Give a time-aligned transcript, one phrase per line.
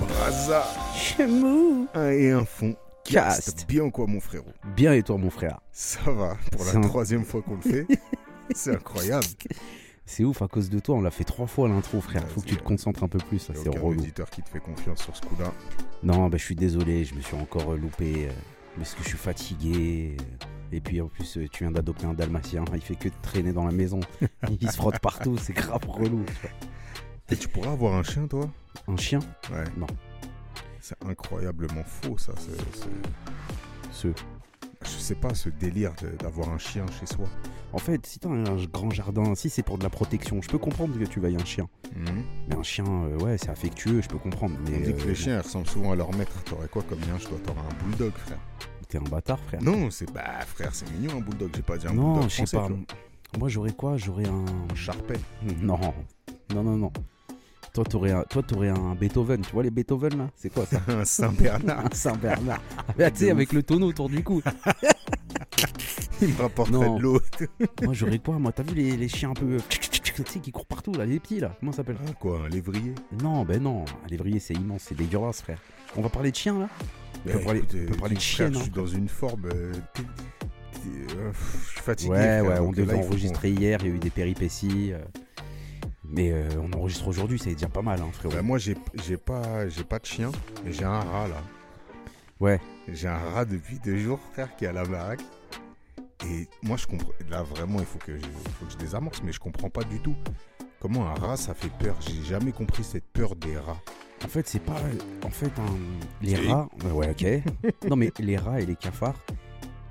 [0.00, 0.64] Braza
[0.94, 1.86] Chemou.
[1.94, 2.74] un et un fond.
[3.04, 3.66] Cast.
[3.68, 4.46] Bien quoi mon frérot?
[4.74, 5.60] Bien et toi mon frère?
[5.72, 7.86] Ça va, pour la troisième fois qu'on le fait.
[8.54, 9.26] C'est incroyable.
[10.06, 12.22] C'est ouf, à cause de toi, on l'a fait trois fois l'intro frère.
[12.24, 14.00] Ouais, Faut que tu te concentres un peu plus, ça c'est relou.
[14.00, 15.50] auditeur qui te fait confiance sur ce coup-là.
[16.02, 18.28] Non, bah je suis désolé, je me suis encore euh, loupé.
[18.28, 18.32] euh,
[18.76, 20.16] parce que je suis fatigué.
[20.20, 23.52] euh, Et puis en plus, tu viens d'adopter un dalmatien, il fait que de traîner
[23.52, 24.00] dans la maison.
[24.60, 26.22] il se frotte partout, c'est grave relou.
[27.30, 28.50] Et tu pourrais avoir un chien toi?
[28.88, 29.20] Un chien?
[29.50, 29.64] Ouais.
[29.78, 29.86] Non.
[30.80, 32.32] C'est incroyablement faux ça.
[32.36, 32.84] c'est-
[33.90, 34.08] Ce.
[34.84, 37.24] Je sais pas ce délire d'avoir un chien chez soi.
[37.74, 40.58] En fait, si t'as un grand jardin, si c'est pour de la protection, je peux
[40.58, 41.68] comprendre que tu veuilles un chien.
[41.96, 42.24] Mhm.
[42.48, 44.54] Mais un chien, euh, ouais, c'est affectueux, je peux comprendre.
[44.64, 46.40] Mais On dit que euh, les chiens ils ressemblent souvent à leur maître.
[46.44, 48.38] T'aurais quoi comme lien Je dois t'aurais un bulldog frère?
[48.88, 49.60] T'es un bâtard, frère.
[49.60, 51.50] Non, c'est bah frère, c'est mignon un bulldog.
[51.56, 52.74] J'ai pas dit un non, bulldog je sais français,
[53.32, 53.38] pas.
[53.40, 53.96] Moi, j'aurais quoi?
[53.96, 54.44] J'aurais un.
[54.70, 55.18] Un charpet.
[55.60, 55.80] Non,
[56.54, 56.92] non, non, non.
[57.72, 59.40] Toi, t'aurais un, toi, t'aurais un Beethoven.
[59.40, 60.30] Tu vois les Beethoven là?
[60.36, 60.80] C'est quoi ça?
[60.88, 61.86] Un Saint-Bernard.
[61.92, 62.60] Un Saint Bernard.
[62.78, 64.40] Ah, bah, tu sais, avec le tonneau autour du cou.
[66.26, 66.96] Il me rapporterait Non.
[66.96, 67.20] de l'eau.
[67.82, 69.58] Moi, j'aurais quoi Moi, t'as vu les, les chiens un peu.
[69.68, 72.48] Tu sais, qui courent partout là, les petits là Comment ça s'appelle Ah, quoi, un
[72.48, 73.84] lévrier Non, ben non.
[74.04, 75.58] Un lévrier, c'est immense, c'est dégueulasse, frère.
[75.96, 76.68] On va parler de chiens là
[77.26, 79.08] On peut Eh, parler- écoute, on peut euh, parler de chienne, Je suis dans une
[79.08, 79.46] forme.
[79.46, 79.72] euh,
[80.86, 82.10] euh, je suis fatigué.
[82.12, 84.92] Ouais, frère, ouais, on devait enregistrer hier, il y a eu des péripéties.
[84.92, 84.98] euh,
[86.04, 88.34] Mais euh, on enregistre aujourd'hui, c'est déjà pas mal, hein, frérot.
[88.34, 90.30] Bah, moi, j'ai j'ai pas, j'ai pas de chien,
[90.64, 91.42] mais j'ai un rat là.
[92.40, 92.60] Ouais.
[92.92, 95.22] J'ai un rat depuis deux jours, frère, qui est à la baraque.
[96.26, 97.12] Et moi, je comprends.
[97.28, 100.00] Là, vraiment, il faut que, je, faut que je désamorce, mais je comprends pas du
[100.00, 100.16] tout.
[100.80, 103.80] Comment un rat, ça fait peur J'ai jamais compris cette peur des rats.
[104.24, 104.76] En fait, c'est pas.
[105.24, 105.50] En fait,
[106.22, 106.68] les rats.
[106.92, 107.72] Ouais, ok.
[107.88, 109.18] non, mais les rats et les cafards,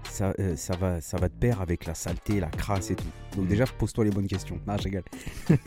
[0.10, 3.06] ça, euh, ça, va, ça va de pair avec la saleté, la crasse et tout.
[3.36, 3.48] Donc, Mm.
[3.48, 4.60] déjà, pose-toi les bonnes questions.
[4.68, 5.04] Ah, je rigole.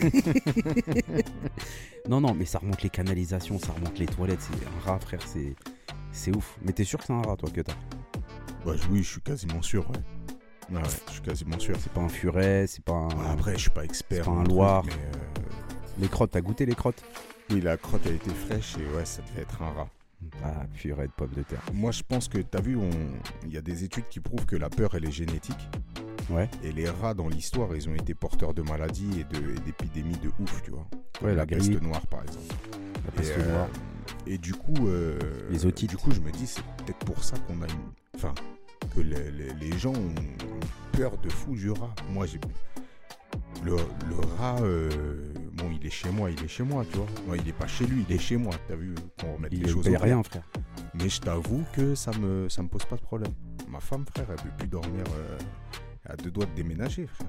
[2.08, 4.40] non, non, mais ça remonte les canalisations, ça remonte les toilettes.
[4.40, 5.54] C'est un rat, frère, c'est.
[6.12, 6.56] C'est ouf.
[6.62, 7.74] Mais t'es sûr que c'est un rat, toi, que t'as?
[8.64, 9.98] Bah, oui, je suis quasiment sûr, ouais.
[10.70, 11.76] Ouais, je suis quasiment sûr.
[11.78, 13.08] C'est pas un furet, c'est pas un.
[13.08, 14.24] Ouais, Après, je suis pas expert.
[14.24, 14.82] C'est pas un truc, loir.
[14.84, 15.42] mais, euh,
[16.00, 17.02] Les crottes, t'as goûté les crottes?
[17.50, 19.88] Oui, la crotte a été fraîche et ouais, ça devait être un rat.
[20.42, 21.62] Ah, purée de pommes de terre.
[21.72, 22.90] Moi, je pense que, t'as vu, on-
[23.44, 25.68] il y a des études qui prouvent que la peur, elle est génétique.
[26.30, 26.48] Ouais.
[26.64, 30.30] Et les rats, dans l'histoire, ils ont été porteurs de maladies et et d'épidémies de
[30.42, 30.86] ouf, tu vois.
[31.20, 31.82] Comme Ouais, la la peste grippe.
[31.82, 32.54] noire, par exemple.
[33.04, 33.68] La Et, peste euh, noire.
[34.26, 35.18] et du coup, euh,
[35.50, 35.90] Les otites.
[35.90, 37.92] Du coup, je me dis, c'est peut-être pour ça qu'on a une.
[38.16, 38.34] Enfin,
[38.96, 40.14] que les, gens ont
[40.92, 41.94] peur de fou du rat.
[42.10, 42.40] Moi, j'ai.
[43.64, 43.76] Le,
[44.08, 44.90] le rat, euh,
[45.54, 47.06] bon, il est chez moi, il est chez moi, tu vois.
[47.26, 48.52] Moi, il est pas chez lui, il est chez moi.
[48.68, 50.00] T'as vu qu'on remet Il les choses clair.
[50.00, 50.42] rien, frère.
[50.94, 53.32] Mais je t'avoue que ça me, ça me pose pas de problème.
[53.68, 55.38] Ma femme, frère, elle peut plus dormir euh,
[56.06, 57.28] à deux doigts de déménager, frère.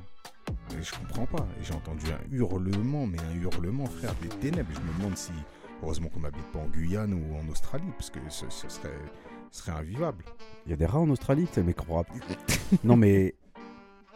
[0.77, 1.47] Et je comprends pas.
[1.59, 4.69] Et J'ai entendu un hurlement, mais un hurlement, frère, des ténèbres.
[4.73, 5.31] Je me demande si,
[5.81, 8.91] heureusement qu'on n'habite pas en Guyane ou en Australie, parce que ce, ce serait,
[9.57, 10.23] serait invivable.
[10.65, 12.07] Il y a des rats en Australie, c'est mec rap.
[12.83, 13.35] non mais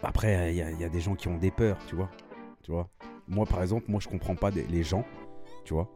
[0.04, 2.10] après il y, a- il y a des gens qui ont des peurs, tu vois.
[2.64, 2.90] Tu vois.
[3.28, 5.06] Moi par exemple, moi je comprends pas des- les gens,
[5.66, 5.90] tu vois,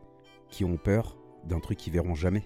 [0.50, 2.44] qui ont peur d'un truc qu'ils verront jamais.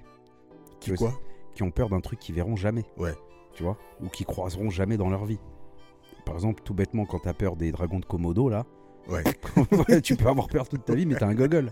[0.79, 1.13] Qui quoi
[1.53, 2.85] Qui ont peur d'un truc qu'ils verront jamais.
[2.97, 3.13] Ouais.
[3.53, 5.39] Tu vois Ou qui croiseront jamais dans leur vie.
[6.25, 8.65] Par exemple, tout bêtement quand t'as peur des dragons de Komodo là,
[9.07, 9.23] Ouais.
[9.89, 11.71] ouais, tu peux avoir peur toute ta vie mais t'as un gogol.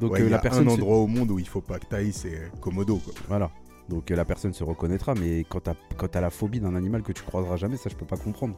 [0.00, 1.78] Donc Ouais, euh, y la a personne un endroit au monde où il faut pas
[1.78, 3.12] que t'ailles, c'est Komodo, quoi.
[3.28, 3.50] Voilà.
[3.88, 7.02] Donc euh, la personne se reconnaîtra, mais quand t'as quand t'as la phobie d'un animal
[7.02, 8.54] que tu croiseras jamais, ça je peux pas comprendre.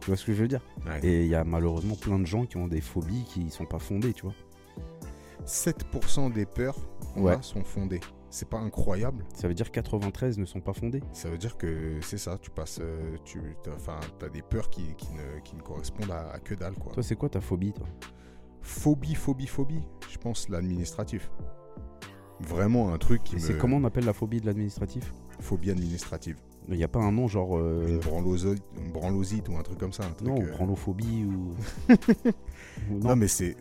[0.00, 0.60] Tu vois ce que je veux dire?
[0.86, 1.00] Ouais.
[1.04, 3.78] Et il y a malheureusement plein de gens qui ont des phobies qui sont pas
[3.78, 4.34] fondées, tu vois.
[5.46, 6.76] 7% des peurs
[7.14, 7.34] qu'on Ouais.
[7.34, 8.00] a sont fondées.
[8.32, 11.02] C'est pas incroyable Ça veut dire 93 ne sont pas fondées?
[11.12, 14.70] Ça veut dire que c'est ça, tu passes, euh, tu, t'as- enfin, t'as des peurs
[14.70, 16.92] qui, qui ne, qui ne correspondent à, à que dalle, quoi.
[16.92, 17.86] Toi, c'est quoi ta phobie, toi?
[18.62, 19.82] Phobie, phobie, phobie.
[20.08, 21.28] Je pense l'administratif.
[22.48, 23.40] Vraiment un truc qui me.
[23.40, 26.36] c'est comment on appelle la phobie de l'administratif Phobie administrative.
[26.68, 27.56] Il n'y a pas un nom genre.
[27.58, 30.04] euh, Une, branlosite, une branlosite ou un truc comme ça.
[30.04, 31.54] Un truc, non, euh, branlophobie ou.
[32.90, 33.16] Non, non.
[33.16, 33.56] mais c'est.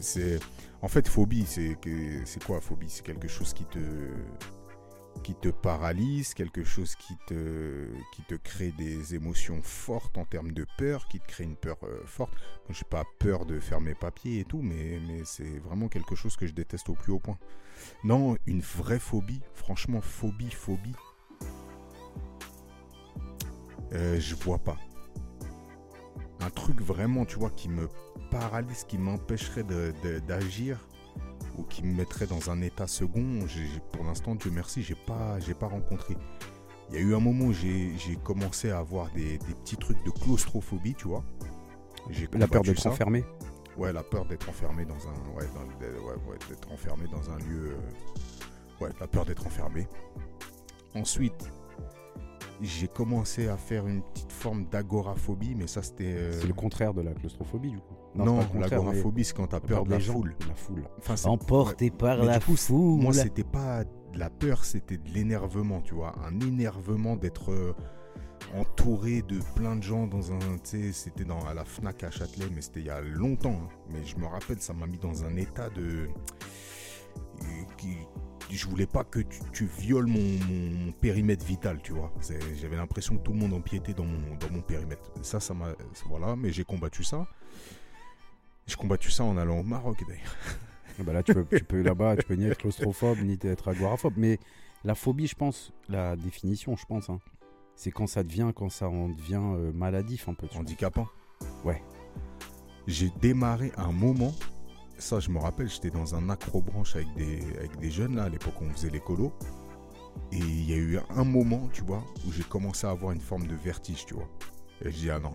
[0.82, 1.78] En fait, phobie, c'est
[2.46, 2.90] quoi phobie?
[2.90, 3.80] C'est quelque chose qui te
[5.24, 10.52] qui te paralyse, quelque chose qui te qui te crée des émotions fortes en termes
[10.52, 12.34] de peur, qui te crée une peur euh, forte.
[12.68, 16.16] Moi, j'ai pas peur de faire mes papiers et tout, mais mais c'est vraiment quelque
[16.16, 17.38] chose que je déteste au plus haut point.
[18.04, 20.96] Non, une vraie phobie, franchement, phobie, phobie.
[23.94, 24.78] Euh, je vois pas.
[26.42, 27.90] Un truc vraiment, tu vois, qui me
[28.32, 29.64] paralyse, qui m'empêcherait
[30.28, 30.89] d'agir
[31.60, 33.46] ou qui me mettrait dans un état second,
[33.92, 36.16] pour l'instant, Dieu merci, j'ai pas, j'ai pas rencontré.
[36.90, 40.04] Il y a eu un moment où j'ai commencé à avoir des, des petits trucs
[40.06, 41.24] de claustrophobie, tu vois.
[42.40, 43.24] La peur d'être enfermé.
[43.78, 45.38] Ouais, la peur d'être enfermé dans un.
[45.38, 45.46] Ouais,
[46.50, 47.74] d'être enfermé dans un lieu.
[47.74, 49.88] euh, Ouais, la peur d'être enfermé.
[50.96, 51.52] Ensuite,
[52.62, 56.06] j'ai commencé à faire une petite forme d'agoraphobie, mais ça c'était.
[56.06, 57.96] euh, C'est le contraire de la claustrophobie, du coup.
[58.26, 60.36] Non, contraire, l'agoraphobie, c'est quand t'as peur de la foule.
[60.48, 60.84] La foule.
[61.00, 63.02] Enfin, Emporté par Mais la du coup, c'est- foule.
[63.02, 66.16] Moi, c'était pas de la peur, c'était de l'énervement, tu vois.
[66.26, 67.74] Un énervement d'être euh,
[68.56, 70.40] entouré de plein de gens dans un.
[70.40, 73.52] Tu sais, c'était dans, à la Fnac à Châtelet, mais c'était il y a longtemps.
[73.64, 73.70] hein.
[73.92, 76.08] Mais je me rappelle, ça m'a mis dans un état de.
[77.78, 77.98] qui-
[78.52, 82.12] je voulais pas que tu, tu violes mon, mon- mon périmètre vital, tu vois.
[82.60, 85.12] J'avais l'impression que tout le monde empiétait dans mon, dans mon périmètre.
[85.22, 85.68] Ça, ça m'a.
[86.10, 87.28] Voilà, mais j'ai combattu ça.
[88.70, 90.36] J'ai combattu ça en allant au Maroc d'ailleurs.
[91.00, 93.68] Ah bah là, tu peux, tu peux là-bas, tu peux ni être claustrophobe ni être
[93.68, 94.14] agoraphobe.
[94.16, 94.38] Mais
[94.84, 97.20] la phobie, je pense, la définition, je pense, hein,
[97.76, 100.48] c'est quand ça devient, quand ça en devient euh, maladif un peu.
[100.56, 101.08] handicapant.
[101.66, 101.82] Ouais.
[102.86, 104.36] J'ai démarré un moment,
[105.00, 108.30] ça je me rappelle, j'étais dans un acrobranche avec des, avec des jeunes là, à
[108.30, 109.34] l'époque où on faisait les colos.
[110.32, 113.22] Et il y a eu un moment, tu vois, où j'ai commencé à avoir une
[113.22, 114.30] forme de vertige, tu vois.
[114.86, 115.34] Et je dis, ah non,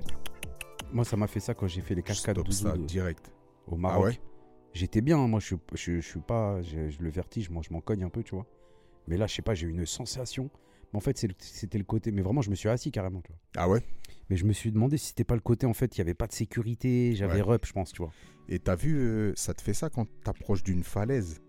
[0.94, 3.31] Moi, ça m'a fait ça quand j'ai fait les cascades stoppe ça de- direct.
[3.67, 4.05] au Ah Maroc.
[4.05, 4.20] ouais
[4.73, 6.61] J'étais bien, hein, moi, je, suis- je, je suis pas.
[6.62, 8.46] je- le vertige, moi, je m'en cogne un peu, tu vois.
[9.06, 10.50] Mais là, je sais pas, j'ai eu une sensation.
[10.93, 12.11] Mais en fait, c'était le côté.
[12.12, 13.38] Mais vraiment, je me suis assis carrément, tu vois.
[13.56, 13.82] Ah ouais
[14.31, 16.14] Mais je me suis demandé si c'était pas le côté, en fait, il y avait
[16.14, 17.41] pas de sécurité, j'avais Ouais.
[17.43, 18.12] rep, je pense, tu vois.
[18.49, 21.41] Et t'as vu, euh, ça te fait ça quand t'approches d'une falaise?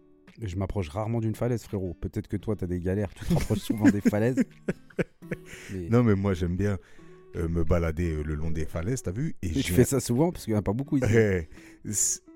[0.41, 1.93] Je m'approche rarement d'une falaise, frérot.
[1.93, 4.43] Peut-être que toi, t'as des galères, tu te rapproches souvent des falaises.
[5.71, 6.77] Mais, Non, mais moi j'aime bien
[7.47, 10.45] me balader euh, le long des falaises, t'as vu Et tu fais ça souvent parce
[10.45, 11.05] qu'il n'y en a pas beaucoup ici.
[11.09, 11.47] Eh,
[11.83, 11.91] Tu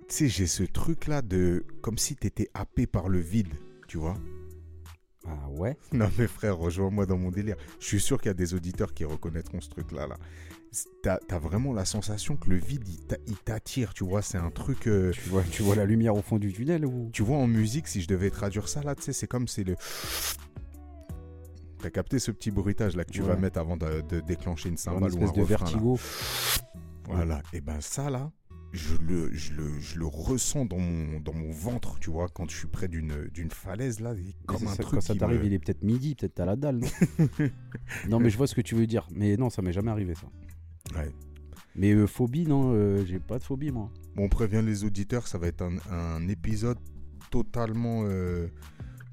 [0.08, 1.66] sais, j'ai ce truc là de.
[1.82, 3.54] Comme si t'étais happé par le vide,
[3.88, 4.16] tu vois
[5.28, 5.78] Ah ouais?
[5.94, 7.56] Non mais frère, rejoins-moi dans mon délire.
[7.80, 10.08] Je suis sûr qu'il y a des auditeurs qui reconnaîtront ce truc-là.
[10.08, 10.18] Là.
[11.02, 12.88] T'as as vraiment la sensation que le vide,
[13.28, 14.22] il t'attire, tu vois.
[14.22, 14.88] C'est un truc...
[14.88, 17.10] euh, tu vois, tu vois la lumière au fond du tunnel ou?
[17.12, 19.64] Tu vois, en musique, si je devais traduire ça, là, tu sais, c'est comme c'est
[19.64, 19.76] le...
[21.82, 23.28] T'as capté ce petit bruitage là que tu Ouais.
[23.30, 25.72] vas mettre avant de, de déclencher une une cymbale ou un espèce de refrain, là.
[25.72, 26.00] vertigo
[27.06, 27.42] Voilà.
[27.54, 28.32] Et ben ça là,
[28.72, 32.50] je le, je le, je le ressens dans mon, dans mon ventre, tu vois, quand
[32.50, 34.14] je suis près d'une d'une falaise là,
[34.46, 36.56] comme un ça, truc Quand ça t'arrive, me- il est peut-être midi, peut-être t'as la
[36.56, 36.88] dalle, non
[38.10, 39.08] Non, mais je vois ce que tu veux dire.
[39.12, 40.28] Mais non, ça m'est jamais arrivé ça.
[41.00, 41.12] Ouais.
[41.76, 43.90] Mais euh, phobie, non, euh, j'ai pas de phobie moi.
[44.16, 46.78] Bon, on prévient les auditeurs, ça va être un, un épisode
[47.32, 48.48] totalement, euh,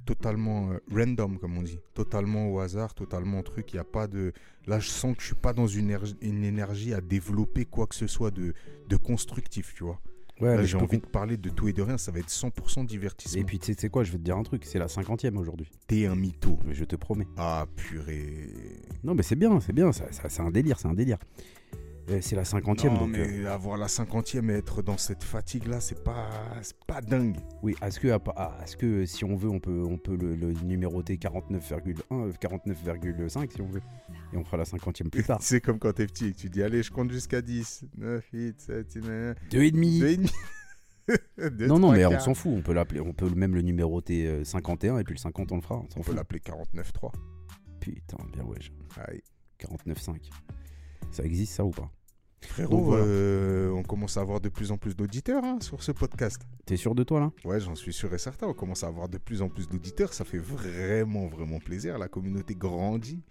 [0.06, 1.78] totalement euh, random, comme on dit.
[1.92, 3.72] Totalement au hasard, totalement truc.
[3.72, 4.32] Il y a pas de.
[4.66, 7.86] Là, je sens que je suis pas dans une, énergie- une énergie à développer quoi
[7.86, 8.54] que ce soit de,
[8.88, 10.00] de constructif, tu vois.
[10.40, 11.96] Ouais, j'ai envie de parler de tout et de rien.
[11.96, 13.40] Ça va être 100% divertissement.
[13.40, 14.86] Et puis tu sais- tu sais quoi, je vais te dire un truc, c'est la
[14.88, 15.70] cinquantième aujourd'hui.
[15.86, 16.58] T'es un mytho.
[16.66, 17.26] Mais Je te promets.
[17.38, 18.50] Ah, purée.
[19.02, 21.18] Non, mais c'est bien, c'est bien, ça, ça- c'est un délire, c'est un délire.
[22.08, 23.16] Euh, c'est la cinquantième, Non, donc.
[23.16, 26.30] euh, mais avoir la cinquantième et être dans cette fatigue-là, c'est pas,
[26.62, 27.36] c'est pas dingue.
[27.62, 27.98] oui, est-ce
[28.76, 33.60] que, si on veut, on peut, on peut le, le numéroter 49,1, euh, 49,5 si
[33.60, 33.80] on veut.
[34.32, 35.38] Et on fera la cinquantième plus tard.
[35.42, 37.86] C'est comme quand t'es petit et que tu dis Allez, je compte jusqu'à 10.
[37.96, 39.98] 9, 8, 7, 8, 9, Deux et demi.
[40.00, 40.30] 2 et demi.
[41.58, 42.52] Deux, Non, non, mais on s'en fout.
[42.56, 45.56] On peut l'appeler, on peut même le numéroter euh, 51 et puis le 50 on
[45.56, 45.76] le fera.
[45.76, 47.10] On On peut l'appeler 49.3.
[47.80, 48.58] Putain, bien ouais.
[49.08, 49.22] Aïe.
[49.60, 50.16] 49,5.
[51.10, 51.90] Ça existe ça ou pas?
[52.56, 53.04] Frérot, voilà.
[53.04, 56.40] euh, on commence à avoir de plus en plus d'auditeurs hein, sur ce podcast.
[56.64, 57.30] T'es sûr de toi là?
[57.44, 58.46] Ouais, j'en suis sûr et certain.
[58.46, 60.14] On commence à avoir de plus en plus d'auditeurs.
[60.14, 61.98] Ça fait vraiment, vraiment plaisir.
[61.98, 63.22] La communauté grandit.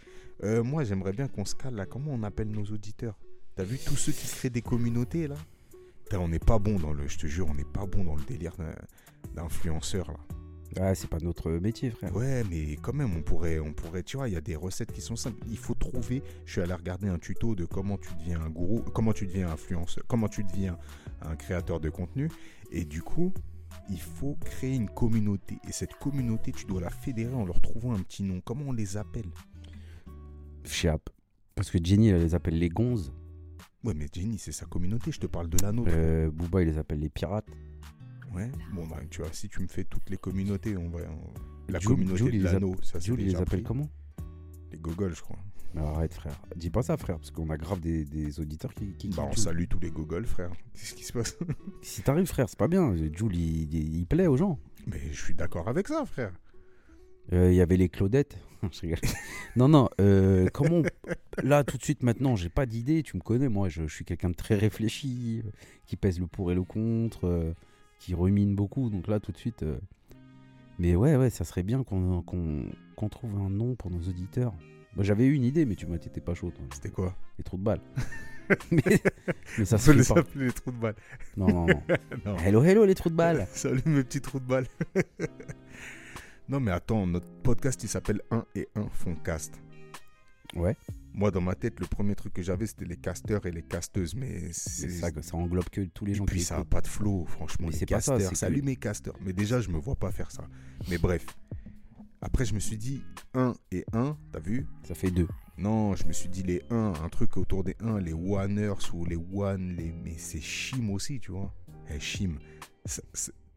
[0.43, 1.87] Euh, moi, j'aimerais bien qu'on se cale là.
[1.87, 3.17] Comment on appelle nos auditeurs?
[3.55, 5.37] T'as vu tous ceux qui créent des communautés là?
[6.03, 7.07] Putain, On n'est pas bon dans le.
[7.07, 8.53] Je te jure, on n'est pas bon dans le délire
[9.33, 10.17] d'influenceur là.
[10.79, 12.13] Ah, c'est pas notre métier, frère.
[12.15, 14.91] Ouais, mais quand même, on pourrait, on pourrait, tu vois, il y a des recettes
[14.91, 15.37] qui sont simples.
[15.49, 16.21] Il faut trouver.
[16.45, 19.49] Je suis allé regarder un tuto de comment tu deviens un gourou, comment tu deviens
[19.49, 20.77] influenceur, comment tu deviens
[21.21, 22.29] un créateur de contenu.
[22.71, 23.33] Et du coup,
[23.89, 25.57] il faut créer une communauté.
[25.67, 28.41] Et cette communauté, tu dois la fédérer en leur trouvant un petit nom.
[28.43, 29.29] Comment on les appelle?
[30.65, 31.09] Chiap.
[31.55, 33.13] Parce que Jenny, elle les appelle les gonzes.
[33.85, 35.11] Ouais, mais Jenny, c'est sa communauté.
[35.11, 35.91] Je te parle de la nôtre.
[35.93, 37.47] Euh, Booba, il les appelle les pirates.
[38.35, 38.51] Ouais.
[38.73, 40.99] Bon, bah, tu vois, si tu me fais toutes les communautés, on va.
[41.09, 43.89] on- La communauté Jules, de l'anneau, ça c'est les appelle comment
[44.71, 45.37] Les gogoles, je crois.
[45.73, 46.39] Mais arrête, frère.
[46.55, 48.93] Dis pas ça, frère, parce qu'on a grave des, des auditeurs qui.
[48.93, 50.51] qui Bah, on salue tous les gogoles, frère.
[50.73, 51.37] Qu'est-ce qui se passe?
[51.81, 52.95] Si t'arrives, frère, c'est pas bien.
[52.95, 54.59] Jules, il, il- il plaît aux gens.
[54.87, 56.31] Mais je suis d'accord avec ça, frère.
[57.33, 58.37] Euh, Il y avait les Claudettes.
[59.55, 59.89] Non, non.
[60.01, 60.81] euh, comment
[61.43, 63.03] Là, tout de suite, maintenant, j'ai pas d'idée.
[63.03, 65.49] Tu me connais, moi, je, je suis quelqu'un de très réfléchi, euh,
[65.85, 67.25] qui pèse le pour et le contre,
[67.99, 68.89] qui rumine beaucoup.
[68.89, 69.63] Donc là, tout de suite.
[69.63, 69.77] euh,
[70.79, 74.53] Mais ouais, ouais, ça serait bien qu'on qu'on qu'on trouve un nom pour nos auditeurs.
[74.95, 76.51] Bah, J'avais eu une idée, mais tu m'as t'étais pas chaud.
[76.51, 76.63] toi.
[76.73, 77.13] C'était quoi?
[77.37, 77.81] Les trous de balles.
[78.71, 78.81] mais,
[79.57, 80.21] mais ça se les pas.
[80.35, 80.95] les trous de balle.
[81.35, 81.81] Non, non, non.
[82.25, 82.37] Non.
[82.37, 83.47] Hello, hello, les trous de balles.
[83.51, 84.67] Salut mes petits trous de balle.
[86.47, 89.59] non mais attends, notre podcast il s'appelle 1 et 1 font cast.
[90.55, 90.77] Ouais,
[91.17, 94.15] Moi dans ma tête, le premier truc que j'avais c'était les casteurs et les casteuses,
[94.15, 96.65] mais c'est ça, que ça englobe que tous les Et gens puis qui ça n'a
[96.65, 97.67] pas de flow, franchement.
[97.67, 99.15] Mais les c'est pas ça, casteurs, c'est que- salut mes casteurs.
[99.21, 100.47] Mais déjà, je me vois pas faire ça.
[100.89, 101.25] Mais bref.
[102.21, 103.01] Après, je me suis dit
[103.35, 104.65] 1 et 1, t'as vu?
[104.83, 105.27] Ça fait deux.
[105.57, 109.05] Non, je me suis dit les 1, un truc autour des 1, les Oneers ou
[109.05, 109.91] les One, les...
[110.03, 111.53] mais c'est chim aussi, tu vois.
[111.93, 112.35] Eh, chim.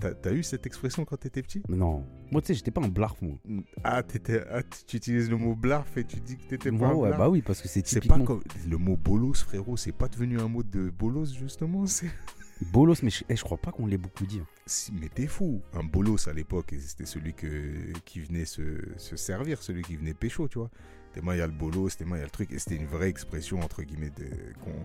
[0.00, 1.60] T'as eu cette expression quand t'étais petit?
[1.68, 2.04] Non.
[2.30, 3.36] Moi, tu sais, j'étais pas un blarf, moi.
[3.82, 6.88] ah, t'étais- ah, tu utilises le mot blarf et tu dis que t'étais pas Moi,
[6.88, 9.34] un ouais, blarf bah oui, parce que c'est C'est typiquement pas comme le mot bolos,
[9.44, 9.76] frérot.
[9.76, 11.84] C'est pas devenu un mot de bolos, justement.
[12.72, 14.40] Bolos, mais je, eh, je crois pas qu'on l'ait beaucoup dit.
[14.40, 14.46] hein.
[14.66, 15.62] Si, mais t'es fou.
[15.74, 18.62] Un bolos à l'époque, c'était celui que, qui venait se,
[18.96, 20.68] se servir, celui qui venait pécho, tu vois.
[21.12, 22.50] T'es il y a le bolos, t'es moi, il y a le truc.
[22.52, 24.26] Et c'était une vraie expression, entre guillemets, de,
[24.64, 24.84] qu'on-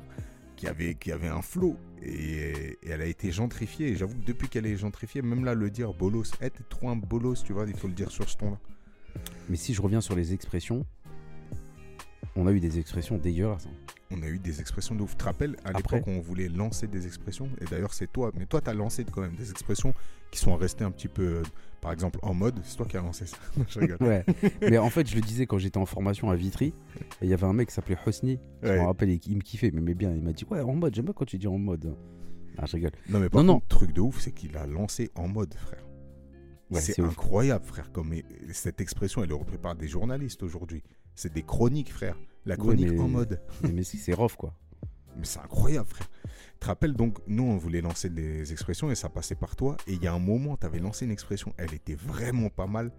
[0.99, 1.77] qui, avait, un flot.
[2.01, 3.89] Et, elle a été gentrifiée.
[3.89, 6.95] Et j'avoue que depuis qu'elle est gentrifiée, même là, le dire bolos, t'es trop un
[6.95, 8.59] bolos, tu vois, il faut le dire sur ce ton-là.
[9.49, 10.85] Mais si je reviens sur les expressions,
[12.35, 13.67] on a eu des expressions dégueulasses.
[13.67, 13.93] hein.
[14.15, 15.11] On a eu des expressions de ouf.
[15.11, 17.49] Tu te rappelles, à l'époque, on voulait lancer des expressions.
[17.61, 18.31] Et d'ailleurs, c'est toi.
[18.37, 19.93] Mais toi, t'as lancé quand même des expressions
[20.31, 21.43] qui sont restées un petit peu, euh,
[21.81, 22.59] par exemple, en mode.
[22.63, 23.37] C'est toi qui as lancé ça.
[23.67, 23.97] je rigole.
[24.01, 24.23] Ouais.
[24.61, 27.33] mais en fait, je le disais quand j'étais en formation à Vitry, et il y
[27.33, 28.39] avait un mec qui s'appelait Hosni.
[28.61, 28.79] Je Ouais.
[28.79, 30.11] me rappelle, il il me kiffait, m'aimait bien.
[30.13, 31.95] Il m'a dit Ouais, en mode, j'aime bien quand tu dis en mode.
[32.59, 32.91] Ah, je rigole.
[33.09, 33.59] Non, mais par Non, non.
[33.61, 35.83] contre, truc de ouf, c'est qu'il a lancé en mode, frère.
[36.69, 37.09] Ouais, c'est ouf.
[37.09, 37.91] incroyable, frère.
[37.91, 40.83] Comme et- cette expression, elle est reprise par des journalistes aujourd'hui.
[41.15, 42.17] C'est des chroniques, frère.
[42.45, 43.41] La Ouais, chronique mais- en mode.
[43.73, 44.53] mais c'est c'est rough, quoi.
[45.17, 46.09] Mais c'est incroyable, frère.
[46.53, 49.77] Tu te rappelles donc, nous, on voulait lancer des expressions et ça passait par toi.
[49.87, 52.67] Et il y a un moment, tu avais lancé une expression, elle était vraiment pas
[52.67, 52.91] mal.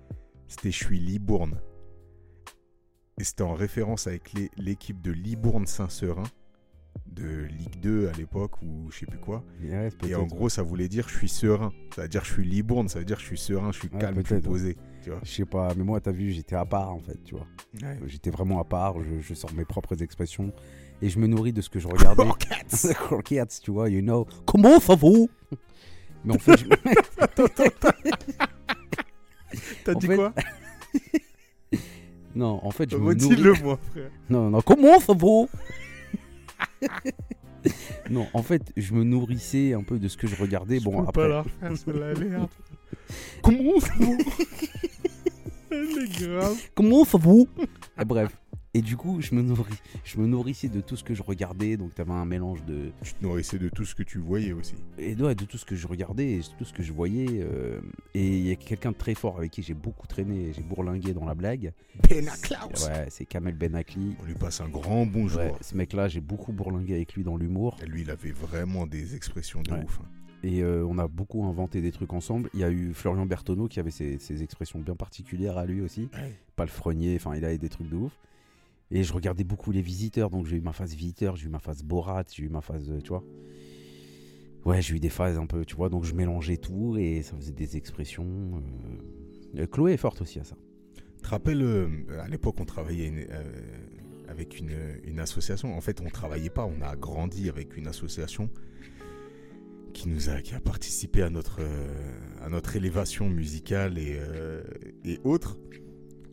[0.49, 1.59] C'était Je suis Libourne.
[3.19, 6.25] Et c'était en référence avec l'équipe de Libourne-Saint-Seurin,
[7.07, 9.45] de Ligue 2 à l'époque, ou je sais plus quoi.
[9.63, 11.73] Ouais, Et en gros, ça voulait dire je suis serein.
[11.95, 13.99] Ça veut dire je suis Libourne, ça veut dire je suis serein, je suis Ouais,
[13.99, 14.77] calme, je suis posé.
[15.05, 17.35] Tu vois Je sais pas, mais moi, t'as vu, j'étais à part, en fait, tu
[17.35, 17.47] vois.
[17.83, 17.99] Ouais.
[18.07, 20.51] J'étais vraiment à part, je, je sors mes propres expressions
[21.03, 22.25] et je me nourris de ce que je regardais.
[22.25, 24.27] Croquettes Croquettes, tu vois, you know.
[24.47, 25.09] Comment ça va
[26.25, 26.65] Mais en fait, je-
[29.85, 30.33] T'as En dit fait, quoi?
[32.35, 33.35] Non, en fait, je me nourris.
[33.35, 34.11] Redis-le moi, frère?
[34.31, 35.47] Non, non, comment ça va
[38.11, 40.79] Non, en fait, je me nourrissais un peu de ce que je regardais.
[40.81, 41.45] Je bon, peux après, pas la
[43.43, 43.89] Comment va
[45.71, 46.57] Elle est grave.
[46.75, 47.19] comment va
[48.01, 48.31] Et Bref.
[48.77, 49.73] Et du coup, je me, nourris,
[50.03, 51.77] je me nourrissais de tout ce que je regardais.
[51.77, 54.75] Donc, t'avais un mélange de, Tu te nourrissais de tout ce que tu voyais aussi.
[54.99, 57.29] et ouais, de tout ce que je regardais et tout ce que je voyais.
[57.41, 57.81] euh,
[58.15, 61.15] et il y a quelqu'un de très fort avec qui j'ai beaucoup traîné, j'ai bourlingué
[61.15, 61.73] dans la blague.
[62.03, 64.17] Pena Klaus Ouais, c'est Kamel Benakli.
[64.21, 65.39] On lui passe un grand bonjour.
[65.41, 67.77] Ouais, ce mec-là, j'ai beaucoup bourlingué avec lui dans l'humour.
[67.81, 69.85] Et lui, il avait vraiment des expressions de Ouais.
[69.85, 70.01] ouf.
[70.03, 70.09] hein.
[70.47, 72.51] Et euh, on a beaucoup inventé des trucs ensemble.
[72.53, 75.81] Il y a eu Florian Bertoneau qui avait ses, ses expressions bien particulières à lui
[75.81, 76.09] aussi.
[76.55, 78.19] Pas le frenier, enfin, il avait des trucs de ouf.
[78.91, 81.61] Et je regardais beaucoup les visiteurs, donc j'ai eu ma phase visiteur, j'ai eu ma
[81.61, 83.25] phase Borat, j'ai eu ma phase, euh, tu vois.
[84.67, 87.35] Ouais, j'ai eu des phases un peu, tu vois, donc je mélangeais tout et ça
[87.37, 88.63] faisait des expressions.
[89.57, 89.67] euh.
[89.67, 90.57] Chloé est forte aussi à ça.
[91.17, 91.89] Tu te rappelles, euh,
[92.21, 93.27] à l'époque, on travaillait une-
[94.29, 94.73] avec une,
[95.05, 95.77] une association.
[95.77, 98.51] En fait, on travaillait pas, on a grandi avec une association
[99.95, 101.87] qui nous a, qui a participé à notre, euh,
[102.43, 104.63] à notre élévation musicale et, euh,
[105.05, 105.57] et autres.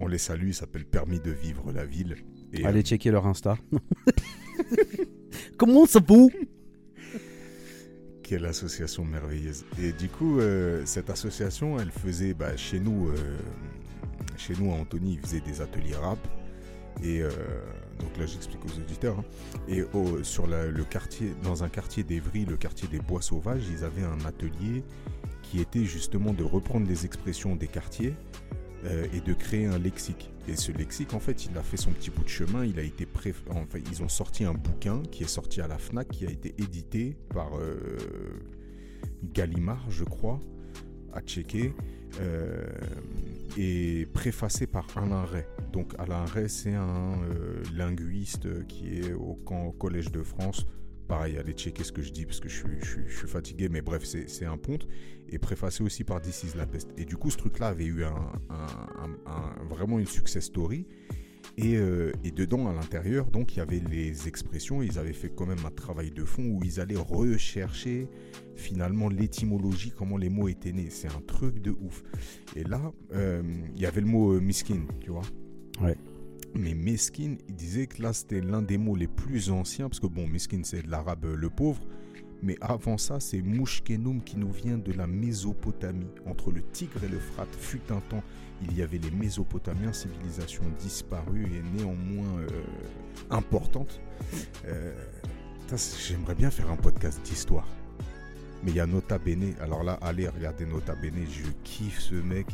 [0.02, 2.18] On les salue, il s'appelle Permis de vivre la ville.
[2.54, 3.58] Et, Allez checker leur Insta.
[5.58, 6.16] Comment ça va
[8.24, 9.64] Quelle association merveilleuse.
[9.80, 13.38] Et du coup, euh, cette association, elle faisait, bah, chez nous, euh,
[14.38, 16.20] chez nous à Antony, ils faisaient des ateliers rap.
[17.04, 17.30] Et euh,
[18.02, 19.20] donc là, j'explique aux auditeurs.
[19.20, 19.26] hein.
[19.68, 19.84] Et
[20.24, 24.26] sur le quartier, dans un quartier d'Evry, le quartier des Bois Sauvages, ils avaient un
[24.26, 24.84] atelier
[25.44, 28.14] qui était justement de reprendre les expressions des quartiers
[28.86, 30.32] euh, et de créer un lexique.
[30.48, 32.66] Et ce lexique, en fait, il a fait son petit bout de chemin.
[32.66, 33.08] Il a été
[33.50, 36.56] enfin, ils ont sorti un bouquin qui est sorti à la Fnac, qui a été
[36.58, 37.78] édité par euh,
[39.24, 40.40] Gallimard, je crois,
[41.14, 41.74] à checker,
[42.22, 42.66] euh,
[43.58, 45.46] et préfacé par Alain Ray.
[45.72, 49.36] Donc Alain Ray, c'est un euh, linguiste qui est au,
[49.78, 50.66] Collège de France.
[51.08, 54.46] Pareil, allez checker ce que je dis parce que je suis, fatigué, mais bref, c'est
[54.46, 54.88] un ponte.
[55.30, 56.90] Et préfacé aussi par This is la peste.
[56.98, 58.16] Et du coup, ce truc-là avait eu un,
[59.70, 60.86] vraiment une success story.
[61.58, 64.82] Et, euh, et dedans, à l'intérieur, donc, il y avait les expressions.
[64.82, 68.08] Ils avaient fait quand même un travail de fond où ils allaient rechercher
[68.56, 70.90] finalement l'étymologie, comment les mots étaient nés.
[70.90, 72.04] C'est un truc de ouf.
[72.56, 73.44] Et là, euh,
[73.76, 75.24] il y avait le mot euh, miskin, tu vois.
[75.80, 75.96] Ouais.
[76.54, 80.08] Mais meskin, il disait que là, c'était l'un des mots les plus anciens, parce que
[80.08, 81.82] bon, meskin, c'est de l'arabe euh, le pauvre.
[82.44, 86.10] Mais avant ça, c'est Mouchkenoum qui nous vient de la Mésopotamie.
[86.26, 88.24] Entre le Tigre et l'Euphrate, fut un temps,
[88.64, 92.48] il y avait les Mésopotamiens, civilisation disparue et néanmoins euh,
[93.30, 94.02] importante.
[94.66, 94.92] Euh,
[96.06, 97.68] J'aimerais bien faire un podcast d'histoire.
[98.64, 99.54] Mais il y a Nota Bene.
[99.62, 101.26] Alors là, allez regarder Nota Bene.
[101.32, 102.48] Je kiffe ce mec.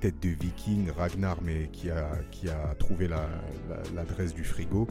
[0.00, 3.28] Tête de viking, Ragnar, mais qui a, qui a trouvé la-
[3.68, 4.88] la- l'adresse du frigo.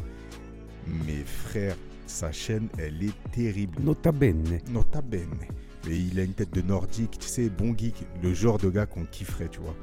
[0.88, 1.76] Mais frère,
[2.06, 3.74] sa chaîne, elle est terrible.
[3.82, 4.60] Nota bene.
[4.70, 5.40] Nota bene.
[5.88, 8.86] Mais il a une tête de nordique, tu sais, bon geek, le genre de gars
[8.86, 9.76] qu'on kifferait, tu vois.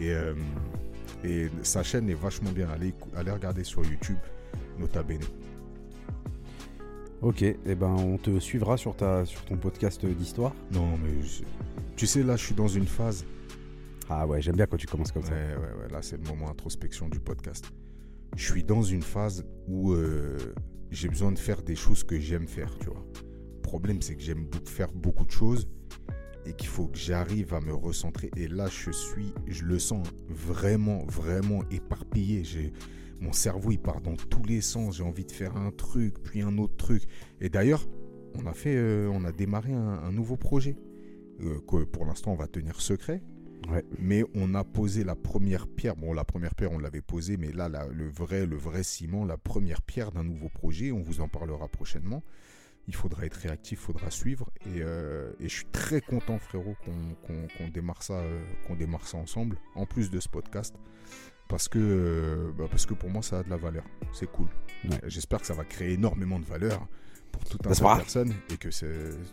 [0.00, 0.34] Et, euh,
[1.24, 2.68] et sa chaîne est vachement bien.
[2.70, 4.16] Allez, allez regarder sur YouTube,
[4.80, 5.20] Nota bene.
[7.20, 10.52] Ok, et ben on te suivra sur, ta, sur ton podcast d'histoire.
[10.72, 11.44] Non, mais je-
[11.94, 13.24] tu sais, là, je suis dans une phase.
[14.14, 15.32] Ah ouais, j'aime bien quand tu commences comme ça.
[15.32, 17.70] ouais, ouais, là, c'est le moment introspection du podcast.
[18.36, 20.36] Je suis dans une phase où euh,
[20.90, 23.06] j'ai besoin de faire des choses que j'aime faire, tu vois.
[23.56, 25.66] Le problème, c'est que j'aime faire beaucoup de choses
[26.44, 28.30] et qu'il faut que j'arrive à me recentrer.
[28.36, 32.44] Et là, je suis, je le sens vraiment, vraiment éparpillé.
[32.44, 32.74] J'ai,
[33.18, 34.98] mon cerveau, il part dans tous les sens.
[34.98, 37.04] J'ai envie de faire un truc, puis un autre truc.
[37.40, 37.88] Et d'ailleurs,
[38.34, 40.76] on a fait, euh, on a démarré un, un nouveau projet
[41.40, 43.22] euh, que pour l'instant, on va tenir secret.
[43.70, 43.84] Ouais.
[43.98, 45.96] Mais on a posé la première pierre.
[45.96, 49.24] Bon, la première pierre, on l'avait posée, mais là, la- le vrai, le vrai ciment,
[49.24, 50.90] la première pierre d'un nouveau projet.
[50.92, 52.22] On vous en parlera prochainement.
[52.88, 54.50] Il faudra être réactif, il faudra suivre.
[54.66, 58.40] Et, euh, et je suis très content, frérot, qu'on démarre ça, euh,
[58.76, 60.74] démarre ça ensemble, en plus de ce podcast,
[61.48, 63.84] parce que, euh, bah, parce que pour moi, ça a de la valeur.
[64.12, 64.48] C'est cool.
[64.90, 64.98] Ouais.
[65.06, 66.88] J'espère que ça va créer énormément de valeur
[67.30, 68.68] pour tout un tas de personnes et que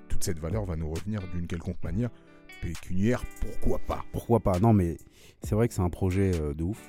[0.08, 2.12] toute cette valeur va nous revenir d'une quelconque manière.
[2.62, 4.60] Pécuniaire, pourquoi pas Pourquoi pas?
[4.60, 4.98] Non, mais
[5.44, 6.82] c'est vrai que c'est un projet euh, de ouf.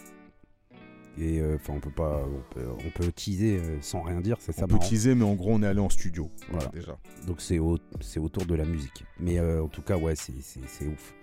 [1.18, 4.36] Et euh, enfin, on peut pas, on peut, on peut teaser euh, sans rien dire,
[4.40, 4.86] c'est ça On peut marrant.
[4.88, 6.30] teaser, mais en gros, on est allé en studio.
[6.50, 6.96] Voilà, déjà.
[7.26, 9.04] Donc c'est au- c'est autour de la musique.
[9.18, 11.14] Mais euh, en tout cas, ouais, c'est c'est- ouf.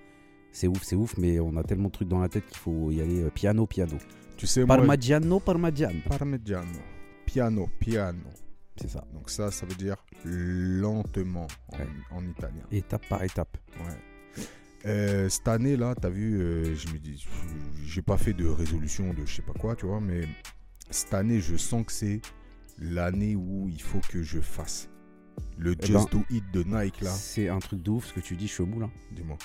[0.52, 2.89] C'est ouf, c'est ouf, mais on a tellement de trucs dans la tête qu'il faut
[2.91, 3.98] y aller piano, piano.
[4.38, 6.00] Tu sais, moi, Parmigiano, parmigiano.
[6.08, 6.80] Parmigiano.
[7.26, 8.19] Piano, piano.
[8.80, 9.04] C'est ça.
[9.13, 11.88] Donc ça, ça veut dire lentement en, Ouais.
[12.12, 12.63] en italien.
[12.72, 13.58] Étape par étape.
[13.80, 13.86] Ouais.
[14.86, 17.26] Euh, cette année là, t'as vu, euh, je me dis,
[17.84, 20.21] j'ai pas fait de résolution de je sais pas quoi, tu vois, mais
[20.89, 22.21] cette année, je sens que c'est
[22.80, 24.89] l'année où il faut que je fasse
[25.58, 27.10] le Eh Just ben, Do It de Nike là.
[27.10, 28.84] C'est un truc de ouf ce que tu dis, je suis au moule.
[28.84, 28.91] hein.
[29.12, 29.38] Dis-moi.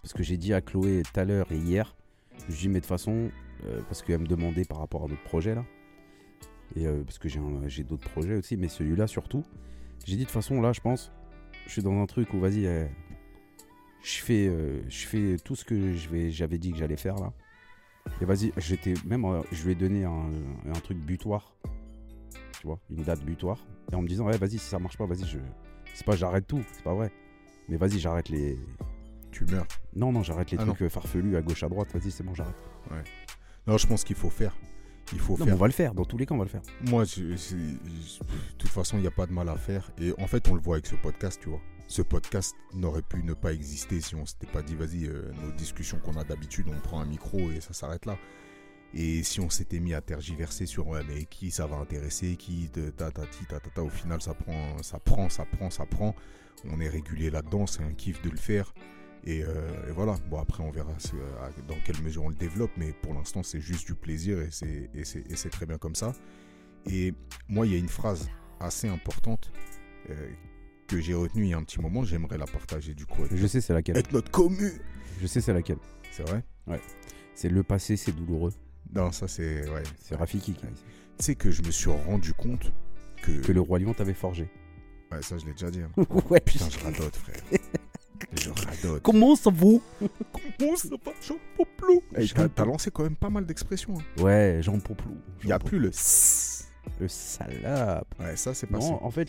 [0.00, 1.94] Parce que j'ai dit à Chloé tout à l'heure et hier,
[2.48, 3.30] je lui dit, mais de toute façon,
[3.66, 5.64] euh, parce qu'elle me demandait par rapport à notre projet là,
[6.74, 9.42] et parce que j'ai d'autres projets aussi, mais celui-là surtout,
[10.06, 11.12] j'ai dit de toute façon, là, je pense,
[11.66, 12.86] je suis dans un truc où, vas-y, euh,
[14.02, 15.94] je fais, euh, je fais tout ce que
[16.30, 17.32] j'avais dit que j'allais faire là.
[18.20, 20.30] Et vas-y, j'étais même, euh, je lui ai donné un,
[20.68, 21.54] un truc butoir,
[22.60, 25.06] tu vois, une date butoir, et en me disant, ouais, vas-y, si ça marche pas,
[25.06, 25.38] vas-y, je,
[25.94, 27.12] c'est pas j'arrête tout, c'est pas vrai,
[27.68, 28.58] mais vas-y, j'arrête les,
[29.30, 29.66] Tu meurs.
[29.94, 31.92] non, non, j'arrête les Ah trucs euh, farfelus à gauche, à droite.
[31.94, 32.56] Vas-y, c'est bon, j'arrête.
[33.66, 34.56] Non, je pense qu'il faut faire.
[35.12, 35.54] Il faut Non, faire.
[35.54, 35.94] on va le faire.
[35.94, 36.62] Dans tous les cas, on va le faire.
[36.88, 39.90] Moi, je- c'est- je- de toute façon, il n'y a pas de mal à faire.
[39.98, 41.60] Et en fait, on le voit avec ce podcast, tu vois.
[41.92, 45.52] Ce podcast n'aurait pu ne pas exister si on s'était pas dit, vas-y, euh, nos
[45.52, 48.16] discussions qu'on a d'habitude, on prend un micro et ça s'arrête là.
[48.94, 52.70] Et si on s'était mis à tergiverser sur ouais, mais qui ça va intéresser, qui
[52.70, 56.14] ta ta ta ta au final ça prend, ça prend, ça prend, ça prend.
[56.64, 58.72] On est régulier là-dedans, c'est un kiff de le faire.
[59.24, 60.16] Et, euh, voilà.
[60.30, 60.94] Bon après on verra
[61.68, 64.48] dans quelle mesure on le développe, mais pour l'instant c'est juste du plaisir et
[65.04, 66.14] c'est très bien comme ça.
[66.86, 67.12] Et
[67.50, 69.52] moi il y a une phrase assez importante
[70.08, 70.30] euh,
[70.92, 72.04] que j'ai retenue il y a un petit moment.
[72.04, 73.96] J'aimerais la partager du coup avec, Je sais, c'est laquelle.
[73.96, 74.72] avec notre commu.
[75.20, 75.78] Je sais, c'est laquelle.
[76.10, 76.42] C'est vrai?
[77.34, 78.52] C'est le passé, c'est douloureux.
[78.94, 79.82] Non ça c'est ouais.
[80.00, 80.82] C'est Rafiki qui a dit ça.
[81.18, 82.72] Tu sais que je me suis rendu compte
[83.22, 84.50] que, Que le roi lion t'avait forgé.
[85.10, 85.80] ouais ça je l'ai déjà dit.
[85.80, 85.90] hein.
[86.30, 87.36] ouais, Putain, je radote, frère.
[88.38, 89.02] je radote.
[89.02, 89.80] Comment ça vaut?
[90.58, 92.02] Comment ça va, Jean Poplou?
[92.18, 93.94] Eh, T'as lancé quand même pas mal d'expressions.
[93.98, 94.22] hein.
[94.22, 95.16] Ouais, Jean Poplou.
[95.42, 96.68] Il n'y a plus le sss.
[97.00, 98.14] Le salope.
[98.20, 98.90] Ouais, ça c'est passé.
[98.90, 99.28] Non, en fait,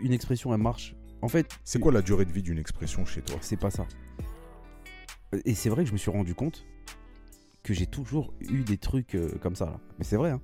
[0.00, 0.94] une expression, elle marche.
[1.22, 3.36] En fait, C'est quoi la durée de vie d'une expression chez toi?
[3.40, 3.86] C'est pas ça.
[5.44, 6.64] Et c'est vrai que je me suis rendu compte
[7.62, 9.66] que j'ai toujours eu des trucs euh, comme ça.
[9.66, 9.80] Là.
[9.98, 10.40] Mais c'est vrai, hein.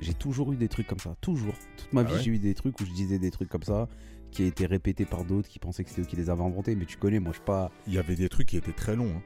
[0.00, 1.14] J'ai toujours eu des trucs comme ça.
[1.20, 1.54] Toujours.
[1.76, 2.20] Toute ma Ah vie, ouais?
[2.22, 3.88] j'ai eu des trucs où je disais des trucs comme ça,
[4.32, 6.74] qui a été répétés par d'autres, qui pensaient que c'était eux qui les avaient inventés.
[6.74, 7.70] Mais tu connais, moi, je suis pas.
[7.86, 9.12] Il y avait des trucs qui étaient très longs.
[9.16, 9.22] Hein.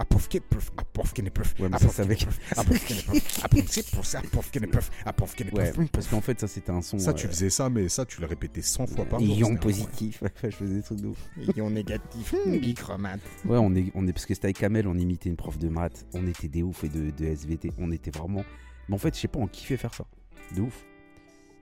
[0.00, 3.44] Apofke, puf, apofke, ne puf, Ouais, mais ça, c'est avec- ne puf, apofke, ne puf,
[3.44, 6.98] apofke, puf, apofke, ne puf, apofke, ne Ouais, parce qu'en fait, ça, c'était un son.
[6.98, 9.36] Ça, tu faisais ça, mais ça, tu le répétais 100 fois par jour.
[9.36, 10.22] Ion positif.
[10.42, 11.18] je faisais des trucs de ouf.
[11.54, 12.34] Ion négatif.
[12.46, 13.20] Bichromate.
[13.44, 15.68] Ouais, on est, on est, parce que c'était avec Kamel, on imitait une prof de
[15.68, 18.42] maths, on était des oufs et de, de SVT, on était vraiment
[18.88, 20.06] Mais en fait, je sais pas, on kiffait faire ça.
[20.56, 20.82] De ouf.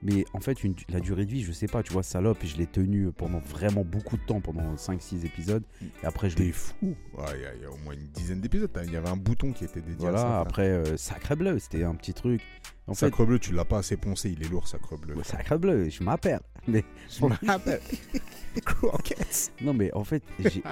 [0.01, 2.55] Mais en fait, une- la durée de vie, je sais pas, tu vois, salope, je
[2.55, 5.63] l'ai tenu pendant vraiment beaucoup de temps, pendant 5-6 épisodes.
[6.01, 6.95] Et après, je l'ai fou.
[7.17, 8.69] Ouais, Il y, a- il y a au moins une dizaine d'épisodes.
[8.85, 10.17] Il y avait un bouton qui était dédié à ça.
[10.25, 12.41] Voilà, après, euh, Sacre Bleu, c'était un petit truc.
[12.87, 15.15] En fait, Sacre bleu, tu l'as pas assez poncé, il est lourd, sacre bleu.
[15.15, 16.39] Ouais, Sacre Bleu, je m'appelle.
[16.67, 17.19] Mais Je.
[18.61, 19.51] Croquettes.
[19.61, 20.23] non, mais en fait,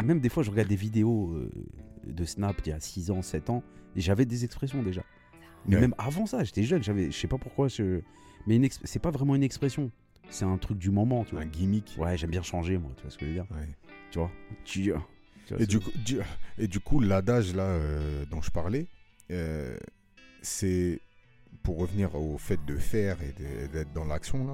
[0.03, 1.51] même des fois, je regarde des vidéos euh,
[2.05, 3.63] de Snap il y a 6 ans, 7 ans,
[3.95, 5.03] et j'avais des expressions déjà.
[5.67, 5.81] Mais Ouais.
[5.81, 8.01] même avant ça, j'étais jeune, j'avais, je sais pas pourquoi, je...
[8.47, 9.91] mais c'est pas vraiment une expression,
[10.29, 11.43] c'est un truc du moment, tu vois.
[11.43, 11.95] Un gimmick.
[11.99, 13.67] Ouais, j'aime bien changer, moi, tu vois ce que je veux dire, Ouais.
[14.11, 14.31] tu vois.
[14.65, 14.91] Tu, tu
[15.53, 16.19] vois, Et du, coup, du-
[16.57, 18.87] et du coup, l'adage là euh, dont je parlais,
[19.31, 19.77] euh,
[20.41, 20.99] c'est
[21.63, 23.33] pour revenir au fait de faire et
[23.67, 24.53] d'être dans l'action là,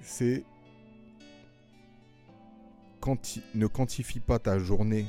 [0.00, 0.44] c'est
[3.00, 5.06] quanti- ne quantifie pas ta journée,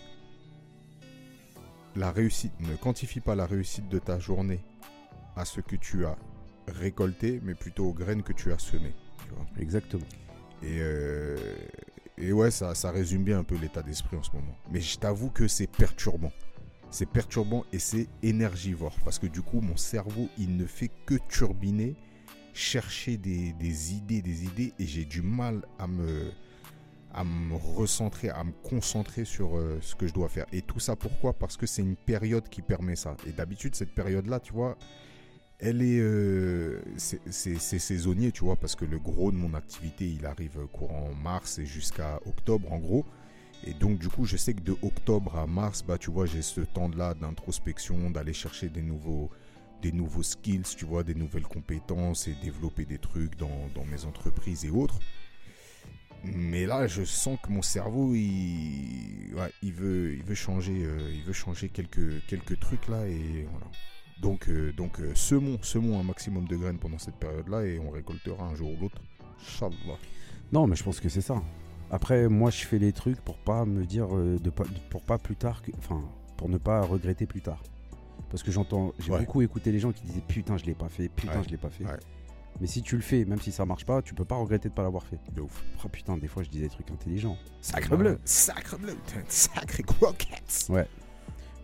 [1.95, 4.59] la réussite, ne quantifie pas la réussite de ta journée
[5.35, 6.17] à ce que tu as
[6.67, 8.93] récolté, mais plutôt aux graines que tu as semées.
[9.23, 9.45] tu vois.
[9.59, 10.05] Exactement.
[10.63, 11.37] Et, euh,
[12.17, 14.55] et ouais, ça, ça résume bien un peu l'état d'esprit en ce moment.
[14.71, 16.31] Mais je t'avoue que c'est perturbant.
[16.89, 18.95] C'est perturbant et c'est énergivore.
[19.03, 21.95] Parce que du coup, mon cerveau, il ne fait que turbiner,
[22.53, 24.73] chercher des, des idées, des idées.
[24.79, 26.31] Et j'ai du mal à me,
[27.13, 30.45] à me recentrer, à me concentrer sur euh, ce que je dois faire.
[30.53, 31.33] Et tout ça, pourquoi?
[31.33, 33.17] Parce que c'est une période qui permet ça.
[33.27, 34.77] Et d'habitude, cette période-là, tu vois,
[35.65, 40.25] elle est, euh, c'est saisonnier, tu vois, parce que le gros de mon activité, il
[40.27, 43.03] arrive courant mars et jusqu'à octobre, en gros.
[43.65, 46.43] Et donc, du coup, je sais que de octobre à mars, bah, tu vois, j'ai
[46.43, 49.31] ce temps-là d'introspection, d'aller chercher des nouveaux,
[49.81, 53.49] des nouveaux skills, tu vois, des nouvelles compétences et développer des trucs dans,
[53.89, 54.99] mes entreprises et autres.
[56.23, 61.33] Mais là, je sens que mon cerveau, il veut, il veut changer, euh, il veut
[61.33, 63.67] changer quelques, quelques trucs là et voilà.
[64.21, 67.89] Donc, euh, donc euh, semons, semons un maximum de graines pendant cette période-là et on
[67.91, 69.01] récoltera un jour ou l'autre.
[69.41, 69.97] Inch'Allah.
[70.51, 71.41] Non, mais je pense que c'est ça.
[71.91, 75.17] Après, moi, je fais les trucs pour pas me dire, euh, de pas, pour pas
[75.17, 76.01] plus tard, que, enfin,
[76.37, 77.61] pour ne pas regretter plus tard.
[78.29, 79.19] Parce que j'entends, j'ai Ouais.
[79.19, 81.43] beaucoup écouté les gens qui disaient putain, je l'ai pas fait, putain, Ouais.
[81.45, 81.85] je l'ai pas fait.
[81.85, 81.99] Ouais.
[82.61, 84.73] Mais si tu le fais, même si ça marche pas, tu peux pas regretter de
[84.73, 85.19] pas l'avoir fait.
[85.33, 85.63] De ouf.
[85.83, 87.37] Oh putain, des fois, je disais des trucs intelligents.
[87.61, 88.17] Sacre bleu.
[88.23, 88.95] Sacre bleu.
[89.27, 90.69] Sacré croquettes.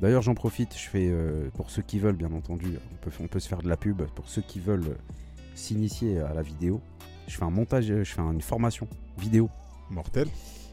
[0.01, 3.27] D'ailleurs, j'en profite, je fais, euh, pour ceux qui veulent, bien entendu, on peut, on
[3.27, 4.95] peut se faire de la pub, pour ceux qui veulent euh,
[5.55, 6.81] s'initier à la vidéo,
[7.27, 8.87] je fais un montage, euh, je fais une formation
[9.19, 9.49] vidéo
[9.91, 10.27] Mortel.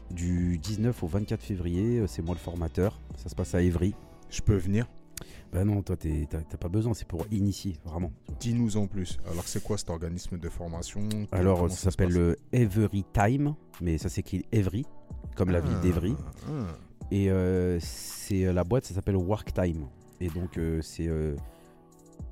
[0.09, 3.93] du 19 au 24 février, c'est moi le formateur, ça se passe à Évry.
[4.31, 4.87] Je peux venir?
[5.53, 8.11] Bah non, toi t'es- t'as pas besoin, c'est pour initier, vraiment.
[8.39, 9.17] Dis-nous en plus.
[9.31, 11.07] Alors, c'est quoi cet organisme de formation?
[11.31, 14.85] Alors, ça s'appelle Every Time, mais ça s'écrit Évry,
[15.35, 16.15] comme la ville Ah, d'Évry.
[16.47, 16.51] ah.
[17.11, 19.87] Et euh, c'est euh, la boîte, ça s'appelle Work Time.
[20.21, 21.09] Et donc, euh, c'est.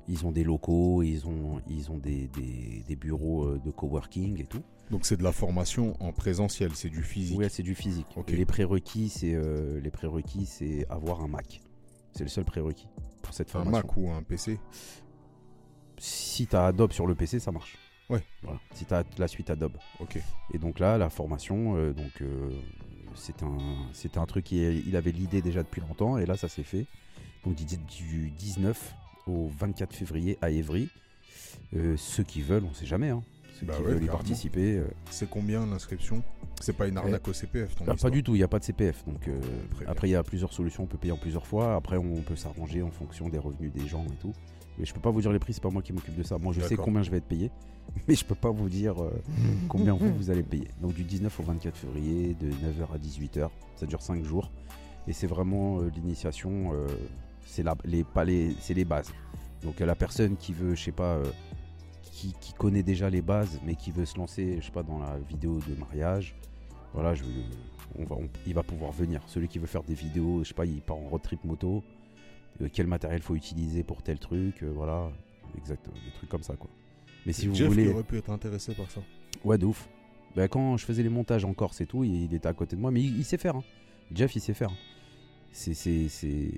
[0.08, 4.44] ils ont des locaux, ils ont, ils ont des, des- des bureaux de coworking et
[4.46, 4.62] tout.
[4.90, 7.38] Donc, c'est de la formation en présentiel, c'est du physique.
[7.38, 8.06] Ouais, c'est du physique.
[8.28, 11.60] Les prérequis, c'est euh, les prérequis, c'est avoir un Mac.
[12.12, 12.88] C'est le seul prérequis
[13.22, 13.86] pour cette un formation.
[13.86, 14.58] Mac ou un PC.
[15.98, 17.76] Si tu as Adobe sur le PC, ça marche.
[18.08, 18.22] Ouais.
[18.42, 18.58] Voilà.
[18.72, 19.76] Si tu as la suite Adobe.
[20.00, 20.18] Ok.
[20.54, 22.50] Et donc là, la formation, euh, donc euh,
[23.14, 23.56] c'est un,
[23.92, 26.86] c'était un truc qui, il avait l'idée déjà depuis longtemps, et là, ça s'est fait.
[27.44, 28.94] Donc du du 19
[29.26, 30.88] au 24 février à Évry.
[31.76, 33.10] Euh, ceux qui veulent, on sait jamais.
[33.10, 33.22] Hein.
[33.58, 34.76] Ceux Bah qui ouais, veulent y participer.
[34.78, 36.22] euh, C'est combien l'inscription?
[36.60, 38.58] C'est pas une arnaque au CPF ton bah, pas du tout, il n'y a pas
[38.58, 39.04] de CPF.
[39.06, 39.38] Donc euh,
[39.86, 41.76] après, il y a plusieurs solutions, on peut payer en plusieurs fois.
[41.76, 44.32] Après, on peut s'arranger en fonction des revenus des gens et tout.
[44.78, 46.38] Mais je peux pas vous dire les prix, c'est pas moi qui m'occupe de ça.
[46.38, 47.50] Moi, je sais combien je vais être payé,
[48.08, 49.10] mais je peux pas vous dire euh,
[49.68, 50.68] combien vous, vous allez payer.
[50.80, 54.50] Donc du 19 au 24 février, de 9h à 18h, ça dure 5 jours.
[55.08, 56.86] Et c'est vraiment euh, l'initiation, euh,
[57.46, 58.04] c'est la- les,
[58.84, 59.12] bases.
[59.62, 61.24] Donc la personne qui veut, je sais pas, euh,
[62.02, 64.98] qui, qui connaît déjà les bases, mais qui veut se lancer, je sais pas, dans
[64.98, 66.36] la vidéo de mariage,
[66.94, 67.24] voilà, je,
[67.98, 69.22] on va, on- il va pouvoir venir.
[69.26, 71.82] Celui qui veut faire des vidéos, je sais pas, il part en road trip moto,
[72.72, 75.10] quel matériel faut utiliser pour tel truc, euh, voilà,
[75.56, 76.70] exactement, des trucs comme ça quoi.
[77.26, 79.00] Mais si vous Jeff voulez, qui aurait pu être intéressé par ça.
[79.44, 79.88] ouais, de ouf.
[80.36, 82.76] Bah, quand je faisais les montages en Corse et tout, il, il était à côté
[82.76, 83.56] de moi, mais il, il sait faire.
[83.56, 83.64] hein.
[84.12, 84.70] Jeff, il sait faire.
[85.52, 86.52] C'est, c'est, c'est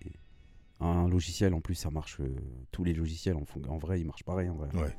[0.81, 2.18] un logiciel en plus, ça marche.
[2.20, 2.29] euh,
[2.72, 4.68] tous les logiciels en, font- en vrai, ils marchent pareil en vrai.
[4.74, 4.96] Ouais.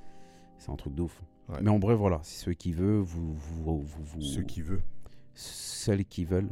[0.57, 1.21] C'est un truc de ouf.
[1.49, 1.57] Ouais.
[1.61, 4.83] Mais en vrai, voilà, c'est ceux qui veulent, vous, vous, vous, vous- Ceux qui veulent.
[5.33, 6.49] celles qui veulent,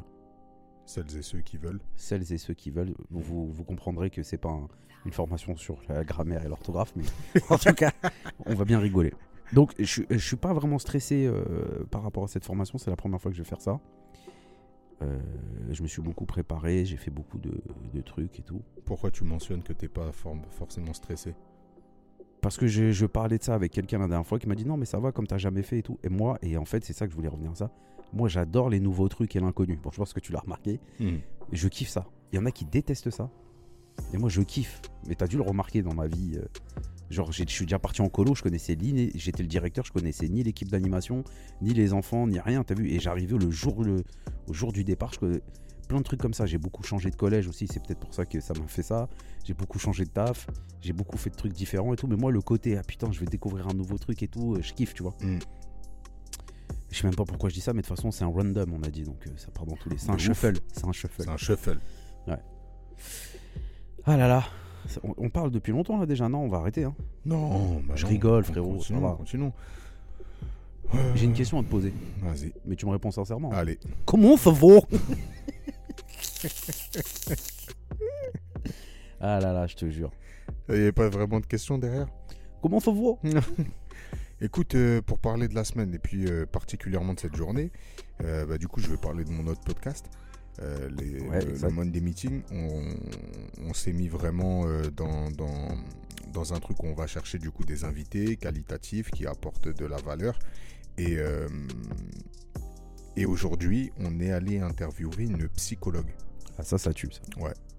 [0.89, 1.79] Celles et ceux qui veulent.
[1.95, 4.67] celles et ceux qui veulent, vous, vous, comprendrez que c'est pas un-
[5.05, 7.03] une formation sur la grammaire et l'orthographe, mais
[7.51, 7.91] en tout cas,
[8.47, 9.13] on va bien rigoler.
[9.53, 12.79] Donc, je, je suis pas vraiment stressé euh, par rapport à cette formation.
[12.79, 13.79] C'est la première fois que je vais faire ça.
[15.03, 15.19] Euh,
[15.69, 17.51] je me suis beaucoup préparé, j'ai fait beaucoup de,
[17.93, 18.61] de trucs et tout.
[18.85, 21.35] Pourquoi tu mentionnes que t'es pas form- forcément stressé?
[22.41, 24.65] Parce que je, je parlais de ça avec quelqu'un la dernière fois qui m'a dit
[24.65, 25.99] non mais ça va comme t'as jamais fait et tout.
[26.03, 27.71] Et moi, et en fait c'est ça que je voulais revenir à ça.
[28.13, 29.79] Moi j'adore les nouveaux trucs et l'inconnu.
[29.81, 30.79] Bon je pense que tu l'as remarqué.
[30.99, 31.17] Hmm.
[31.51, 32.07] Je kiffe ça.
[32.31, 33.29] Il y en a qui détestent ça.
[34.13, 34.81] Et moi je kiffe.
[35.07, 36.37] Mais t'as dû le remarquer dans ma vie.
[36.37, 36.45] euh,
[37.09, 40.27] Genre je suis déjà parti en colo, je connaissais ni, j'étais le directeur, je connaissais
[40.27, 41.23] ni l'équipe d'animation,
[41.59, 42.91] ni les enfants, ni rien, t'as vu?
[42.91, 44.03] Et j'arrivais le jour, le,
[44.47, 45.41] au jour du départ, je connais
[45.87, 46.45] plein de trucs comme ça.
[46.45, 49.09] J'ai beaucoup changé de collège aussi, c'est peut-être pour ça que ça m'a fait ça.
[49.43, 50.45] J'ai beaucoup changé de taf,
[50.81, 52.05] j'ai beaucoup fait de trucs différents et tout.
[52.05, 54.61] Mais moi le côté, ah putain, je vais découvrir un nouveau truc et tout, euh,
[54.61, 55.15] je kiffe, tu vois.
[55.23, 55.39] Mm.
[56.91, 58.73] Je sais même pas pourquoi je dis ça, mais de toute façon c'est un random,
[58.73, 59.97] on a dit, donc euh, ça part dans tous les.
[59.97, 61.13] C'est un shuffle, c'est un shuffle.
[61.23, 61.77] C'est un shuffle.
[64.05, 64.43] Ah là là,
[65.03, 66.83] on, on parle depuis longtemps là déjà, non On va arrêter.
[66.83, 66.95] Hein.
[67.25, 68.09] Non, bah Je non.
[68.09, 69.13] rigole, frérot, Continuons, ça va.
[69.15, 69.53] continuons.
[71.13, 73.51] J'ai une question à te poser, Vas-y, mais tu me réponds sincèrement.
[73.51, 73.77] allez.
[74.05, 74.79] Comment ça va
[79.21, 80.11] Ah là là, je te jure.
[80.69, 82.07] Il n'y avait pas vraiment de questions derrière?
[82.61, 83.11] Comment ça va
[84.41, 87.71] Écoute, euh, pour parler de la semaine et puis euh, particulièrement de cette journée,
[88.23, 90.05] euh, bah, du coup, je vais parler de mon autre podcast,
[90.61, 92.41] les, Ouais, le, le Monday Meeting.
[92.51, 92.83] On,
[93.67, 95.69] on s'est mis vraiment dans, dans,
[96.33, 99.85] dans un truc où on va chercher du coup des invités qualitatifs qui apportent de
[99.85, 100.37] la valeur.
[100.97, 101.17] Et,
[103.15, 106.11] et aujourd'hui, on est allé interviewer une psychologue.
[106.57, 107.21] Ah ça, ça tue ça.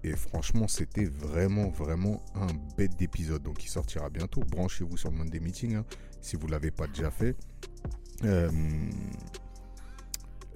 [0.03, 3.43] Et franchement, c'était vraiment, vraiment un bête d'épisode.
[3.43, 4.41] Donc, il sortira bientôt.
[4.41, 5.85] Branchez-vous sur le Monday Meeting hein,
[6.21, 7.35] si vous ne l'avez pas déjà fait.
[8.23, 8.49] Euh,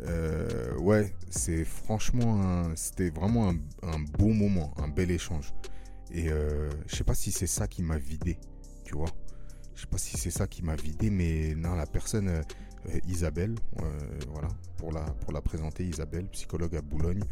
[0.01, 5.53] euh, ouais, c'est franchement, c'était vraiment un, un beau moment, un bel échange.
[6.11, 8.37] Et euh, je sais pas si c'est ça qui m'a vidé,
[8.83, 9.09] tu vois.
[9.73, 12.41] Je sais pas si c'est ça qui m'a vidé, mais non, la personne, euh,
[13.07, 13.55] Isabelle,
[14.31, 14.47] voilà,
[14.77, 17.23] pour la, pour la présenter, Isabelle, psychologue à Boulogne.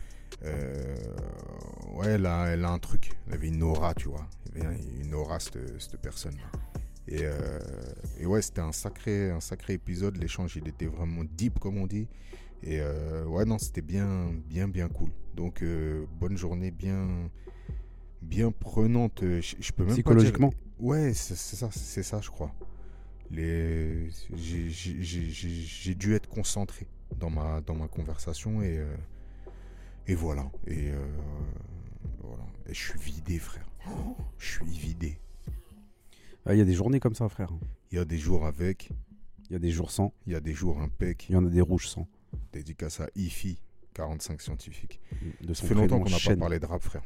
[0.41, 3.11] Ouais, elle a, elle a un truc.
[3.27, 4.27] Elle avait une aura, tu vois.
[4.55, 6.82] Une aura, cette, cette personne-là.
[7.07, 7.59] Et, euh,
[8.19, 10.17] et ouais, c'était un sacré, un sacré épisode.
[10.17, 12.07] L'échange, il était vraiment deep, comme on dit.
[12.63, 15.09] Et euh, ouais, non, c'était bien, bien, bien cool.
[15.35, 17.29] Donc, euh, bonne journée, bien,
[18.21, 19.19] bien prenante.
[19.21, 22.53] Je, je peux même pas dire- Psychologiquement Ouais, c'est ça, c'est ça, je crois.
[23.31, 26.87] Les, j'ai- dû être concentré
[27.19, 28.95] dans ma dans ma conversation et euh,
[30.07, 30.91] et voilà et
[32.21, 32.43] voilà.
[32.67, 33.65] Et je suis vidé, frère.
[34.37, 35.19] Je suis vidé.
[36.45, 37.49] Ah, Il y a des journées comme ça, frère.
[37.91, 38.89] Il y a des jours avec,
[39.49, 41.27] Il y a des jours sans, il y a des jours impec.
[41.29, 42.07] il y en a des rouges sans.
[42.51, 43.57] Dédicace à IFI
[43.93, 44.99] 45 scientifique.
[45.41, 47.03] De Ça fait longtemps qu'on n'a pas parlé de rap, frère.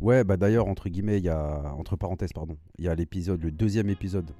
[0.00, 1.72] Ouais, bah d'ailleurs, entre guillemets, il y a.
[1.74, 2.56] Entre parenthèses, pardon.
[2.78, 4.30] Il y a l'épisode, le deuxième épisode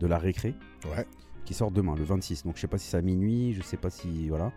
[0.00, 0.54] de la récré
[0.86, 1.06] Ouais.
[1.44, 2.44] qui sort demain, le 26.
[2.44, 4.28] Donc je sais pas si c'est à minuit, je sais pas si.
[4.28, 4.50] Voilà.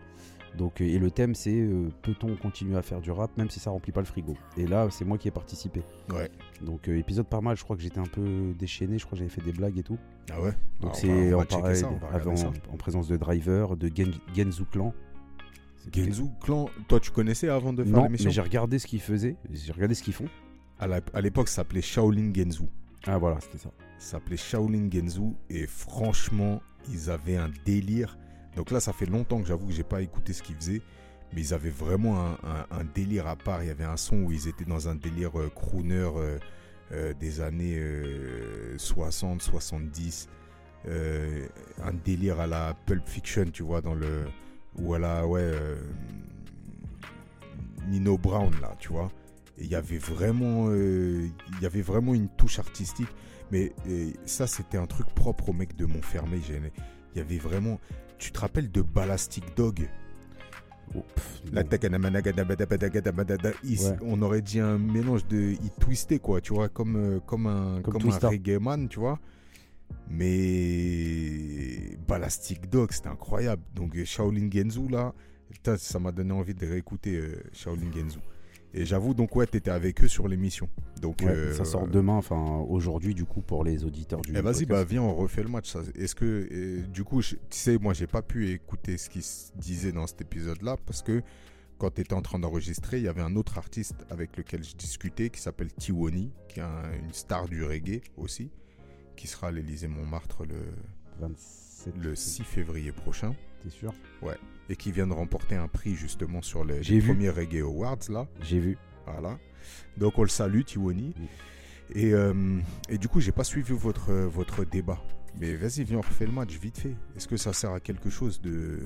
[0.56, 3.60] Donc, euh, et le thème c'est euh, peut-on continuer à faire du rap même si
[3.60, 4.36] ça remplit pas le frigo?
[4.58, 5.82] Et là, c'est moi qui ai participé.
[6.10, 6.30] Ouais.
[6.62, 9.20] Donc, euh, épisode pas mal, je crois que j'étais un peu déchaîné, je crois que
[9.24, 9.98] j'avais fait des blagues et tout.
[10.32, 10.52] Ah ouais?
[10.82, 11.90] Donc, Ah, c'est en, pareil- ça,
[12.80, 14.94] présence de Driver, de Gen- Genzu Clan.
[15.94, 18.28] Genzu Clan, toi tu connaissais avant de faire Non, l'émission?
[18.28, 20.26] mais j'ai regardé ce qu'ils faisaient, j'ai regardé ce qu'ils font.
[20.80, 22.64] À l'époque, ça s'appelait Shaolin Genzu.
[23.06, 23.70] Ah voilà, c'était ça.
[23.98, 28.18] Ça s'appelait Shaolin Genzu et franchement, ils avaient un délire.
[28.56, 30.82] Donc là, ça fait longtemps que j'avoue que j'ai pas écouté ce qu'ils faisaient,
[31.34, 32.36] mais ils avaient vraiment
[32.72, 33.64] un, délire à part.
[33.64, 36.40] Il y avait un son où ils étaient dans un délire euh, crooner euh,
[36.94, 40.30] euh, des années euh, 60, 70.
[40.88, 41.46] euh,
[41.84, 44.26] un délire à la Pulp Fiction, tu vois, dans le.
[44.78, 45.28] Ou à la.
[45.28, 45.52] Ouais.
[47.90, 49.12] Nino Brown, là, tu vois.
[49.58, 50.74] Il y avait vraiment.
[50.74, 51.32] Il
[51.62, 53.10] y avait vraiment une touche artistique.
[53.52, 53.74] Mais
[54.26, 56.42] ça, c'était un truc propre au mec de Montfermeil.
[57.14, 57.80] Il y avait vraiment.
[58.18, 59.88] Tu te rappelles de Ballastic Dog?
[60.96, 61.04] Oh,
[61.52, 61.64] La.
[64.02, 65.56] On aurait dit un mélange de.
[65.62, 69.00] Il twistait, quoi, tu vois, comme, euh, comme un, Comme comme un reggae man, tu
[69.00, 69.20] vois.
[70.10, 71.98] Mais.
[72.08, 73.62] Ballastic Dog, c'était incroyable.
[73.76, 75.14] Donc, euh, Shaolin Genzu, là,
[75.78, 78.20] ça m'a donné envie de réécouter euh, Shaolin Genzu.
[78.78, 80.70] Et j'avoue, donc, ouais, t'étais avec eux sur l'émission.
[81.02, 84.32] Donc, Ouais, euh, ça sort demain, enfin aujourd'hui du coup pour les auditeurs du.
[84.36, 85.72] Eh vas-y, bah viens, on refait le match.
[85.72, 85.82] ça.
[85.96, 89.52] Est-ce que, du coup, je- tu sais, moi, j'ai pas pu écouter ce qui se
[89.56, 91.22] disait dans cet épisode-là parce que
[91.78, 94.76] quand tu étais en train d'enregistrer, il y avait un autre artiste avec lequel je
[94.76, 98.50] discutais qui s'appelle Tiwoni, qui est un- une star du reggae aussi,
[99.16, 100.56] qui sera à l'Élysée Montmartre le,
[101.20, 103.94] 27, le 6 février prochain T'es sûr?
[104.70, 108.28] Et qui vient de remporter un prix justement sur les, premiers Reggae Awards là.
[108.42, 108.78] J'ai vu.
[109.06, 109.38] Voilà.
[109.98, 111.14] Donc on le salue, Tiwoni.
[111.18, 111.28] Oui.
[111.96, 115.02] Et, euh, et du coup, j'ai pas suivi votre, votre débat.
[115.40, 116.96] Mais vas-y, viens, on refait le match vite fait.
[117.16, 118.80] Est-ce que ça sert à quelque chose de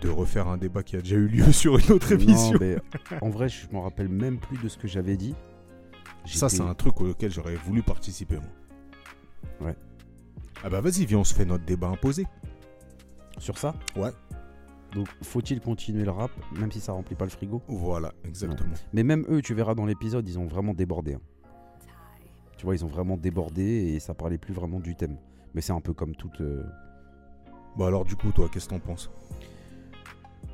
[0.00, 2.52] de refaire un débat qui a déjà eu lieu sur une autre émission?
[2.52, 2.76] Non, mais
[3.20, 5.34] en vrai, je m'en rappelle même plus de ce que j'avais dit.
[6.26, 8.36] Ça, c'est un truc auquel j'aurais voulu participer.
[8.36, 9.68] Moi.
[9.68, 9.76] Ouais.
[10.62, 12.26] Ah bah vas-y, viens, on se fait notre débat imposé.
[13.40, 14.10] Sur ça Ouais.
[14.94, 17.62] Donc, faut-il continuer le rap, même si ça remplit pas le frigo?
[17.68, 18.74] Voilà, exactement.
[18.92, 21.14] Mais même eux, tu verras dans l'épisode, ils ont vraiment débordé.
[21.14, 21.20] hein.
[22.56, 25.16] Tu vois, ils ont vraiment débordé et ça parlait plus vraiment du thème.
[25.54, 26.40] Mais c'est un peu comme toute.
[26.40, 26.64] euh,
[27.78, 29.10] Bah alors du coup, toi, qu'est-ce que t'en penses?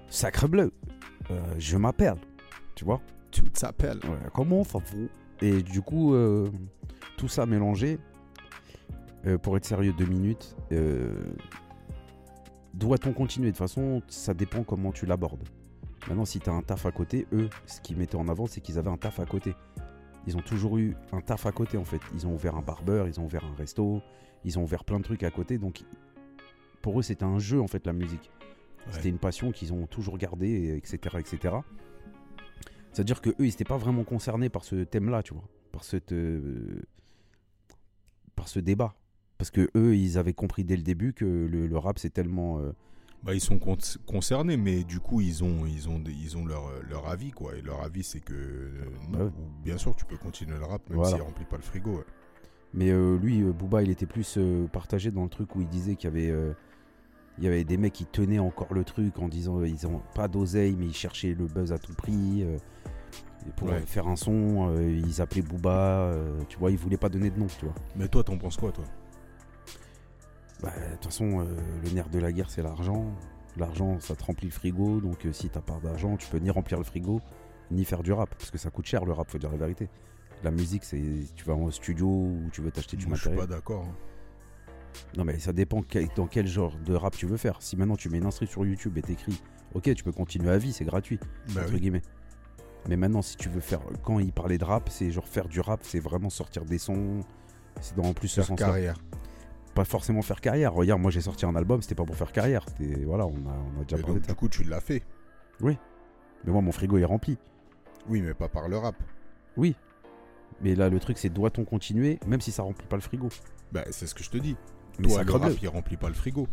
[0.08, 0.72] Sacre bleu,
[1.30, 2.14] euh, je m'appelle.
[2.76, 3.00] Tu vois?
[3.32, 4.84] Tu t'appelles Ouais, Comment ça va
[5.46, 6.48] Et du coup, euh,
[7.16, 7.98] tout ça mélangé,
[9.42, 10.54] pour être sérieux deux minutes,
[12.76, 13.48] doit-on continuer?
[13.48, 15.48] De toute façon, ça dépend comment tu l'abordes.
[16.08, 18.60] Maintenant, si tu as un taf à côté, eux, ce qu'ils mettaient en avant, c'est
[18.60, 19.54] qu'ils avaient un taf à côté.
[20.26, 22.00] Ils ont toujours eu un taf à côté, en fait.
[22.14, 24.02] Ils ont ouvert un barbeur, ils ont ouvert un resto,
[24.44, 25.58] ils ont ouvert plein de trucs à côté.
[25.58, 25.82] Donc,
[26.82, 28.30] pour eux, c'était un jeu, en fait, la musique.
[28.90, 31.16] C'était une passion qu'ils ont toujours gardée, etc.
[31.18, 31.56] etc.
[32.92, 36.12] C'est-à-dire que eux, ils n'étaient pas vraiment concernés par ce thème-là, tu vois, par, cette,
[36.12, 36.82] euh,
[38.36, 38.94] par ce débat.
[39.38, 42.58] Parce que eux, ils avaient compris dès le début que le, le rap, c'est tellement...
[42.58, 42.72] euh,
[43.22, 46.70] Bah, ils sont con- concernés, mais du coup, ils ont, ils ont, ils ont leur,
[46.88, 47.54] leur avis, quoi.
[47.56, 49.30] Et leur avis, c'est que, euh, non, Ouais.
[49.64, 51.12] bien sûr, tu peux continuer le rap, même Voilà.
[51.16, 51.96] s'il remplit pas le frigo.
[51.98, 52.04] ouais.
[52.72, 54.38] Mais euh, lui, Booba, il était plus
[54.72, 56.34] partagé dans le truc où il disait qu'il y avait,
[57.38, 60.28] il y avait des mecs qui tenaient encore le truc en disant ils ont pas
[60.28, 62.44] d'oseille, mais ils cherchaient le buzz à tout prix.
[63.56, 63.80] pour Ouais.
[63.86, 67.38] faire un son, euh, ils appelaient Booba, euh, tu vois, ils voulaient pas donner de
[67.38, 67.74] nom, tu vois.
[67.94, 68.84] Mais toi, t'en penses quoi, toi?
[70.62, 71.44] Bah, de toute façon, euh,
[71.84, 73.04] le nerf de la guerre, c'est l'argent.
[73.56, 76.50] L'argent, ça te remplit le frigo, donc euh, si t'as pas d'argent, tu peux ni
[76.50, 77.20] remplir le frigo,
[77.70, 79.88] ni faire du rap, parce que ça coûte cher le rap, faut dire la vérité.
[80.44, 81.02] La musique, c'est
[81.34, 83.48] tu vas en studio ou tu veux t'acheter du Moi, je suis matériel.
[83.48, 83.84] pas d'accord.
[83.84, 83.94] hein.
[85.16, 87.60] Non, mais ça dépend quel- dans quel genre de rap tu veux faire.
[87.60, 89.38] Si maintenant tu mets une instru sur YouTube et t'écris,
[89.74, 91.18] ok, tu peux continuer à vie, c'est gratuit,
[91.54, 91.80] Bah entre oui.
[91.80, 92.02] guillemets.
[92.88, 95.60] Mais maintenant, si tu veux faire, quand il parlait de rap, c'est genre faire du
[95.60, 97.20] rap, c'est vraiment sortir des sons.
[97.80, 98.66] C'est dans en plus ce Faire sens-là.
[98.66, 98.96] carrière.
[99.76, 100.72] Pas forcément faire carrière.
[100.72, 102.64] Regarde, moi j'ai sorti un album, c'était pas pour faire carrière.
[102.66, 105.02] C'était voilà, on a, on a déjà parlé donc, du coup, tu l'as fait.
[105.60, 105.76] Mais
[106.46, 107.36] moi, mon frigo est rempli.
[108.08, 108.94] Oui, mais pas par le rap.
[109.58, 109.76] Oui.
[110.62, 113.28] Mais là, le truc, c'est doit-on continuer, même si ça remplit pas le frigo?
[113.70, 114.56] Bah, c'est ce que je te dis.
[114.98, 116.48] Mais Toi, ça le rap, il remplit pas le frigo.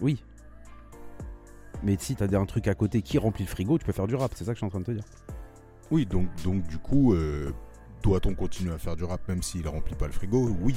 [0.00, 0.24] Oui.
[1.82, 4.14] Mais si t'as un truc à côté qui remplit le frigo, tu peux faire du
[4.14, 4.32] rap.
[4.34, 5.04] C'est ça que je suis en train de te dire.
[5.90, 7.52] Oui, donc, donc du coup, euh,
[8.02, 10.48] doit-on continuer à faire du rap même s'il remplit pas le frigo?
[10.62, 10.74] Oui.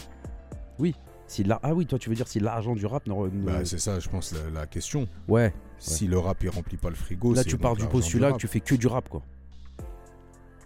[1.28, 3.14] Si la- Ah oui, toi, tu veux dire si l'argent du rap ne.
[3.46, 5.08] Bah, c'est ça, je pense, la, la question.
[5.28, 5.54] ouais.
[5.80, 8.48] Si le rap, il remplit pas le frigo, Là, tu pars du postulat que tu
[8.48, 9.24] fais que du rap, quoi.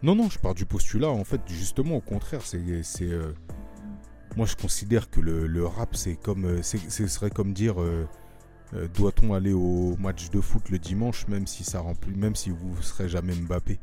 [0.04, 1.10] Non, non, je pars du postulat.
[1.10, 2.84] En fait, justement, au contraire, c'est.
[2.84, 3.32] c'est, euh,
[4.38, 6.46] Moi, je considère que le, le rap, c'est comme.
[6.46, 7.82] euh, Ce serait comme dire.
[7.82, 8.06] euh,
[8.76, 12.50] euh, Doit-on aller au match de foot le dimanche, même si ça remplit, même si
[12.52, 13.80] vous ne serez jamais Mbappé?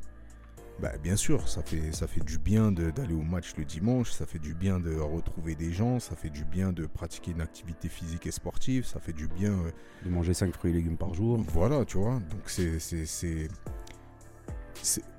[0.81, 4.27] Bah, bien sûr, ça fait, ça fait du bien d'aller au match le dimanche, ça
[4.27, 7.89] fait du bien de retrouver des gens, ça fait du bien de pratiquer une activité
[7.89, 9.53] physique et sportive, ça fait du bien.
[9.53, 9.71] euh,
[10.05, 11.43] De manger 5 fruits et légumes par jour.
[11.49, 12.21] voilà, tu vois.
[12.31, 12.79] Donc c'est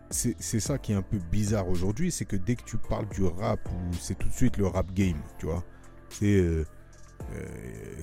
[0.10, 3.24] c'est ça qui est un peu bizarre aujourd'hui, c'est que dès que tu parles du
[3.26, 3.60] rap,
[4.00, 5.64] c'est tout de suite le rap game, tu vois.
[6.10, 6.66] C'est euh,
[7.34, 7.46] euh,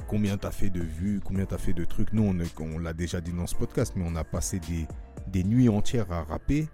[0.08, 2.12] combien t'as fait de vues, combien t'as fait de trucs.
[2.12, 4.86] Nous, on l'a déjà dit dans ce podcast, mais on a passé des,
[5.28, 6.68] des nuits entières à rapper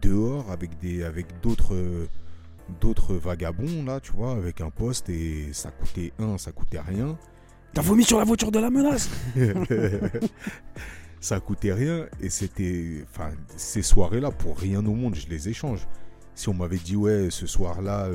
[0.00, 2.08] dehors avec des avec d'autres euh,
[2.80, 7.18] d'autres vagabonds là, tu vois, avec un poste et ça coûtait un, ça coûtait rien.
[7.74, 9.10] T'as vomi sur la voiture de la menace
[11.20, 15.48] ça coûtait rien et c'était enfin ces soirées là pour rien au monde je les
[15.48, 15.88] échange
[16.36, 18.08] si on m'avait dit ouais ce soir là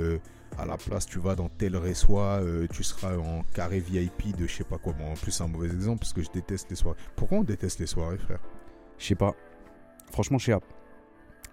[0.58, 4.54] à la place tu vas dans tel reçoit tu seras en carré VIP de je
[4.54, 6.78] sais pas quoi bon en plus c'est un mauvais exemple parce que je déteste les
[6.78, 8.40] soirées pourquoi on déteste les soirées frère?
[9.00, 9.34] Je sais pas.
[10.12, 10.62] Franchement, je sais pas.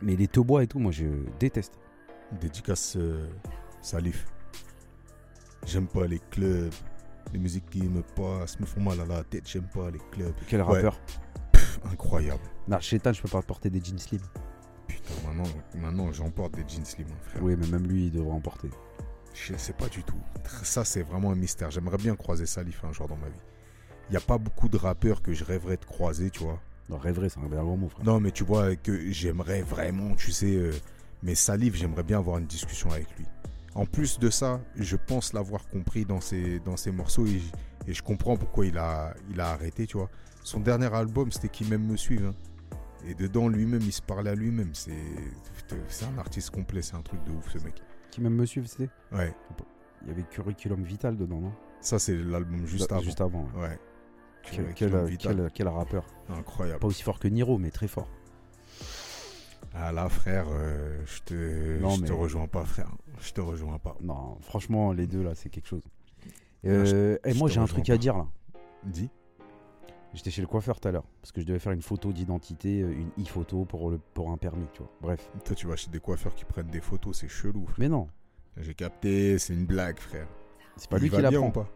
[0.02, 1.06] Mais les bois et tout, moi, je
[1.38, 1.74] déteste.
[2.40, 3.28] dédicace euh,
[3.82, 4.26] Salif
[5.66, 6.72] j'aime pas les clubs
[7.32, 10.34] les musiques qui me passent me font mal à la tête j'aime pas les clubs
[10.46, 10.66] Quel Ouais.
[10.74, 11.00] rappeur
[11.52, 14.20] Pff, incroyable Non, chez Tan, je peux pas porter des jeans slim.
[14.86, 18.32] putain maintenant maintenant j'emporte des jeans slim hein, frère Oui, mais même lui, il devrait
[18.32, 18.70] en porter.
[19.34, 20.20] Je sais pas du tout.
[20.62, 21.70] Ça, c'est vraiment un mystère.
[21.70, 23.42] J'aimerais bien croiser Salif un jour dans ma vie.
[24.08, 26.58] Il n'y a pas beaucoup de rappeurs que je rêverais de croiser, tu vois.
[26.88, 28.04] Non, rêverait, c'est un bien gros mot, frère.
[28.04, 30.54] Non, mais tu vois, que j'aimerais vraiment, tu sais.
[30.54, 30.72] euh,
[31.22, 33.26] mais Salif, j'aimerais bien avoir une discussion avec lui.
[33.74, 37.42] En plus de ça, je pense l'avoir compris dans ses, dans ses morceaux et,
[37.86, 40.08] et je comprends pourquoi il a, il a arrêté, tu vois.
[40.44, 42.24] Son dernier album, c'était Qui même me suive.
[42.26, 42.34] hein.
[43.06, 44.70] Et dedans, lui-même, il se parlait à lui-même.
[44.72, 44.92] C'est
[45.88, 47.74] c'est un artiste complet, c'est un truc de ouf, ce mec.
[48.10, 48.88] Qui même me suivent, c'était?
[49.12, 49.34] Ouais,
[50.02, 51.52] Il y avait Curriculum Vital dedans, non?
[51.80, 53.02] Ça, c'est l'album juste avant.
[53.02, 53.48] Juste avant.
[53.56, 53.62] ouais.
[53.62, 53.78] Ouais.
[54.50, 55.36] Quel, Curriculum quel, Vital.
[55.36, 56.04] quel- quel rappeur.
[56.28, 56.80] Incroyable.
[56.80, 58.08] Pas aussi fort que Niro, mais très fort.
[59.74, 62.90] Ah là, frère, euh, je te, Non, je te mais- rejoins pas, frère.
[63.20, 63.96] Je te rejoins pas.
[64.00, 65.82] Non, franchement, les deux là, c'est quelque chose.
[66.64, 68.26] Euh, je- et moi, j'ai un truc à dire là.
[68.84, 69.10] Dis.
[70.14, 72.80] J'étais chez le coiffeur tout à l'heure parce que je devais faire une photo d'identité,
[72.80, 74.90] euh, une e-photo pour, le, pour un permis, tu vois.
[75.02, 75.30] Bref.
[75.44, 77.64] Toi, tu vas chez des coiffeurs qui prennent des photos, c'est chelou.
[77.66, 77.74] frère.
[77.78, 78.08] Mais non,
[78.56, 80.26] J'ai capté, c'est une blague, frère.
[80.78, 81.48] c'est pas Il lui qui la bien prend.
[81.48, 81.68] ou pas?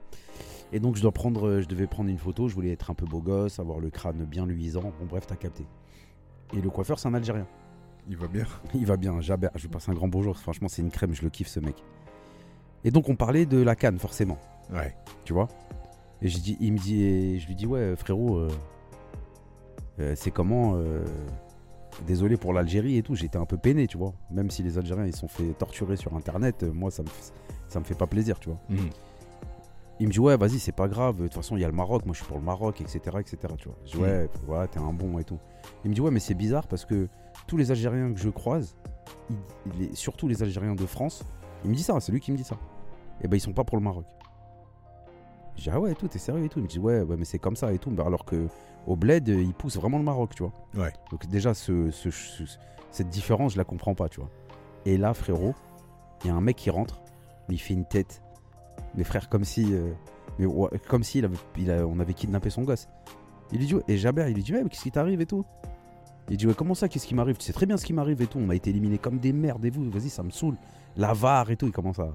[0.73, 2.49] Et donc je dois prendre, euh, je devais prendre une photo.
[2.49, 4.83] Je voulais être un peu beau gosse, avoir le crâne bien luisant.
[5.01, 5.67] Bon bref, t'as capté.
[6.57, 7.47] Et le coiffeur, c'est un Algérien.
[8.09, 8.47] Il va bien.
[8.75, 9.49] Il va bien, Jaber.
[9.57, 10.37] Je lui passe un grand bonjour.
[10.39, 11.15] Franchement, c'est une crème.
[11.15, 11.77] Je le kiffe ce mec.
[12.85, 14.39] Et donc on parlait de la canne forcément,
[14.73, 14.95] Ouais.
[15.25, 15.49] tu vois?
[16.23, 18.49] Et je dis, il me dit, et je lui dis ouais frérot, euh,
[19.99, 21.05] euh, c'est comment euh,
[22.07, 23.15] Désolé pour l'Algérie et tout.
[23.15, 24.15] J'étais un peu peiné, tu vois.
[24.31, 27.09] Même si les Algériens ils se sont fait torturer sur Internet, moi ça me
[27.69, 28.59] ça me fait pas plaisir, tu vois.
[28.71, 28.89] Mhm.
[30.01, 31.75] Il me dit ouais vas-y c'est pas grave, de toute façon il y a le
[31.75, 32.99] Maroc, moi je suis pour le Maroc, etc.
[33.19, 33.37] etc.
[33.59, 33.77] Tu vois.
[33.85, 35.39] Je dis ouais, ouais t'es un bon et tout.
[35.85, 37.07] Il me dit ouais mais c'est bizarre parce que
[37.47, 38.77] tous les Algériens que je croise,
[39.29, 39.37] il-
[39.77, 41.23] il est- surtout les Algériens de France,
[41.65, 42.57] il me dit ça, c'est lui qui me dit ça.
[43.21, 44.07] Et ben ils sont pas pour le Maroc.
[45.57, 46.61] Je dis ah ouais et tout, t'es sérieux et tout.
[46.61, 47.93] Il me dit ouais, ouais mais c'est comme ça et tout.
[48.05, 48.47] Alors que
[48.87, 50.53] au bled ils poussent vraiment le Maroc, tu vois.
[50.75, 50.93] Ouais.
[51.11, 52.45] Donc déjà ce, ce- ce-
[52.91, 54.31] cette différence je la comprends pas, tu vois.
[54.87, 55.55] Et là frérot,
[56.25, 57.03] il y a un mec qui rentre,
[57.49, 58.23] mais il fait une tête.
[58.95, 59.93] Mes frères comme si, euh,
[60.39, 60.47] mais
[60.89, 62.89] comme si il avait, on avait kidnappé son gosse.
[63.53, 65.45] Il lui dit et Jaber il lui dit mais qu'est-ce qui t'arrive et tout?
[66.29, 67.37] Il dit ouais comment ça qu'est-ce qui m'arrive?
[67.37, 68.39] Tu sais très bien ce qui m'arrive et tout.
[68.39, 70.57] On a été éliminés comme des merdes et vous vas-y ça me saoule.
[70.97, 72.13] La VAR et tout il commence à.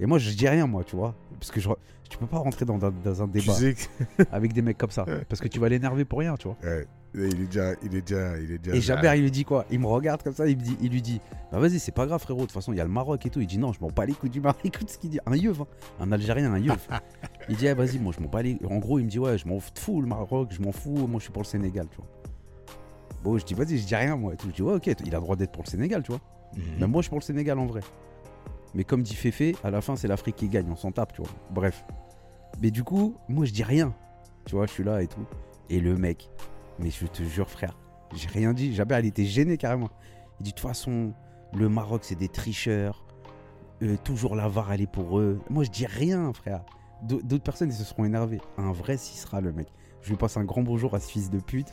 [0.00, 1.68] Et moi je dis rien moi tu vois parce que je,
[2.08, 4.22] tu peux pas rentrer dans, dans- dans un Tu débat sais que.
[4.32, 6.56] avec des mecs comme ça parce que tu vas l'énerver pour rien tu vois.
[6.62, 6.86] Ouais.
[7.16, 7.72] Il est déjà.
[7.82, 8.38] Il est déjà.
[8.40, 9.64] Il est déjà Et Jaber, il lui dit quoi?
[9.70, 11.20] Il me regarde comme ça, il, me dit, il lui dit
[11.52, 13.30] Bah vas-y, c'est pas grave, frérot, de toute façon, il y a le Maroc et
[13.30, 13.40] tout.
[13.40, 14.60] Il dit Non, je m'en bats les couilles du Maroc.
[14.64, 15.20] Écoute ce qu'il dit.
[15.24, 15.66] Un yeuve, hein.
[16.00, 16.84] un Algérien, un yeuve.
[17.48, 18.58] il dit Eh, Vas-y, moi, je m'en bats les.
[18.68, 21.18] En gros, il me dit Ouais, je m'en fous le Maroc, je m'en fous, moi,
[21.20, 22.06] je suis pour le Sénégal, tu vois.
[23.22, 24.34] Bon, je dis Vas-y, je dis rien, moi.
[24.34, 24.48] Et tout.
[24.48, 26.20] Je dis Ouais, ok, il a le droit d'être pour le Sénégal, tu vois.
[26.56, 26.80] Mhm.
[26.80, 27.82] Même moi, je suis pour le Sénégal en vrai.
[28.74, 31.22] Mais comme dit Féfé, à la fin, c'est l'Afrique qui gagne, on s'en tape, tu
[31.22, 31.30] vois.
[31.50, 31.84] Bref.
[32.60, 33.94] Mais du coup, moi, je dis rien.
[34.46, 35.24] Tu vois, je suis là et tout.
[35.70, 36.28] Et le mec,
[36.78, 37.78] mais je te jure, frère,
[38.14, 38.74] j'ai rien dit.
[38.74, 39.90] Jaber, il était gêné carrément.
[40.40, 41.12] Il dit De toute façon,
[41.54, 43.04] le Maroc, c'est des tricheurs.
[43.82, 45.40] Euh, toujours la VAR, elle est pour eux.
[45.50, 46.64] Moi, je dis rien, frère.
[47.02, 48.40] D'au- D'autres personnes, ils se seront énervés.
[48.58, 49.68] Un vrai Cicera, le mec.
[50.04, 51.68] Je lui passe un grand bonjour à ce fils de pute.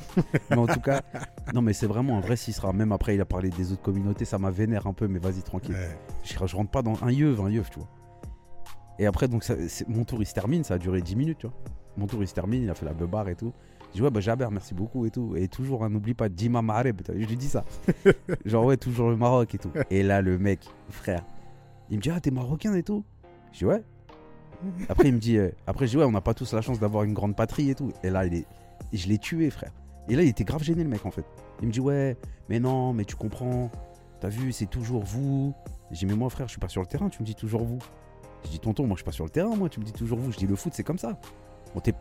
[0.50, 1.02] mais en tout cas,
[1.54, 2.72] non, mais c'est vraiment un vrai Cicera.
[2.72, 4.24] Même après, il a parlé des autres communautés.
[4.26, 5.76] Ça m'a vénère un peu, mais vas-y, tranquille.
[5.76, 5.98] Ouais.
[6.24, 7.90] Je, je rentre pas dans un yeuve, un yeuve, tu vois.
[9.00, 9.56] Et après, donc, ça-
[9.90, 10.64] mon tour, il se termine.
[10.64, 11.56] Ça a duré 10 minutes, tu vois.
[11.98, 12.64] Mon tour, il se termine.
[12.64, 13.52] Il a fait la beubare et tout.
[13.90, 15.36] Je dis, ouais, bah, Jaber, merci beaucoup et tout.
[15.36, 17.02] Et toujours, hein, n'oublie pas, Dima Mahreb.
[17.10, 17.66] Je lui dis ça.
[18.46, 19.72] Genre, ouais, toujours le Maroc et tout.
[19.90, 21.26] Et là, le mec, frère,
[21.90, 23.04] il me dit, ah, t'es marocain et tout.
[23.52, 23.84] Je dis, ouais.
[24.90, 26.80] Après, il me dit, euh, après, je dis, ouais, on n'a pas tous la chance
[26.80, 27.92] d'avoir une grande patrie et tout.
[28.04, 28.46] Et là, il est,
[28.94, 29.72] je l'ai tué, frère.
[30.10, 31.26] Et là, il était grave gêné, le mec, en fait.
[31.62, 32.18] Il me dit, ouais,
[32.50, 33.70] mais non, mais tu comprends.
[34.20, 35.54] T'as vu, c'est toujours vous.
[35.92, 37.64] J'ai dit, mais moi, frère, je suis pas sur le terrain, tu me dis toujours
[37.64, 37.80] vous.
[38.46, 40.18] Je dis, tonton, moi, je suis pas sur le terrain, moi, tu me dis toujours
[40.18, 40.32] vous.
[40.32, 41.20] Je dis, le foot, c'est comme ça.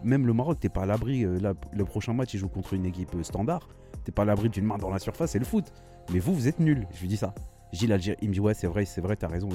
[0.03, 1.25] Même le Maroc, t'es pas à l'abri.
[1.25, 1.39] euh,
[1.73, 3.69] le prochain match, il joue contre une équipe euh, standard.
[4.05, 5.73] T'es pas à l'abri d'une main dans la surface, c'est le foot.
[6.13, 6.87] Mais vous, vous êtes nuls.
[6.93, 7.35] Je lui dis ça.
[7.73, 8.19] Je dis, l'Algérie.
[8.21, 9.49] Il me dit, ouais, c'est vrai, c'est vrai, t'as raison.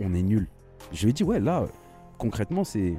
[0.00, 0.48] on est nuls.
[0.92, 1.66] Je lui dit, ouais, là,
[2.18, 2.96] concrètement, c'est.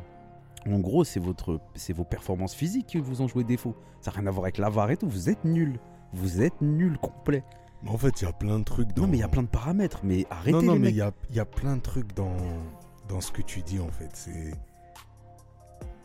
[0.70, 3.76] En gros, c'est votre, c'est vos performances physiques qui vous ont joué défaut.
[4.02, 5.08] Ça n'a rien à voir avec la VAR et tout.
[5.08, 5.80] Vous êtes nuls.
[6.12, 7.44] Vous êtes nuls complet.
[7.82, 9.04] Mais en fait, il y a plein de trucs dans.
[9.04, 10.02] Non, mais il y a plein de paramètres.
[10.04, 12.36] Mais arrêtez Non, non, les mais il y a, y a plein de trucs dans,
[13.08, 14.10] dans ce que tu dis, en fait.
[14.14, 14.52] C'est.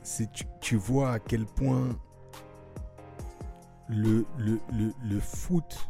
[0.03, 1.97] c'est tu, tu vois à quel point
[3.89, 5.89] le, le, le, le foot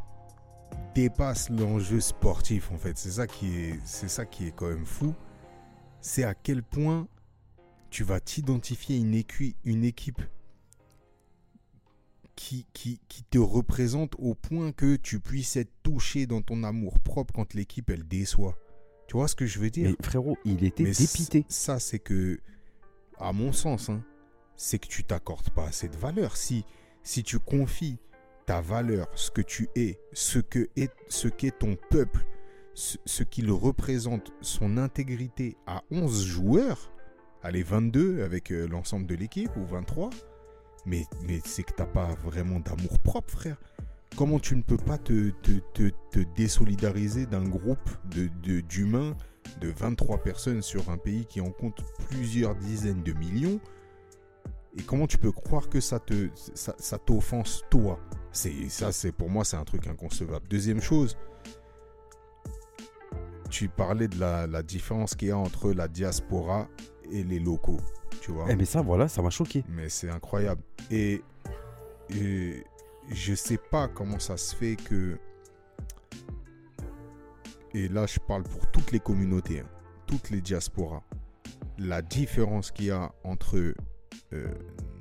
[0.94, 2.96] dépasse l'enjeu sportif, en fait.
[2.96, 5.12] C'est ça, qui est, c'est ça qui est quand même fou.
[6.00, 7.08] C'est à quel point
[7.94, 9.22] tu vas t'identifier une,
[9.64, 10.20] une équipe
[12.34, 16.98] qui, qui, qui te représente au point que tu puisses être touché dans ton amour
[16.98, 18.58] propre quand l'équipe elle déçoit.
[19.06, 19.90] Tu vois ce que je veux dire?
[19.90, 21.46] Mais frérot, il était Mais dépité.
[21.48, 22.40] Ça, c'est que,
[23.20, 24.04] à mon sens, hein,
[24.56, 26.36] c'est que tu t'accordes pas assez de valeur.
[26.36, 26.64] Si,
[27.04, 28.00] si tu confies
[28.44, 32.26] ta valeur, ce que tu es, ce que est, ce qu'est ton peuple,
[32.74, 36.90] ce, ce qu'il représente, son intégrité à 11 joueurs,
[37.44, 40.10] allez 22 avec euh, l'ensemble de l'équipe ou 23,
[40.86, 43.60] mais, mais c'est que t'as pas vraiment d'amour propre, frère.
[44.16, 49.16] Comment tu ne peux pas te, te, te, désolidariser d'un groupe de, de- d'humains
[49.60, 53.60] de 23 personnes sur un pays qui en compte plusieurs dizaines de millions?
[54.76, 58.00] Et comment tu peux croire que ça te ça, ça t'offense toi?
[58.32, 60.46] C'est ça c'est pour moi c'est un truc inconcevable.
[60.48, 61.16] Deuxième chose
[63.50, 66.68] tu parlais de la, la différence qu'il y a entre la diaspora
[67.10, 67.80] et les locaux
[68.20, 69.64] tu vois Eh, mais ça, voilà, ça m'a choqué.
[69.68, 70.62] mais c'est incroyable.
[70.90, 71.22] Et,
[72.10, 72.64] et
[73.10, 75.18] je sais pas comment ça se fait que
[77.74, 79.68] et là je parle pour toutes les communautés, hein,
[80.06, 81.02] toutes les diasporas,
[81.78, 83.74] la différence qu'il y a entre
[84.32, 84.54] euh,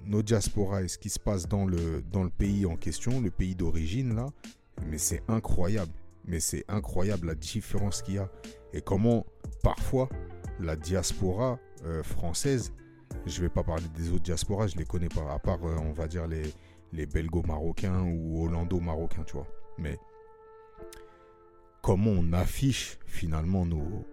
[0.06, 3.30] nos diasporas et ce qui se passe dans le, dans le pays en question, le
[3.32, 4.28] pays d'origine là,
[4.88, 5.92] mais c'est incroyable.
[6.26, 8.30] Mais c'est incroyable la différence qu'il y a.
[8.72, 9.26] Et comment
[9.62, 10.08] parfois
[10.60, 12.74] la diaspora euh, française,
[13.26, 15.94] je vais pas parler des autres diasporas, je les connais pas, à part euh, on
[15.94, 16.54] va dire les,
[16.92, 19.48] les belgo-marocains ou hollando-marocains, tu vois.
[19.78, 20.00] Mais
[21.82, 24.06] comment on affiche finalement nos,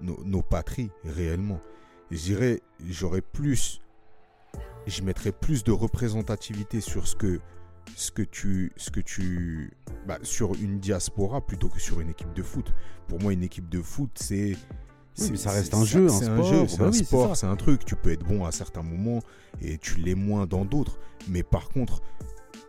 [0.00, 1.60] nos, nos patries réellement?
[2.10, 3.80] Je dirais, j'aurais plus,
[4.86, 7.40] je mettrais plus de représentativité sur ce que,
[7.96, 9.72] ce que tu, ce que tu,
[10.06, 12.72] bah, sur une diaspora plutôt que sur une équipe de foot.
[13.08, 14.56] Pour moi, une équipe de foot, c'est
[15.18, 16.28] mais ça reste un jeu, un c'est
[16.80, 17.30] un sport.
[17.30, 17.84] un c'est un truc.
[17.84, 19.20] Tu peux être bon à certains moments
[19.62, 20.98] et tu l'es moins dans d'autres.
[21.28, 22.02] Mais par contre,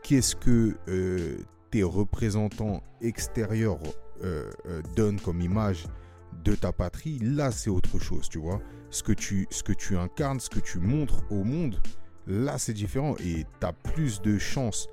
[0.03, 1.37] qu'est-ce que euh,
[1.71, 3.79] tes représentants extérieurs
[4.23, 5.85] euh, euh, donnent comme image
[6.43, 8.61] de ta patrie Là, c'est autre chose, tu vois.
[8.89, 11.81] Ce que tu, ce que tu incarnes, ce que tu montres au monde,
[12.25, 13.15] là, c'est différent.
[13.19, 14.87] Et tu as plus de chances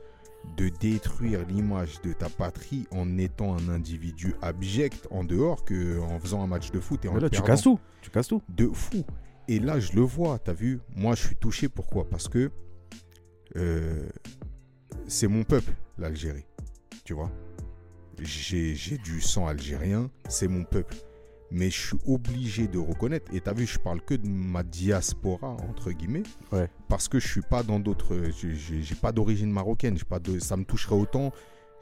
[0.56, 6.18] de détruire l'image de ta patrie en étant un individu abject en dehors que en
[6.20, 7.78] faisant un match de foot et en là, tu casses tout.
[8.02, 8.42] Tu casses tout.
[8.48, 9.04] de fou.
[9.48, 10.80] Et là, je le vois, t'as vu?
[10.94, 11.68] Moi, je suis touché.
[11.68, 12.08] Pourquoi?
[12.08, 12.50] Parce que
[13.56, 14.08] euh,
[15.06, 16.46] c'est mon peuple, l'Algérie.
[17.04, 17.30] Tu vois?
[18.20, 20.96] J'ai j'ai du sang algérien, c'est mon peuple.
[21.56, 25.56] Mais je suis obligé de reconnaître, et t'as vu, je parle que de ma diaspora,
[25.70, 26.68] entre guillemets, Ouais.
[26.88, 28.20] parce que je suis pas dans d'autres.
[28.36, 31.30] j'ai- pas d'origine marocaine, pas de, ça me toucherait autant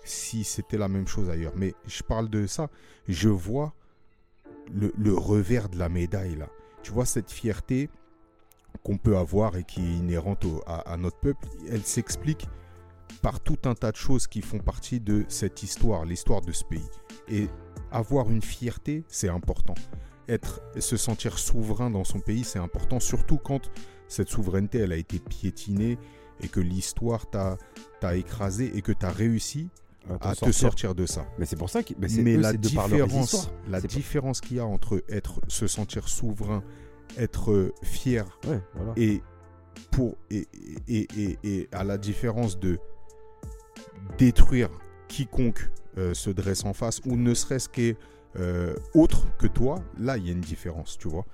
[0.04, 1.54] si c'était la même chose ailleurs.
[1.56, 2.68] Mais je parle de ça,
[3.08, 3.72] je vois
[4.74, 6.48] le, le revers de la médaille là.
[6.82, 7.88] Tu vois cette fierté
[8.82, 12.46] qu'on peut avoir et qui est inhérente au- à, à notre peuple, elle s'explique
[13.20, 16.64] par tout un tas de choses qui font partie de cette histoire, l'histoire de ce
[16.64, 16.88] pays.
[17.28, 17.48] Et
[17.90, 19.74] avoir une fierté, c'est important.
[20.28, 23.70] Être, se sentir souverain dans son pays, c'est important, surtout quand
[24.08, 25.98] cette souveraineté, elle a été piétinée
[26.40, 29.68] et que l'histoire t'a écrasé et que tu as réussi
[30.20, 30.54] à te sortir.
[30.54, 31.26] sortir de ça.
[31.38, 31.94] Mais c'est pour ça que.
[31.98, 36.62] Mais, Mais eux, la différence, la différence qu'il y a entre être, se sentir souverain,
[37.16, 38.92] être euh, fier Ouais, voilà.
[38.96, 39.22] et
[39.90, 40.48] pour et,
[40.88, 42.78] et, et, et à la différence de
[44.18, 44.70] détruire
[45.08, 47.96] quiconque euh, se dresse en face ou ne serait-ce qu'est
[48.36, 51.26] euh, autre que toi, là il y a une différence, tu vois.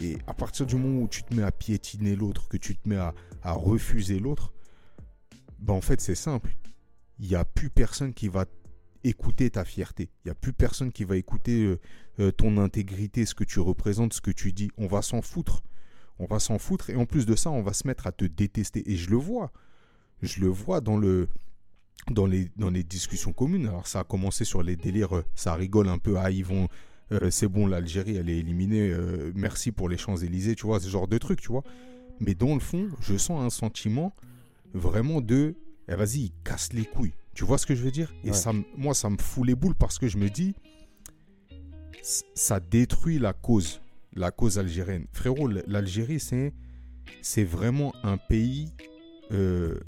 [0.00, 2.88] Et à partir du moment où tu te mets à piétiner l'autre, que tu te
[2.88, 4.52] mets à, refuser l'autre,
[5.58, 6.56] ben en fait c'est simple.
[7.18, 8.44] Il n'y a plus personne qui va
[9.04, 10.10] écouter ta fierté.
[10.24, 11.78] Il n'y a plus personne qui va écouter
[12.18, 14.70] euh, ton intégrité, ce que tu représentes, ce que tu dis.
[14.78, 15.62] On va s'en foutre.
[16.18, 16.90] On va s'en foutre.
[16.90, 18.90] Et en plus de ça, on va se mettre à te détester.
[18.90, 19.52] Et je le vois.
[20.22, 21.28] Je le vois dans, le,
[22.10, 23.66] dans, les, dans les discussions communes.
[23.66, 25.16] Alors ça a commencé sur les délires.
[25.16, 26.16] euh, Ça rigole un peu.
[26.18, 26.68] Ah, ils vont...
[27.12, 28.90] euh, c'est bon, l'Algérie, elle est éliminée.
[28.90, 30.54] euh, merci pour les Champs-Élysées.
[30.54, 31.64] Tu vois, ce genre de truc, tu vois.
[32.20, 34.14] Mais dans le fond, je sens un sentiment
[34.72, 35.54] vraiment de...
[35.88, 37.12] Eh, vas-y, il casse les couilles.
[37.34, 38.14] Tu vois ce que je veux dire?
[38.24, 38.32] Et Ouais.
[38.36, 40.54] ça, moi, ça me fout les boules parce que je me dis,
[42.34, 43.80] ça détruit la cause,
[44.14, 45.06] la cause algérienne.
[45.12, 46.52] Frérot, l'Algérie, c'est,
[47.22, 48.72] c'est vraiment un pays,
[49.32, 49.78] euh,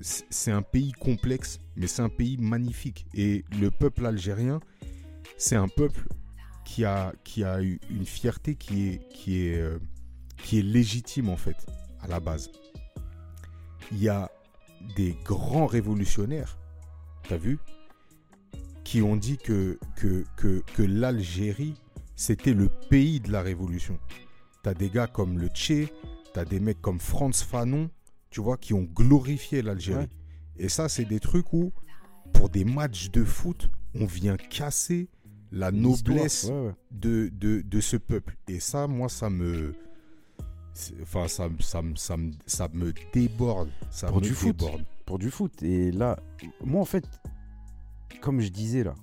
[0.00, 3.06] c'est un pays complexe, mais c'est un pays magnifique.
[3.14, 4.60] Et le peuple algérien,
[5.36, 6.06] c'est un peuple
[6.64, 9.78] qui a, qui a une fierté qui est, qui est, euh,
[10.38, 11.66] qui est légitime en fait,
[12.00, 12.50] à la base.
[13.92, 14.30] Il y a
[14.96, 16.58] des grands révolutionnaires,
[17.28, 17.58] t'as vu,
[18.82, 21.74] qui ont dit que, que, que, que l'Algérie,
[22.16, 23.98] c'était le pays de la révolution.
[24.62, 25.92] T'as des gars comme le Tché,
[26.32, 27.90] t'as des mecs comme Franz Fanon,
[28.34, 30.00] tu vois, qui ont glorifié l'Algérie.
[30.00, 30.08] Ouais.
[30.64, 31.72] Et ça, c'est des trucs où,
[32.32, 35.08] pour des matchs de foot, on vient casser
[35.52, 36.72] la noblesse ouais, ouais.
[36.90, 38.36] de, de, de ce peuple.
[38.48, 39.72] Et ça, moi, ça me.
[41.00, 43.70] Enfin, ça, ça, ça, ça me déborde.
[43.92, 44.64] Ça Pour me du foot.
[45.06, 45.62] Pour du foot.
[45.62, 46.18] Et là,
[46.64, 47.04] moi, en fait,
[48.20, 48.96] comme je disais là,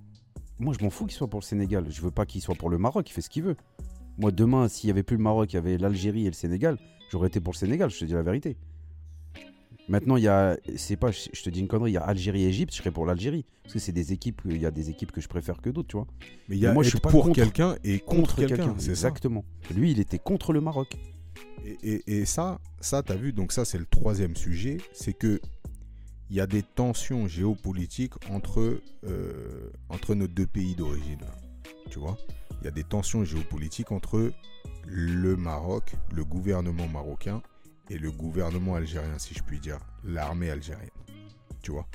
[0.60, 1.86] moi, je m'en fous qu'il soit pour le Sénégal.
[1.90, 3.10] Je veux pas qu'il soit pour le Maroc.
[3.10, 3.56] Il fait ce qu'il veut.
[4.18, 6.78] Moi, demain, s'il y avait plus le Maroc, il y avait l'Algérie et le Sénégal,
[7.10, 7.90] j'aurais été pour le Sénégal.
[7.90, 8.58] Je te dis la vérité.
[9.92, 12.44] Maintenant, il y a, c'est pas, je te dis une connerie, il y a Algérie
[12.44, 13.46] et Égypte, je serais pour l'Algérie.
[13.64, 15.90] Parce que c'est des équipes, il y a des équipes que je préfère que d'autres,
[15.90, 16.08] tu vois.
[16.48, 18.74] Mais il y a Mais moi, je suis pas pour quelqu'un et contre, quelqu'un.
[18.80, 18.90] Ça.
[18.90, 19.44] Exactement.
[19.76, 20.98] Lui, il était contre le Maroc.
[21.66, 25.40] Et, et- et ça, ça, t'as vu, donc ça, c'est le troisième sujet, c'est que
[26.30, 31.20] il y a des tensions géopolitiques entre, euh, entre nos deux pays d'origine.
[31.90, 32.16] Tu vois
[32.62, 34.32] Il y a des tensions géopolitiques entre
[34.88, 37.42] le Maroc, le gouvernement marocain,
[37.92, 40.90] et le gouvernement algérien, si je puis dire, l'armée algérienne.
[41.62, 41.88] Tu vois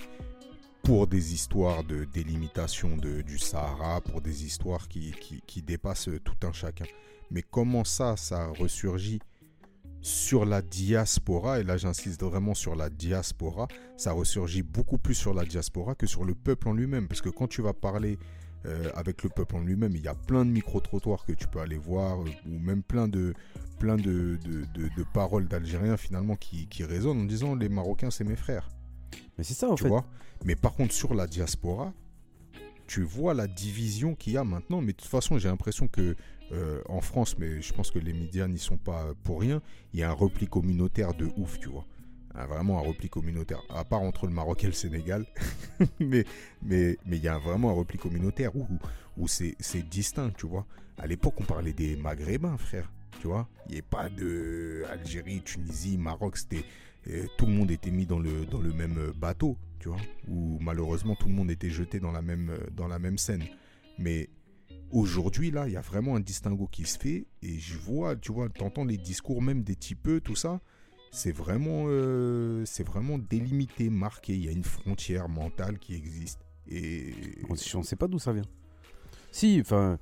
[0.82, 6.10] pour des histoires de délimitation de, du Sahara, pour des histoires qui, qui, qui dépassent
[6.22, 6.84] tout un chacun.
[7.32, 9.18] Mais comment ça, ça ressurgit
[10.00, 13.66] sur la diaspora, et là j'insiste vraiment sur la diaspora,
[13.96, 17.08] ça ressurgit beaucoup plus sur la diaspora que sur le peuple en lui-même.
[17.08, 18.16] Parce que quand tu vas parler
[18.66, 21.60] euh, avec le peuple en lui-même, il y a plein de micro-trottoirs que tu peux
[21.60, 23.32] aller voir, euh, ou même plein de,
[23.78, 28.36] plein de, de, paroles d'Algériens finalement qui, qui, résonnent en disant les Marocains c'est mes
[28.36, 28.68] frères.
[29.38, 29.88] Mais c'est ça en fait.
[29.88, 30.04] Vois?
[30.44, 31.92] Mais par contre sur la diaspora,
[32.86, 34.80] tu vois la division qu'il y a maintenant.
[34.80, 36.16] Mais de toute façon, j'ai l'impression que
[36.52, 39.60] euh, en France, mais je pense que les médias n'y sont pas pour rien,
[39.92, 41.84] il y a un repli communautaire de ouf, tu vois.
[42.44, 45.24] Vraiment un repli communautaire, à part entre le Maroc et le Sénégal.
[46.00, 46.24] mais
[46.62, 48.66] mais mais il y a vraiment un repli communautaire où,
[49.16, 49.56] où c'est
[49.88, 50.66] distinct, tu vois.
[50.98, 53.48] À l'époque, on parlait des Maghrébins, frère, tu vois.
[53.66, 56.64] Il n'y avait pas de Algérie, Tunisie, Maroc, c'était
[57.08, 60.00] euh, tout le monde était mis dans le dans le même bateau, tu vois.
[60.28, 63.44] Où malheureusement tout le monde était jeté dans la même dans la même scène.
[63.98, 64.28] Mais
[64.92, 68.32] Aujourd'hui, là, il y a vraiment un distinguo qui se fait et je vois, tu
[68.32, 70.60] vois, t'entends les discours même des typeux, tout ça.
[71.16, 74.34] C'est vraiment, euh, c'est vraiment délimité, marqué.
[74.34, 76.40] Il y a une frontière mentale qui existe.
[76.68, 77.14] Et
[77.48, 78.44] on ne sait pas d'où ça vient.
[79.32, 79.98] Si, enfin,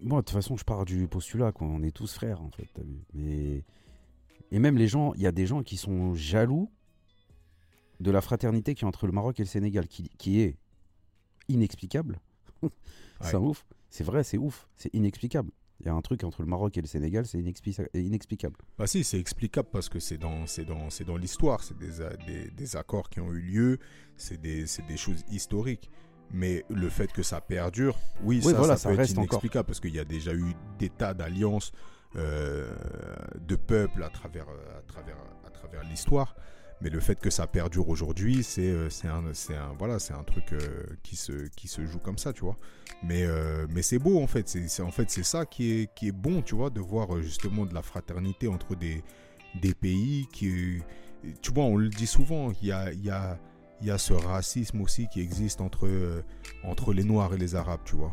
[0.00, 2.70] moi de toute façon, je pars du postulat qu'on est tous frères en fait.
[2.78, 3.64] As vu Mais
[4.50, 6.70] et même les gens, il y a des gens qui sont jaloux
[8.00, 10.56] de la fraternité qui est entre le Maroc et le Sénégal, qui, qui est
[11.48, 12.18] inexplicable.
[13.20, 13.66] C'est ouf.
[13.90, 14.68] C'est vrai, c'est ouf.
[14.74, 15.50] C'est inexplicable.
[15.80, 18.56] Il y a un truc entre le Maroc et le Sénégal, c'est inexplicable.
[18.78, 21.62] Bah si, c'est explicable parce que c'est dans, dans, dans l'histoire.
[21.62, 23.78] C'est des, des, accords qui ont eu lieu,
[24.16, 25.90] c'est des, des, choses historiques.
[26.32, 29.94] Mais le fait que ça perdure, oui, ça, voilà, ça, peut être inexplicable parce qu'il
[29.94, 31.72] y a déjà eu des tas d'alliances
[32.16, 32.74] euh,
[33.46, 35.16] de peuples à travers, à travers,
[35.46, 36.34] à travers l'histoire.
[36.82, 40.84] Mais le fait que ça perdure aujourd'hui, c'est euh, un, un, voilà, un truc euh,
[41.02, 42.56] qui, se, qui se joue comme ça, tu vois.
[43.02, 44.48] Mais, euh, mais c'est beau, en fait.
[44.48, 47.72] C'est en fait, ça qui est, qui est bon, tu vois, de voir justement de
[47.72, 49.02] la fraternité entre des,
[49.60, 50.82] des pays qui...
[51.40, 53.38] Tu vois, on le dit souvent, il y a, y, a,
[53.80, 55.88] y a ce racisme aussi qui existe entre,
[56.62, 58.12] entre les Noirs et les Arabes, tu vois.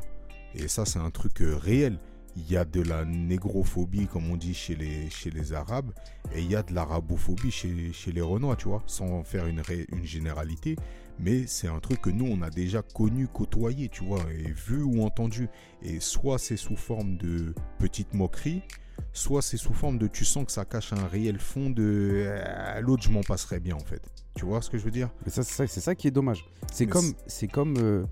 [0.55, 1.99] Et ça, c'est un truc réel
[2.35, 5.91] il y a de la négrophobie, comme on dit chez les, chez les Arabes,
[6.33, 9.61] et il y a de l'arabophobie chez, chez les Renois, tu vois, sans faire une,
[9.91, 10.75] une généralité.
[11.19, 14.81] Mais c'est un truc que nous, on a déjà connu, côtoyé, tu vois, et vu
[14.81, 15.47] ou entendu.
[15.83, 18.63] Et soit c'est sous forme de petite moquerie,
[19.11, 22.81] soit c'est sous forme de tu sens que ça cache un réel fond de à
[22.81, 24.01] l'autre je m'en passerais bien en fait.
[24.35, 25.09] Tu vois ce que je veux dire?
[25.23, 26.45] Mais ça c'est ça, ça, qui est dommage.
[26.71, 28.05] C'est comme c'est comme euh,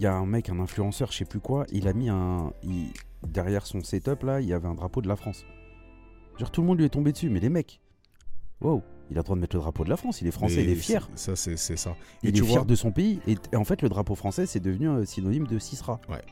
[0.00, 2.54] il y a un mec, un influenceur, je sais plus quoi, il a mis un.
[3.26, 5.44] derrière son setup là, il y avait un drapeau de la France.
[6.38, 7.82] Genre tout le monde lui est tombé dessus, mais les mecs.
[8.62, 10.64] Wow, il a le droit de mettre le drapeau de la France, il est français,
[10.64, 11.06] il est fier.
[11.16, 11.96] Ça, c'est ça.
[12.22, 15.04] il est fier de son pays, et, en fait, le drapeau français, c'est devenu un
[15.04, 16.00] synonyme de Cisra.
[16.08, 16.22] Ouais.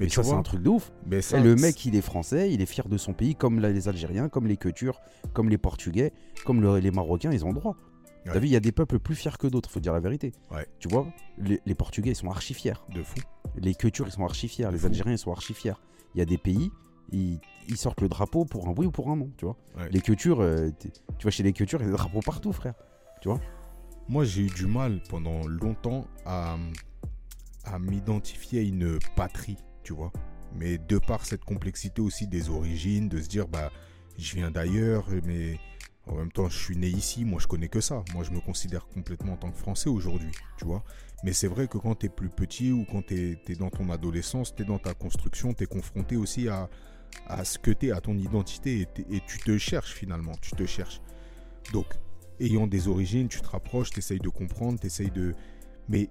[0.00, 0.90] Mais tu ça, c'est un truc de ouf.
[1.06, 4.30] Mais le mec, il est français, il est fier de son pays, comme les Algériens,
[4.30, 5.02] comme les Quetures,
[5.34, 6.14] comme les Portugais,
[6.46, 7.76] comme les Marocains, ils ont le droit.
[8.24, 10.32] T'as vu, il y a des peuples plus fiers que d'autres, faut dire la vérité.
[10.78, 11.06] Tu vois,
[11.38, 12.74] les, Portugais, ils sont archi fiers.
[12.92, 13.16] De fou.
[13.56, 14.70] Les Quechurs, ils sont archi fiers.
[14.72, 15.74] les Algériens, ils sont archi fiers.
[16.14, 16.70] Il y a des pays,
[17.12, 17.40] ils,
[17.76, 19.56] sortent le drapeau pour un oui ou pour un non, tu vois.
[19.90, 22.74] Les Quechurs, euh, tu vois, chez les Quechurs, il y a des drapeaux partout, frère.
[23.20, 23.40] Tu vois?
[24.08, 26.56] Moi, j'ai eu du mal pendant longtemps à,
[27.64, 30.12] à m'identifier à une patrie, tu vois.
[30.54, 33.70] Mais de par cette complexité aussi des origines, de se dire, bah,
[34.18, 35.58] je viens d'ailleurs, mais
[36.06, 38.04] en même temps, je suis né ici, moi je connais que ça.
[38.12, 40.84] Moi je me considère complètement en tant que Français aujourd'hui, tu vois.
[41.22, 43.88] Mais c'est vrai que quand tu es plus petit ou quand tu es, dans ton
[43.88, 46.68] adolescence, tu es dans ta construction, tu es confronté aussi à,
[47.44, 51.00] ce que tu es, à ton identité et, tu te cherches finalement, tu te cherches.
[51.72, 51.86] Donc,
[52.38, 55.34] ayant des origines, tu te rapproches, tu essayes de comprendre, tu essayes de...
[55.88, 56.10] Mais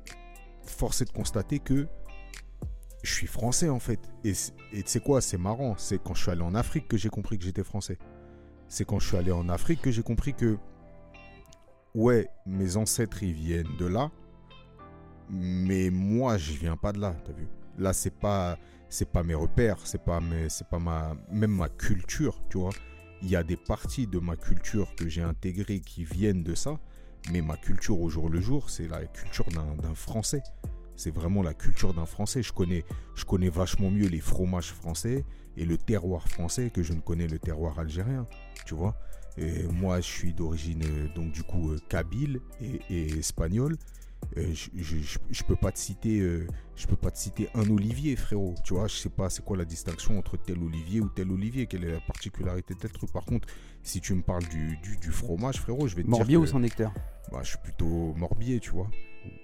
[0.64, 1.88] force est de constater que
[3.04, 4.00] je suis français en fait.
[4.24, 7.10] Et tu sais quoi, c'est marrant, c'est quand je suis allé en Afrique que j'ai
[7.10, 8.00] compris que j'étais français
[8.74, 10.58] c'est quand je suis allé en Afrique que j'ai compris que,
[11.94, 14.10] ouais, mes ancêtres, ils viennent de là,
[15.30, 17.48] mais moi, je viens pas de là, t'as vu
[17.78, 18.58] Là, c'est pas,
[18.90, 22.72] c'est pas mes repères, c'est pas mes, c'est pas ma, même ma culture, tu vois.
[23.22, 26.80] Il y a des parties de ma culture que j'ai intégrées qui viennent de ça,
[27.32, 30.42] mais ma culture au jour le jour, c'est la culture d'un Français.
[30.96, 32.44] C'est vraiment la culture d'un Français.
[32.44, 32.84] Je connais,
[33.16, 35.26] je connais vachement mieux les fromages français
[35.58, 38.28] et le terroir français que je ne connais le terroir algérien.
[38.66, 38.96] Tu vois
[39.38, 43.76] et Moi, je suis d'origine, euh, donc du coup, euh, kabyle et, espagnol.
[44.38, 47.70] euh, je, je, je peux pas te citer euh, je peux pas te citer un
[47.70, 51.10] olivier frérot tu vois je sais pas c'est quoi la distinction entre tel olivier ou
[51.10, 53.50] tel olivier quelle est la particularité de tel truc par contre
[53.84, 56.44] si tu me parles du, du, du fromage frérot je vais te Morbier dire ou
[56.46, 56.94] que- Saint-Nectaire
[57.34, 58.90] bah, je suis plutôt morbier tu vois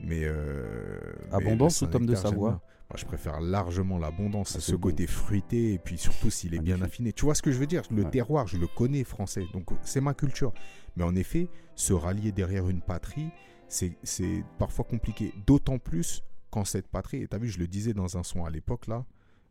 [0.02, 1.00] mais euh,
[1.30, 2.62] mais Abondance le ou tome de Savoie.
[2.92, 4.90] Moi, je préfère largement l'abondance, Ah, ce bon.
[4.90, 7.14] côté fruité et puis surtout s'il est bien affiné.
[7.14, 7.84] Tu vois ce que je veux dire?
[7.92, 8.10] Le Ouais.
[8.10, 10.54] terroir, je le connais français, donc c'est ma culture.
[10.96, 13.30] Mais en effet, se rallier derrière une patrie,
[13.68, 15.34] c'est c'est parfois compliqué.
[15.46, 18.50] D'autant plus quand cette patrie, et t'as vu, je le disais dans un son à
[18.50, 19.06] l'époque là,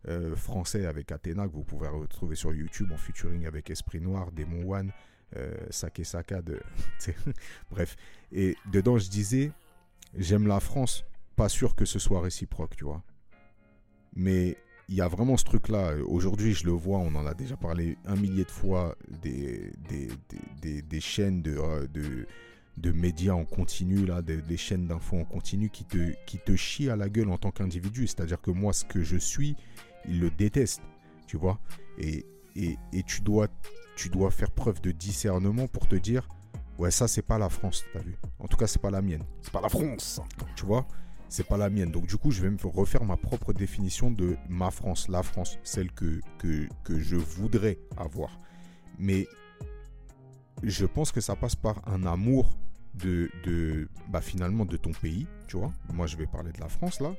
[0.08, 4.32] euh, français avec Athéna, que vous pouvez retrouver sur YouTube en featuring avec Esprit Noir,
[4.32, 4.90] Démon One,
[5.36, 6.58] euh, Sake Saka, de...
[7.70, 7.94] bref.
[8.32, 9.52] Et dedans, je disais,
[10.16, 11.04] j'aime la France,
[11.36, 13.02] pas sûr que ce soit réciproque, tu vois.
[14.14, 14.56] Mais
[14.88, 15.94] il y a vraiment ce truc-là.
[16.06, 20.08] Aujourd'hui, je le vois, on en a déjà parlé un millier de fois, des, des,
[20.62, 22.26] des, des- chaînes de, euh, de,
[22.78, 26.56] de médias en continu, là, des, des chaînes d'infos en continu qui te, qui te
[26.56, 28.06] chient à la gueule en tant qu'individu.
[28.06, 29.56] C'est-à-dire que moi, ce que je suis,
[30.06, 30.82] ils le détestent,
[31.26, 31.60] tu vois.
[31.98, 32.24] Et,
[32.56, 33.48] et, et tu, dois,
[33.94, 36.26] tu dois faire preuve de discernement pour te dire,
[36.78, 38.16] ouais, ça, c'est pas la France, t'as vu.
[38.38, 39.24] En tout cas, c'est pas la mienne.
[39.42, 40.20] C'est pas la France.
[40.56, 40.86] Tu vois
[41.28, 41.90] c'est pas la mienne.
[41.90, 45.08] Donc du coup je vais me refaire ma propre définition de ma France.
[45.08, 48.38] La France celle que que, que je voudrais avoir.
[48.98, 49.26] Mais
[50.62, 52.58] je pense que ça passe par un amour
[52.94, 55.72] de, de bah finalement de ton pays tu vois.
[55.92, 57.14] Moi je vais parler de la France là.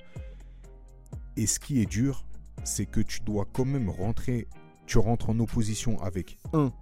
[1.37, 2.25] Et ce qui est dur
[2.63, 4.47] c'est que tu dois quand même rentrer
[4.85, 6.73] tu rentres en opposition avec un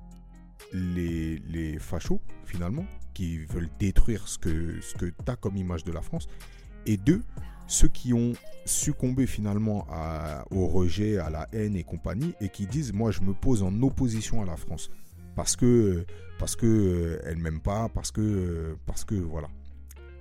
[0.73, 6.27] les, fachos finalement qui veulent détruire ce que, tu as comme image de la France.
[6.85, 7.23] Et deux,
[7.67, 8.33] ceux qui ont
[8.65, 9.87] succombé finalement
[10.51, 13.81] au rejet, à la haine et compagnie, et qui disent moi je me pose en
[13.81, 14.89] opposition à la France.
[15.35, 16.05] Parce que
[16.39, 19.49] parce que euh, elle m'aime pas, parce que euh, parce que voilà,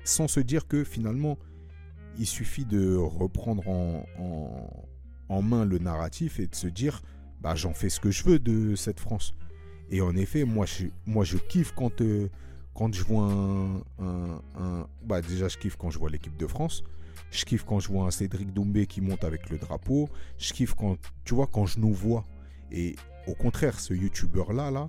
[0.05, 1.39] sans se dire que finalement
[2.19, 4.87] il suffit de reprendre en, en,
[5.29, 7.03] en main le narratif et de se dire
[7.41, 9.35] bah j'en fais ce que je veux de cette France.
[9.91, 12.29] Et en effet, moi je, moi je kiffe quand euh,
[12.75, 16.47] quand je vois un, un- un- Bah déjà, je kiffe quand je vois l'équipe de
[16.47, 16.83] France.
[17.31, 20.09] Je kiffe quand je vois un Cédric Doumbé qui monte avec le drapeau.
[20.39, 22.25] Je kiffe quand, tu vois, quand je nous vois.
[22.71, 24.87] Et au contraire, ce youtubeur-là, là,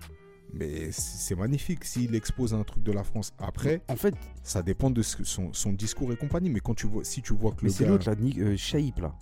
[0.53, 3.33] mais c'est magnifique s'il expose un truc de la France.
[3.39, 6.49] Après, En fait, ça dépend de son, son discours et compagnie.
[6.49, 7.89] Mais quand tu vois, si tu vois que mais le c'est gars...
[7.91, 8.55] l'autre là, Nick- euh,
[9.01, 9.15] là.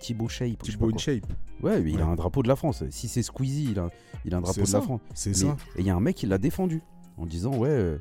[0.00, 0.62] Thibaut Shape.
[0.62, 0.90] Thibaut.
[0.92, 1.26] InShape,
[1.62, 2.84] Ouais, il a un drapeau de la France.
[2.90, 3.90] Si c'est Squeezie, il a,
[4.24, 4.80] il a un drapeau de la.
[4.80, 5.00] France.
[5.14, 5.56] c'est ça.
[5.76, 6.82] Et il y a un mec qui l'a défendu
[7.16, 7.98] en disant ouais, euh,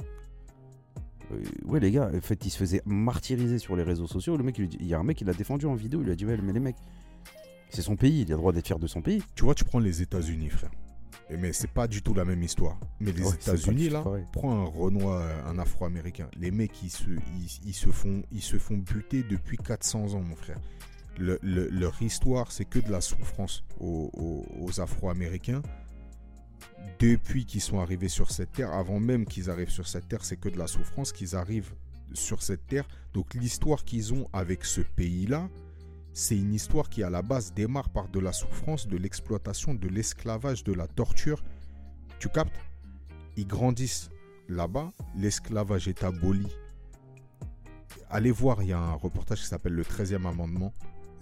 [1.32, 4.38] euh, ouais les gars, en fait il se faisait martyriser sur les réseaux sociaux.
[4.38, 6.01] Le mec, il, y a un mec qui l'a défendu en vidéo.
[6.01, 6.76] Il lui a dit ouais mais les mecs,
[7.69, 9.23] c'est son pays, il a le droit d'être fier de son pays.
[9.36, 10.71] Tu vois, tu prends les États-Unis, frère.
[11.30, 12.78] Et mais c'est pas du tout la même histoire.
[12.99, 16.30] Mais les Ouais, États-Unis là, prends un Renoir, un Afro-américain.
[16.38, 20.21] Les mecs ils se, ils, ils se font, ils se font buter depuis 400 ans,
[20.21, 20.59] mon frère.
[21.18, 25.61] Le- le- leur histoire, c'est que de la souffrance aux, aux- aux Afro-américains.
[26.99, 30.38] Depuis qu'ils sont arrivés sur cette terre, avant même qu'ils arrivent sur cette terre, c'est
[30.38, 31.74] que de la souffrance qu'ils arrivent
[32.13, 32.88] sur cette terre.
[33.13, 35.49] Donc l'histoire qu'ils ont avec ce pays-là,
[36.13, 39.88] c'est une histoire qui à la base démarre par de la souffrance, de l'exploitation, de
[39.88, 41.43] l'esclavage, de la torture.
[42.20, 42.55] Tu captes?
[43.36, 44.09] Ils grandissent
[44.47, 46.47] là-bas, l'esclavage est aboli.
[48.09, 50.72] Allez voir, il y a un reportage qui s'appelle Le 13e amendement.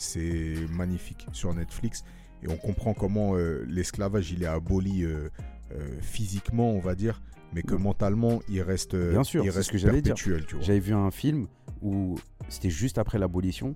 [0.04, 2.04] C'est magnifique sur Netflix.
[2.44, 5.30] Et on comprend comment euh, l'esclavage il est aboli euh,
[5.72, 7.22] euh, physiquement, on va dire,
[7.54, 10.16] mais que mentalement il reste, Bien sûr, il reste ce que j'allais dire.
[10.60, 11.48] J'avais vu un film
[11.82, 12.18] où
[12.50, 13.76] c'était juste après l'abolition.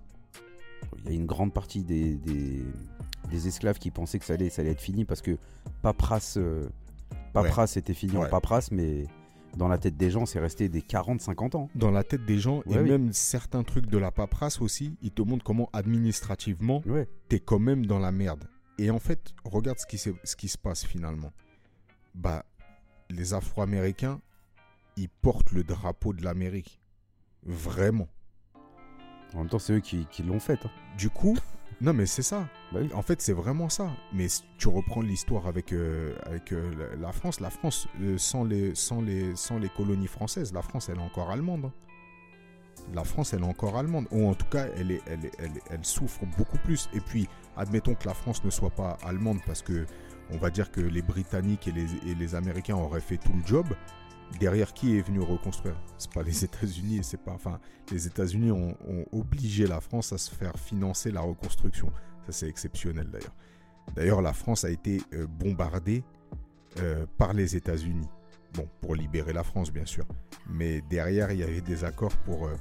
[1.06, 2.64] Il y a une grande partie des, des,
[3.30, 5.38] des esclaves qui pensaient que ça allait, ça allait être fini parce que
[5.82, 6.38] paperasse,
[7.78, 8.26] était fini Ouais.
[8.26, 9.06] en paperasse, mais
[9.58, 11.70] dans la tête des gens, c'est resté des 40-50 ans.
[11.76, 12.90] dans la tête des gens Ouais, et oui.
[12.90, 17.08] même certains trucs de la paperasse aussi, ils te montrent comment administrativement Ouais.
[17.28, 18.48] t'es quand même dans la merde.
[18.78, 21.32] Et en fait, regarde ce qui, se- ce qui se passe finalement.
[22.16, 22.46] Bah,
[23.10, 24.22] les Afro-Américains,
[24.96, 26.80] ils portent le drapeau de l'Amérique.
[27.44, 28.08] Vraiment.
[29.34, 30.66] En même temps, c'est eux qui, qui l'ont fait.
[30.66, 30.70] hein.
[30.98, 31.38] Du coup,
[31.82, 32.48] non mais c'est ça.
[32.74, 32.80] Bah.
[32.94, 33.92] En fait, c'est vraiment ça.
[34.14, 36.16] Mais tu reprends l'histoire avec, euh,
[36.52, 37.40] euh, la- France.
[37.40, 41.02] La France, euh, sans, les, sans, les, sans les colonies françaises, la France, elle est
[41.02, 41.66] encore allemande.
[41.66, 41.72] hein.
[42.94, 44.08] La France, elle est encore allemande.
[44.12, 45.30] Ou en tout cas, elle, elle,
[45.70, 46.90] elle souffre beaucoup plus.
[46.94, 49.86] Et puis, admettons que la France ne soit pas allemande parce que
[50.32, 53.46] on va dire que les Britanniques et les, et les Américains auraient fait tout le
[53.46, 53.66] job.
[54.40, 55.76] Derrière qui est venu reconstruire?
[55.98, 57.32] C'est pas les États-Unis, c'est pas.
[57.32, 57.60] Enfin,
[57.92, 58.76] les États-Unis ont,
[59.12, 61.92] obligé la France à se faire financer la reconstruction.
[62.26, 63.36] Ça, c'est exceptionnel d'ailleurs.
[63.96, 66.04] D'ailleurs, la France a été euh, bombardée
[66.80, 68.08] euh, par les États-Unis.
[68.54, 70.06] Bon, pour libérer la France, bien sûr.
[70.50, 72.56] Mais derrière, il y avait des accords pour, euh,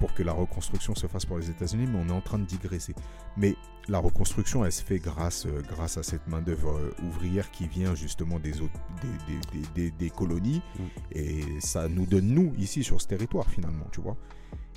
[0.00, 2.44] pour que la reconstruction se fasse pour les États-Unis, mais on est en train de
[2.44, 2.94] digresser.
[3.36, 3.54] Mais
[3.88, 7.94] la reconstruction, elle se fait grâce, euh, grâce à cette main-d'œuvre euh, ouvrière qui vient
[7.94, 10.62] justement des, autres, des, des- des- des colonies.
[10.78, 10.82] Mm.
[11.12, 14.16] Et ça nous donne, nous, ici, sur ce territoire, finalement, tu vois.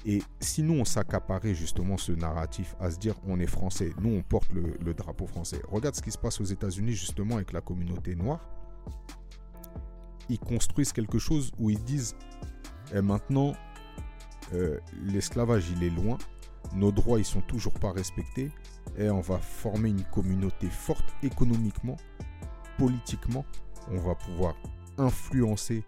[0.05, 4.11] Et si nous, on s'accaparait justement ce narratif à se dire on est français, nous,
[4.15, 5.59] on porte le, le drapeau français.
[5.67, 8.39] Regarde ce qui se passe aux États-Unis, justement, avec la communauté noire.
[10.29, 12.15] Ils construisent quelque chose où ils disent
[12.93, 13.53] et maintenant,
[14.53, 16.17] euh, l'esclavage, il est loin.
[16.73, 18.51] Nos droits, ils sont toujours pas respectés.
[18.97, 21.97] Et on va former une communauté forte économiquement,
[22.77, 23.45] politiquement.
[23.91, 24.55] On va pouvoir
[24.97, 25.83] influencer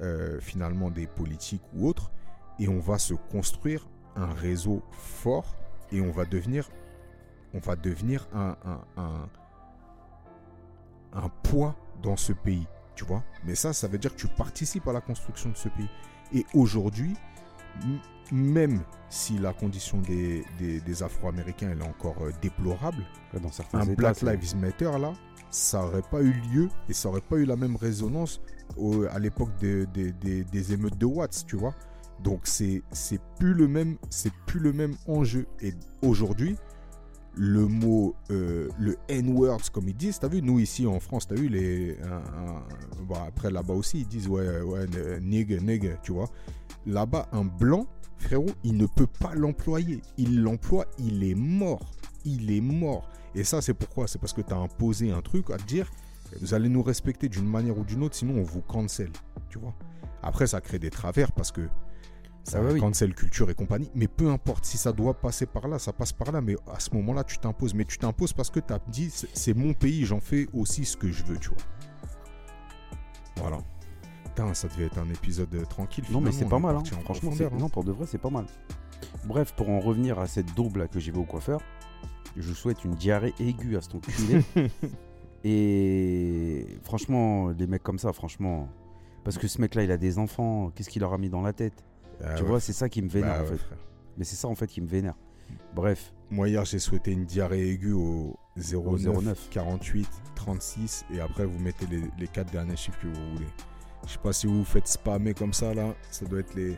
[0.00, 2.10] euh, finalement des politiques ou autres.
[2.58, 3.86] Et on va se construire
[4.16, 5.56] un réseau fort.
[5.92, 6.68] Et on va devenir,
[7.54, 8.56] on va devenir un,
[11.12, 12.66] un, poids dans ce pays.
[12.94, 15.68] Tu vois Mais ça, ça veut dire que tu participes à la construction de ce
[15.68, 15.88] pays.
[16.34, 17.14] Et aujourd'hui,
[18.32, 23.02] même si la condition des, des, des Afro-Américains est encore euh, déplorable,
[23.42, 25.12] Dans certains un États, Black Lives Matter là,
[25.50, 28.40] ça aurait pas eu lieu et ça aurait pas eu la même résonance
[28.76, 31.74] au- à l'époque de- de- des- des émeutes de Watts, tu vois.
[32.22, 36.56] Donc c'est c'est plus le même c'est plus le même enjeu et aujourd'hui
[37.38, 41.36] le mot euh, le N-words comme ils disent, t'as vu nous ici en France, t'as
[41.36, 42.62] vu les un-
[43.04, 44.86] bon, après là-bas aussi ils disent ouais ouais
[45.20, 46.28] nigga nigga, tu vois.
[46.86, 47.86] Là-bas un blanc
[48.18, 50.02] frérot, il ne peut pas l'employer.
[50.16, 51.92] Il l'emploie, il est mort.
[52.24, 53.08] Il est mort.
[53.36, 54.08] Et ça, c'est pourquoi?
[54.08, 55.88] C'est parce que tu as imposé un truc à te dire
[56.40, 59.10] vous allez nous respecter d'une manière ou d'une autre, sinon on vous cancel.
[59.48, 59.72] Tu vois
[60.22, 61.62] Après, ça crée des travers parce que
[62.44, 62.80] ça Ah oui.
[62.80, 63.90] cancel culture et compagnie.
[63.94, 66.40] Mais peu importe, si ça doit passer par là, ça passe par là.
[66.40, 67.74] Mais à ce moment-là, tu t'imposes.
[67.74, 70.96] Mais tu t'imposes parce que tu as dit c'est mon pays, j'en fais aussi ce
[70.96, 71.58] que je veux, tu vois.
[73.36, 73.58] Voilà.
[74.24, 76.04] Putain, ça devait être un épisode euh, tranquille.
[76.10, 76.76] Non, mais c'est pas mal.
[76.76, 76.82] hein.
[77.04, 77.50] Franchement, hein.
[77.58, 78.46] non, pour de vrai, c'est pas mal.
[79.26, 81.60] Bref, pour en revenir à cette daube là que j'y vais au coiffeur,
[82.36, 84.42] je vous souhaite une diarrhée aiguë à cet enculé.
[85.44, 88.68] Et franchement, des mecs comme ça, franchement.
[89.24, 91.42] Parce que ce mec là, il a des enfants, qu'est-ce qu'il leur a mis dans
[91.42, 91.84] la tête?
[92.24, 92.48] Ah Tu ouais.
[92.48, 93.58] vois, c'est ça qui me vénère Bah en ouais, fait.
[93.58, 93.78] frère.
[94.16, 95.14] Mais c'est ça en fait qui me vénère.
[95.74, 99.48] Bref, Moi, hier, j'ai souhaité une diarrhée aiguë au 09, 09.
[99.50, 103.46] 48 36 et après, vous mettez les, les quatre derniers chiffres que vous voulez.
[104.06, 105.94] Je sais pas si vous vous faites spammer comme ça, là.
[106.10, 106.76] Ça doit être les,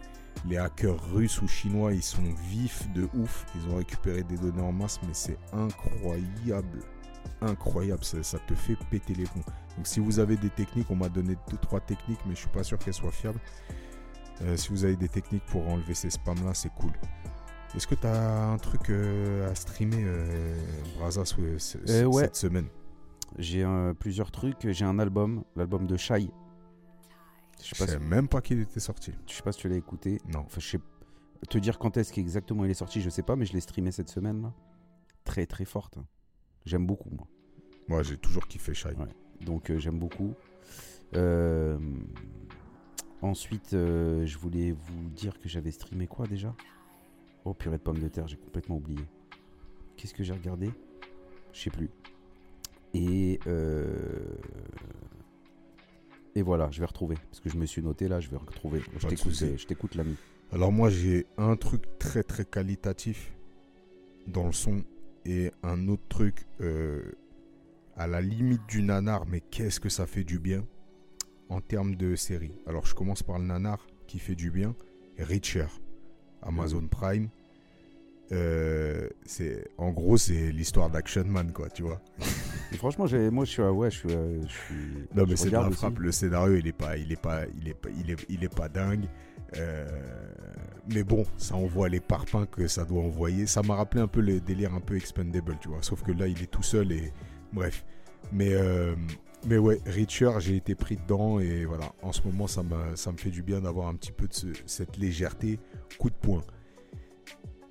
[0.49, 1.93] les hackers russes ou chinois.
[1.93, 3.45] Ils sont vifs de ouf.
[3.57, 6.81] Ils ont récupéré des données en masse, mais c'est incroyable.
[7.41, 8.05] Incroyable.
[8.05, 9.43] Ça, ça te fait péter les plombs.
[9.77, 12.49] Donc, si vous avez des techniques, on m'a donné deux, trois techniques, mais je suis
[12.49, 13.41] pas sûr qu'elles soient fiables.
[14.43, 16.93] Euh, si vous avez des techniques pour enlever ces spams-là, c'est cool.
[17.75, 20.57] Est-ce que tu as un truc euh, à streamer, euh,
[20.99, 22.25] Braza, ce- ce- ouais.
[22.25, 22.67] cette semaine?
[23.39, 23.65] J'ai
[24.01, 24.69] plusieurs trucs.
[24.71, 26.29] J'ai un album, l'album de Shai.
[27.63, 29.13] Je sais si, même pas qu'il était sorti.
[29.29, 30.19] je sais pas si tu l'as écouté.
[30.33, 30.41] Non.
[30.41, 30.81] Enfin, je sais
[31.49, 33.93] te dire quand est-ce qu'exactement il est sorti, je sais pas, mais je l'ai streamé
[33.93, 34.53] cette semaine là.
[35.25, 35.99] Très très forte.
[36.65, 37.27] J'aime beaucoup moi.
[37.89, 38.95] Moi, j'ai toujours kiffé Shai.
[38.95, 39.07] Ouais.
[39.45, 40.35] Donc euh, j'aime beaucoup.
[41.15, 41.79] Euh,
[43.23, 46.55] Ensuite, euh, je voulais vous dire que j'avais streamé quoi déjà?
[47.45, 49.05] Oh purée de pommes de terre, j'ai complètement oublié.
[49.97, 50.71] Qu'est-ce que j'ai regardé?
[51.53, 51.91] Je sais plus.
[52.95, 54.37] Et euh,
[56.35, 58.83] et voilà, je vais retrouver parce que je me suis noté là, je vais retrouver.
[58.97, 60.17] Je t'écoute, euh, je t'écoute l'ami.
[60.53, 63.33] Alors moi, j'ai un truc très très qualitatif
[64.27, 64.83] dans le son
[65.25, 67.13] et un autre truc euh,
[67.97, 70.65] à la limite du nanar, mais qu'est-ce que ça fait du bien?
[71.51, 72.59] En termes de série.
[72.67, 74.75] Alors je commence par le nanar qui fait du bien.
[75.19, 75.67] Richer,
[76.43, 77.29] Amazon Prime.
[78.33, 82.01] Euh, c'est en gros c'est l'histoire d'Action Man quoi, tu vois.
[82.73, 85.51] Et franchement, moi je suis euh, ouais, je suis, euh, je suis Non mais c'est
[85.51, 85.99] la frappe.
[85.99, 88.55] Le scénario il est pas, il est pas, il est pas, il est, il est
[88.55, 89.07] pas dingue.
[89.57, 89.89] Euh,
[90.95, 93.47] mais bon, ça envoie les parpaings que ça doit envoyer.
[93.47, 95.83] Ça m'a rappelé un peu le délire un peu expendable, tu vois.
[95.83, 97.13] Sauf que là il est tout seul et
[97.53, 97.85] bref.
[98.33, 98.95] Mais euh,
[99.47, 101.93] mais ouais, Richer, j'ai été pris dedans et voilà.
[102.03, 104.35] En ce moment, ça me, ça me fait du bien d'avoir un petit peu de
[104.35, 105.59] ce- cette légèreté,
[105.99, 106.43] coup de poing.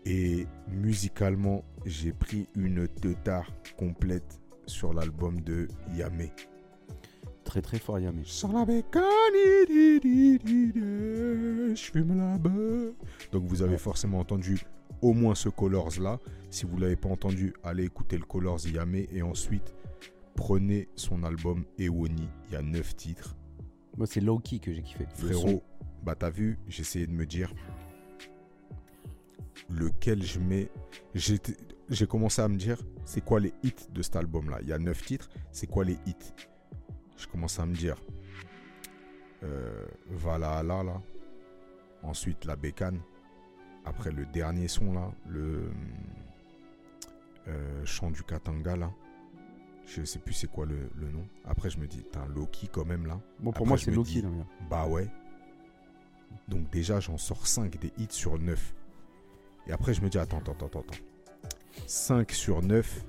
[0.05, 6.31] Et musicalement, j'ai pris une teutard complète sur l'album de Yamé.
[7.43, 8.21] Très très fort Yamé.
[8.25, 9.03] Sans la bécane,
[11.75, 12.37] je fume la.
[13.31, 14.61] Donc vous avez forcément entendu
[15.01, 16.19] au moins ce Colors là.
[16.49, 19.73] Si vous l'avez pas entendu, allez écouter le Colors Yamé et ensuite
[20.39, 22.29] prenez son album Ewoni.
[22.47, 23.35] Il y a 9 titres.
[23.97, 25.05] Moi c'est Loki que j'ai kiffé.
[25.13, 25.61] Frérot,
[26.01, 27.53] bah t'as vu, j'essayais de me dire
[29.69, 30.71] lequel je mets.
[31.13, 34.59] J'ai commencé à me dire c'est quoi les hits de cet album là.
[34.61, 36.33] Il y a 9 titres, c'est quoi les hits?
[37.17, 37.97] Je commence à me dire
[39.43, 41.01] euh, Valhalla là.
[42.01, 43.01] Ensuite la bécane.
[43.83, 45.69] après le dernier son là, le
[47.49, 48.89] euh, chant du Katanga là,
[49.89, 51.25] je sais plus c'est quoi le, le nom.
[51.45, 53.19] Après, je me dis, t'as un Loki quand même là.
[53.39, 54.13] Bon, pour Après, moi, c'est Loki.
[54.15, 54.29] dis- là.
[54.69, 55.07] Bah ouais.
[56.47, 58.73] Donc déjà, j'en sors 5 des hits sur 9.
[59.67, 60.97] Et après, je me dis, attends, attends, attends, attends.
[61.87, 63.03] 5 sur 9,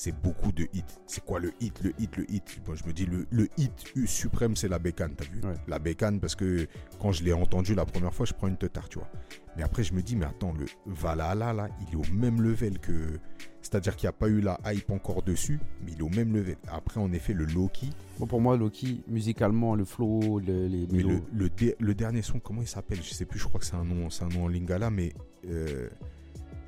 [0.00, 0.82] c'est beaucoup de hits.
[1.06, 2.62] C'est quoi le hit, le hit, le hit?
[2.66, 5.42] Moi, je me dis, le, le hit u- suprême, c'est la bécane, t'as vu?
[5.42, 5.52] Ouais.
[5.68, 6.66] La bécane, parce que
[6.98, 9.10] quand je l'ai entendu la première fois, je prends une teutard, tu vois.
[9.58, 12.78] Mais après, je me dis, mais attends, le Valhalla, là, il est au même level
[12.78, 13.18] que...
[13.60, 16.32] C'est-à-dire qu'il n'y a pas eu la hype encore dessus, mais il est au même
[16.34, 16.56] level.
[16.72, 21.02] Après, en effet, le Loki, Bon, pour moi, Loki, musicalement, le flow, le- les mais
[21.02, 23.02] le, le, le dernier son, comment il s'appelle?
[23.02, 25.12] Je sais plus, je crois que c'est un nom, c'est un nom en lingala, mais
[25.46, 25.90] euh,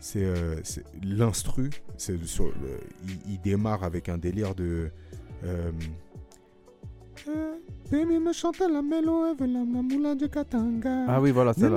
[0.02, 1.70] c'est euh, c'est- l'instru.
[1.96, 4.90] C'est sur le- il, il démarre avec un délire de.
[5.44, 5.70] euh,
[7.28, 7.54] euh,
[7.90, 11.04] Baby me chante la mélo, elle veut la mamoula du Katanga.
[11.08, 11.76] Ah oui, voilà, celle-là.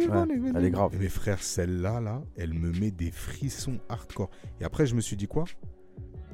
[0.00, 0.26] Ouais,
[0.58, 0.96] elle est grave.
[0.98, 4.28] Mes frères, celle-là, là, elle me met des frissons hardcore.
[4.60, 5.44] Et après, je me suis dit quoi?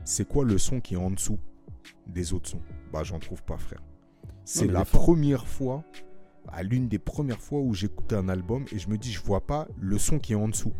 [0.04, 1.38] C'est quoi le son qui est en dessous
[2.06, 2.62] des autres sons?
[2.92, 3.82] Bah, j'en trouve pas, frère.
[4.44, 5.84] C'est la première fois,
[6.48, 9.46] à l'une des premières fois où j'écoutais un album et je me dis, je vois
[9.46, 10.72] pas le son qui est en dessous.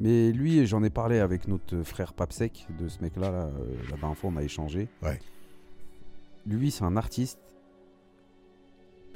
[0.00, 3.30] Mais lui, j'en ai parlé avec notre frère Papsec de ce mec-là.
[3.30, 3.50] Là, euh,
[3.90, 4.88] la dernière fois, on a échangé.
[5.02, 5.18] Ouais.
[6.46, 7.38] Lui, c'est un artiste.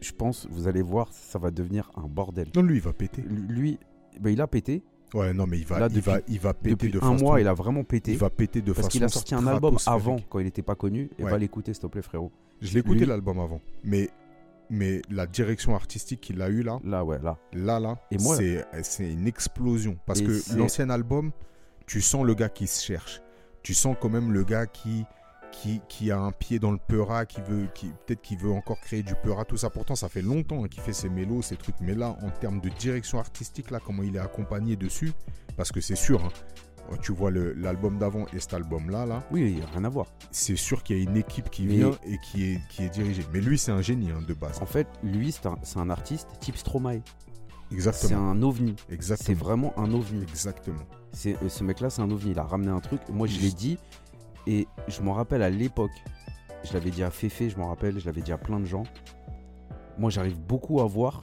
[0.01, 2.49] Je pense, vous allez voir, ça va devenir un bordel.
[2.55, 3.23] Non, lui, il va péter.
[3.23, 3.79] Lui,
[4.21, 4.83] bah, il a pété.
[5.15, 7.13] Ouais, non, mais il va, Là, il depuis- va, il va péter Depuis de un
[7.13, 7.25] façon.
[7.25, 8.13] mois, il a vraiment pété.
[8.13, 10.75] il va péter de parce qu'il a sorti un album avant, quand il n'était pas
[10.75, 11.09] connu.
[11.19, 11.31] Et Ouais.
[11.31, 12.31] va l'écouter, s'il te plaît, frérot.
[12.61, 14.11] Je l'ai écouté l'album avant, mais
[14.71, 17.37] mais la direction artistique qu'il a eu là, Là, ouais, là.
[17.53, 19.99] là, là, Et moi- c'est c'est une explosion.
[20.07, 21.33] Parce que c'est- l'ancien album,
[21.87, 23.21] tu sens le gars qui se cherche.
[23.63, 25.05] Tu sens quand même le gars qui,
[25.53, 28.81] qui, qui a un pied dans le peura, qui veut, qui peut-être qu'il veut encore
[28.81, 29.71] créer du peura, tout ça.
[29.71, 31.77] Pourtant, ça fait longtemps hein, qu'il fait ses mélos, ces trucs.
[31.81, 35.13] Mais là, en termes de direction artistique, là, comment il est accompagné dessus,
[35.57, 36.31] parce que c'est sûr, hein,
[37.03, 40.07] tu vois l'album d'avant et cet album-là, là, Oui, il n'y a rien à voir.
[40.31, 42.89] c'est sûr qu'il y a une équipe qui Mais- vient et qui est, qui est
[42.91, 43.25] dirigée.
[43.33, 44.61] Mais lui, c'est un génie hein, de base.
[44.63, 47.01] En fait, lui, c'est un, c'est un artiste type Stromae.
[47.71, 48.31] C'est Exactement.
[48.31, 48.77] un ovni.
[48.89, 49.39] C'est Exactement.
[49.39, 50.23] vraiment un ovni.
[50.23, 50.83] Exactement.
[51.13, 52.33] C'est, euh, ce mec-là, c'est un ovni.
[52.33, 53.01] Il a ramené un truc.
[53.09, 53.79] Moi, je l'ai dit.
[54.47, 55.91] Et je m'en rappelle à l'époque.
[56.65, 57.99] Je l'avais dit à Féfé, je m'en rappelle.
[57.99, 58.85] Je l'avais dit à plein de gens.
[59.99, 61.23] Moi, j'arrive beaucoup à voir.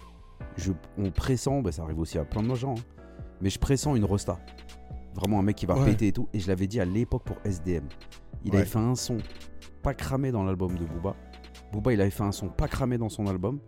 [0.57, 2.73] Je, on pressent, bah, ça arrive aussi à plein de gens.
[2.77, 2.81] hein,
[3.41, 4.39] mais je pressens une Rosta.
[5.15, 5.85] Vraiment un mec qui va Ouais.
[5.85, 6.27] péter et tout.
[6.33, 7.85] Et je l'avais dit à l'époque pour SDM.
[8.45, 8.57] Il Ouais.
[8.57, 9.17] avait fait un son
[9.83, 11.15] pas cramé dans l'album de Booba.
[11.71, 13.59] Booba, il avait fait un son pas cramé dans son album.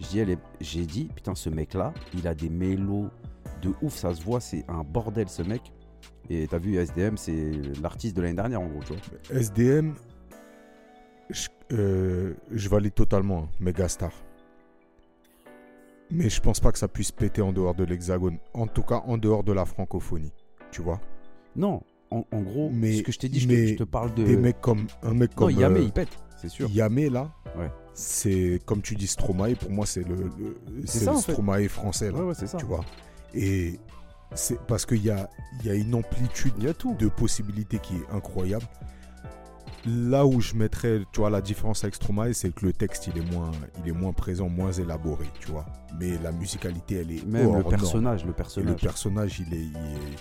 [0.00, 3.08] J'ai dit, putain, ce mec-là, il a des mélos
[3.62, 5.72] de ouf, ça se voit, c'est un bordel ce mec.
[6.28, 9.38] Et t'as vu, SDM, c'est l'artiste de l'année dernière en gros, tu vois.
[9.40, 9.94] SDM,
[11.30, 14.12] je, euh, je valide totalement, hein, méga star.
[16.10, 18.38] Mais je pense pas que ça puisse péter en dehors de l'hexagone.
[18.54, 20.32] En tout cas, en dehors de la francophonie.
[20.72, 21.00] Tu vois
[21.54, 23.84] Non, en, en gros, Mais- ce que je t'ai dit, je te, mais je te
[23.84, 24.24] parle de.
[24.24, 24.86] Des mecs comme.
[25.04, 25.50] Un mec non, comme.
[25.52, 26.08] Yamé, euh, il pète,
[26.40, 26.68] c'est sûr.
[26.70, 27.30] Yamé, là.
[27.56, 27.70] Ouais.
[27.94, 30.56] C'est comme tu dis Stromae, pour moi, c'est le, le-
[30.86, 31.32] C'est le fait.
[31.32, 32.18] Stromae français, là.
[32.18, 32.56] Ouais, ouais, c'est ça.
[32.58, 32.84] Tu vois
[33.34, 33.78] Et
[34.34, 35.28] c'est parce qu'il y a,
[35.62, 36.94] y a une amplitude y a tout.
[36.98, 38.64] de possibilités qui est incroyable.
[39.84, 43.18] Là où je mettrais, tu vois, la différence avec Stromae, c'est que le texte, il
[43.20, 43.50] est moins,
[43.84, 45.66] il est moins présent, moins élaboré, tu vois.
[45.98, 47.70] Mais la musicalité, elle est Même hors le norme.
[47.70, 48.80] personnage, le Et le personnage.
[48.80, 50.16] personnage, il est, il est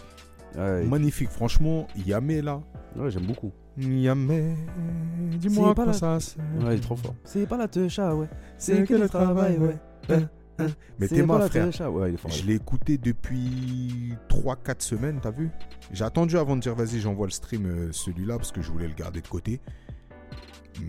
[0.58, 1.30] Ouais, magnifique.
[1.30, 2.62] Franchement, Yamé, là.
[2.96, 3.52] ouais, j'aime beaucoup.
[3.78, 4.54] Yamé,
[5.38, 6.38] dis-moi C'est pas quoi la- ça c'est.
[6.64, 7.16] Ouais, il est trop fort.
[7.24, 8.28] C'est pas la techa, ouais.
[8.58, 9.78] C'est que le travail, ouais.
[11.00, 11.70] Mais t'es ma frère.
[11.92, 12.30] Ouais, il est fort.
[12.32, 15.50] Je l'ai écouté depuis 3-4 semaines, t'as vu?
[15.92, 18.88] J'ai attendu avant de dire vas-y j'envoie le stream euh, celui-là parce que je voulais
[18.88, 19.60] le garder de côté.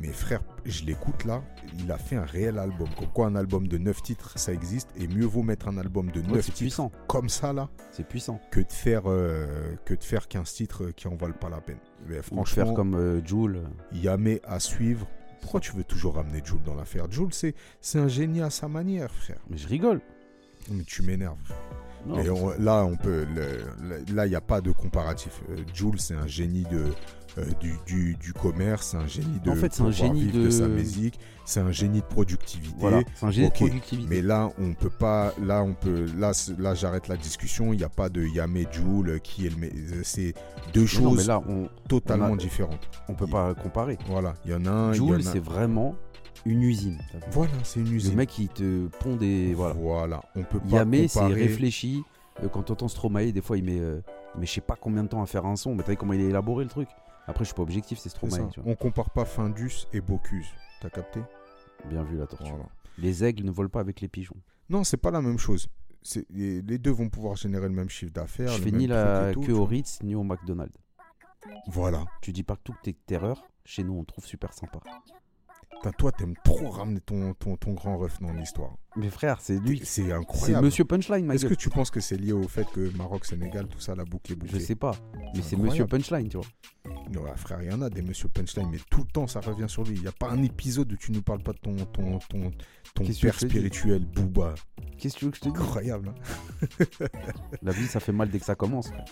[0.00, 1.42] Mais frère, je l'écoute là,
[1.78, 2.88] il a fait un réel album.
[2.98, 6.10] Comme quoi un album de 9 titres ça existe et mieux vaut mettre un album
[6.10, 6.92] de 9 Ouais, c'est titres puissant.
[7.08, 8.40] comme ça là C'est puissant.
[8.50, 11.78] que de faire, euh, que de faire 15 titres qui en valent pas la peine.
[12.08, 13.60] Mais Ou franchement, faire comme euh, Joule.
[13.92, 15.06] Yamé à suivre.
[15.40, 17.10] Pourquoi tu veux toujours ramener Jules dans l'affaire?
[17.10, 19.40] Jules, c'est c'est un génie à sa manière, frère.
[19.50, 20.00] Mais je rigole.
[20.70, 21.36] Mais tu m'énerves.
[22.08, 25.40] On- là, on peut, le- le- là, il n'y a pas de comparatif.
[25.50, 26.86] Euh, Jules, c'est un génie de,
[27.38, 30.50] euh, du, du, du commerce, c'est un génie de En fait, c'est un génie de-
[30.50, 32.74] sa musique, c'est un génie de productivité.
[32.78, 34.06] voilà, c'est un génie de productivité.
[34.14, 35.32] Mais là, on peut pas.
[35.42, 36.06] Là, on peut.
[36.18, 37.72] Là, là, j'arrête la discussion.
[37.72, 39.56] Il n'y a pas de Yamé euh, qui est le.
[39.56, 40.34] me- C'est
[40.74, 42.88] deux Mais non, mais choses là, on, totalement on a- différentes.
[43.08, 43.96] on peut pas comparer.
[44.08, 44.92] Voilà, il y en a un.
[44.92, 45.94] Joule, c'est vraiment
[46.44, 46.98] une usine.
[47.30, 48.10] Voilà, c'est une usine.
[48.10, 49.54] Le mec, il te pond des.
[49.54, 49.74] Voilà.
[49.74, 52.02] Voilà, on peut pas Yamé, c'est réfléchi.
[52.42, 54.00] Euh, quand t'entends Stromae, des fois, il met, euh,
[54.38, 55.74] met je sais pas combien de temps à faire un son.
[55.74, 56.88] Mais t'as vu comment il a élaboré le truc
[57.26, 58.48] Après, je suis pas objectif, c'est Stromae.
[58.50, 58.72] tu vois.
[58.72, 60.48] On compare pas Findus et Bocuse.
[60.80, 61.20] T'as capté
[61.88, 62.50] Bien vu la tortue.
[62.50, 62.68] Voilà.
[62.98, 64.36] Les aigles ne volent pas avec les pigeons.
[64.68, 65.68] Non, c'est pas la même chose.
[66.30, 68.48] les, deux vont pouvoir générer le même chiffre d'affaires.
[68.48, 69.64] Je fais ni la tout, queue au.
[69.64, 70.76] Ritz ni au McDonald's.
[71.68, 72.04] Voilà.
[72.20, 73.44] Tu dis pas que tout est terreur.
[73.64, 74.80] Chez nous, on trouve super sympa.
[75.76, 78.76] Putain, toi, t'aimes trop ramener ton, ton, ton grand ref dans l'histoire.
[78.94, 79.78] Mais frère, c'est lui.
[79.84, 80.66] C'est C'est incroyable.
[80.66, 83.66] Monsieur Punchline, ma Est-ce que tu penses que c'est lié au fait que Maroc, Sénégal,
[83.66, 84.92] tout ça, la boucle est bouclée Je sais pas.
[85.14, 85.86] Mais C'est c'est Monsieur.
[85.86, 86.46] Punchline, tu vois.
[87.22, 89.68] Ouais, frère, il y en a des Monsieur Punchline, mais tout le temps, ça revient
[89.68, 89.96] sur lui.
[89.96, 92.50] Il n'y a pas un épisode où tu nous parles pas de ton, ton, ton,
[92.94, 94.54] ton père spirituel, Booba.
[94.98, 95.58] Qu'est-ce que tu veux que je te dise?
[95.60, 96.10] Incroyable.
[96.10, 96.86] hein.
[97.62, 98.88] La vie, ça fait mal dès que ça commence.
[98.88, 99.04] frère.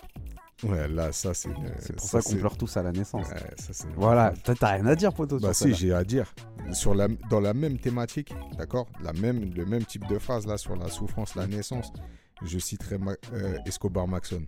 [0.65, 1.49] Ouais, là, ça, c'est.
[1.49, 3.29] une- C'est pour ça, qu'on c'est- pleure tous à la naissance.
[3.29, 5.39] Ouais, ça, c'est Voilà, t'as rien à dire, poteau.
[5.39, 6.33] Bah si, j'ai à dire.
[6.73, 10.57] Sur la, dans la même thématique, d'accord la même, Le même type de phrase, là,
[10.59, 11.93] sur la souffrance, la naissance,
[12.45, 14.43] je citerai Ma- euh, Escobar Maxon.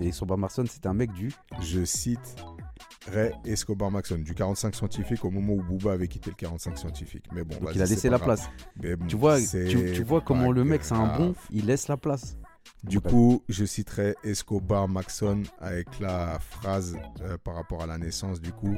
[0.00, 1.30] Et Soba Marson, c'était un mec du.
[1.60, 6.78] Je citerai Escobar Maxon, du 45 scientifique, au moment où Booba avait quitté le 45
[6.78, 7.24] scientifique.
[7.32, 8.36] Mais bon, Donc il a c'est laissé la grave.
[8.38, 8.48] place.
[8.98, 11.88] Bon, Tu vois, c'est tu, tu vois comment le mec, c'est un bon, il laisse
[11.88, 12.36] la place.
[12.82, 18.40] Du coup, je citerai Escobar Maxon avec la phrase euh, par rapport à la naissance.
[18.40, 18.76] Du coup,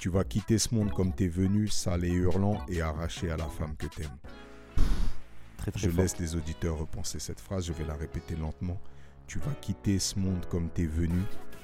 [0.00, 3.46] tu vas quitter ce monde comme t'es venu, sale et hurlant, et arraché à la
[3.48, 4.16] femme que t'aimes.
[5.58, 6.00] très très Je fort.
[6.02, 8.80] laisse les auditeurs repenser cette phrase, je vais la répéter lentement.
[9.26, 11.20] Tu vas quitter ce monde comme t'es venu,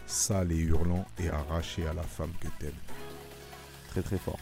[0.07, 2.72] sale et hurlant, et arraché à la femme que t'aimes.
[3.88, 4.38] Très très fort.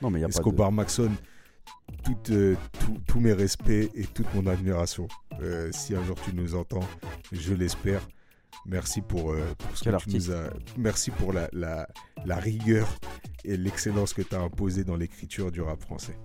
[0.00, 0.38] Non, mais il y a pas de...
[0.38, 1.10] Escobar Maxon,
[2.30, 5.08] euh, tout- tous mes respects et toute mon admiration.
[5.40, 6.86] Euh, si un jour tu nous entends,
[7.32, 8.00] je l'espère.
[8.66, 10.50] Merci pour, euh, pour ce Quel que tu nous as.
[10.78, 11.86] Merci pour la, la,
[12.24, 12.88] la rigueur
[13.44, 16.16] et l'excellence que tu as imposée dans l'écriture du rap français.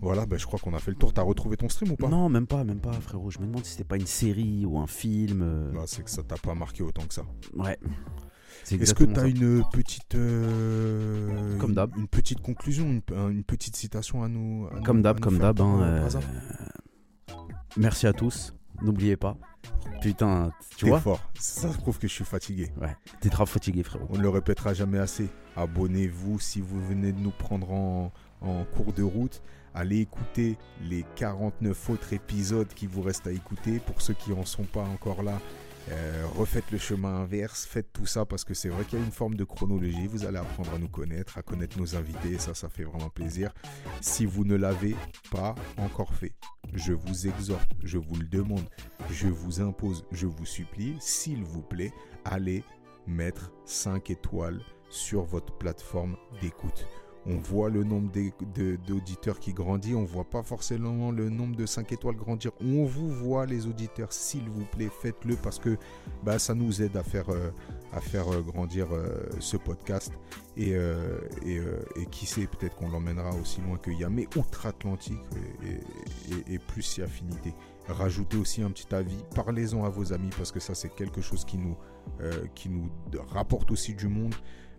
[0.00, 1.12] Voilà, bah, je crois qu'on a fait le tour.
[1.12, 2.08] T'as retrouvé ton stream ou pas?
[2.08, 3.30] Non, même pas, même pas, frérot.
[3.30, 5.72] Je me demande si c'était pas une série ou un film.
[5.74, 7.24] Bah, C'est que ça t'a pas marqué autant que ça.
[7.54, 7.76] Ouais.
[8.70, 9.26] Est-ce que tu as ça.
[9.28, 10.14] une petite.
[10.14, 11.94] euh, Comme d'hab.
[11.96, 14.68] Une, une petite conclusion, une, une petite citation à nous.
[14.74, 15.60] à Comme d'hab, comme d'hab.
[15.60, 16.08] hein, euh,
[17.30, 17.34] euh,
[17.76, 18.54] Merci à tous.
[18.82, 19.36] N'oubliez pas.
[20.00, 21.20] Putain, tu vois fort.
[21.38, 22.70] Ça prouve que je suis fatigué.
[22.80, 22.94] Ouais.
[23.20, 24.06] T'es trop fatigué, frérot.
[24.10, 25.28] On ne le répétera jamais assez.
[25.56, 29.42] Abonnez-vous si vous venez de nous prendre en, en cours de route.
[29.74, 30.56] Allez écouter
[30.88, 33.80] les 49 autres épisodes qui vous restent à écouter.
[33.80, 35.40] Pour ceux qui n'en sont pas encore là,
[35.90, 37.66] euh, refaites le chemin inverse.
[37.66, 40.06] Faites tout ça parce que c'est vrai qu'il y a une forme de chronologie.
[40.06, 42.38] Vous allez apprendre à nous connaître, à connaître nos invités.
[42.38, 43.52] Ça, ça fait vraiment plaisir.
[44.00, 44.96] Si vous ne l'avez
[45.30, 46.32] pas encore fait,
[46.74, 48.68] je vous exhorte, je vous le demande,
[49.10, 51.92] je vous impose, je vous supplie, s'il vous plaît,
[52.24, 52.64] allez
[53.06, 54.60] mettre 5 étoiles
[54.90, 56.86] sur votre plateforme d'écoute.
[57.30, 58.10] On voit le nombre
[58.86, 62.52] d'auditeurs qui grandit, on voit pas forcément le nombre de 5 étoiles grandir.
[62.62, 65.76] On vous voit les auditeurs, s'il vous plaît, faites-le parce que
[66.24, 67.50] bah, ça nous aide à faire, euh,
[67.92, 70.12] à faire euh, grandir euh, ce podcast.
[70.56, 70.74] Et,
[72.10, 75.20] qui sait, peut-être qu'on l'emmènera aussi loin que Yamé, outre-Atlantique
[76.48, 77.52] et, plus si affinité.
[77.86, 81.44] Rajoutez aussi un petit avis, parlez-en à vos amis parce que ça c'est quelque chose
[81.44, 82.90] qui nous
[83.32, 84.34] rapporte aussi du monde.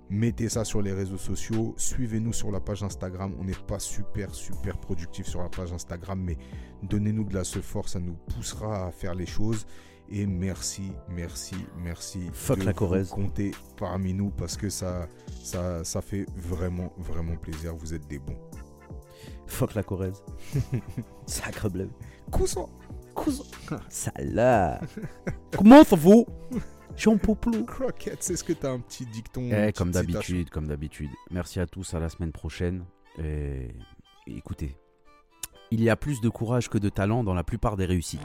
[0.09, 3.35] Mettez ça sur les réseaux sociaux, suivez-nous sur la page Instagram.
[3.39, 6.37] On n'est pas super super productif sur la page Instagram, mais
[6.81, 9.67] donnez-nous de la ce force, ça nous poussera à faire les choses.
[10.11, 12.31] Et merci, merci, merci.
[12.33, 13.09] Fuck de la vous Corrèze.
[13.09, 15.07] compter parmi nous parce que ça,
[15.43, 17.75] ça, ça fait vraiment, vraiment plaisir.
[17.75, 18.39] Vous êtes des bons.
[19.45, 20.23] Fuck la Corrèze.
[21.27, 21.89] Sacre bleu.
[22.31, 22.65] Cousin.
[23.13, 23.43] Cousin.
[23.89, 24.79] Salah.
[25.55, 25.95] Comment ça
[27.21, 27.65] Poplou.
[27.65, 31.09] Croquette, est-ce que tu as un petit dicton Eh, comme d'habitude, comme d'habitude.
[31.31, 32.83] Merci à tous, à la semaine prochaine.
[33.17, 33.69] Et
[34.27, 34.75] écoutez,
[35.71, 38.21] il y a plus de courage que de talent dans la plupart des réussites.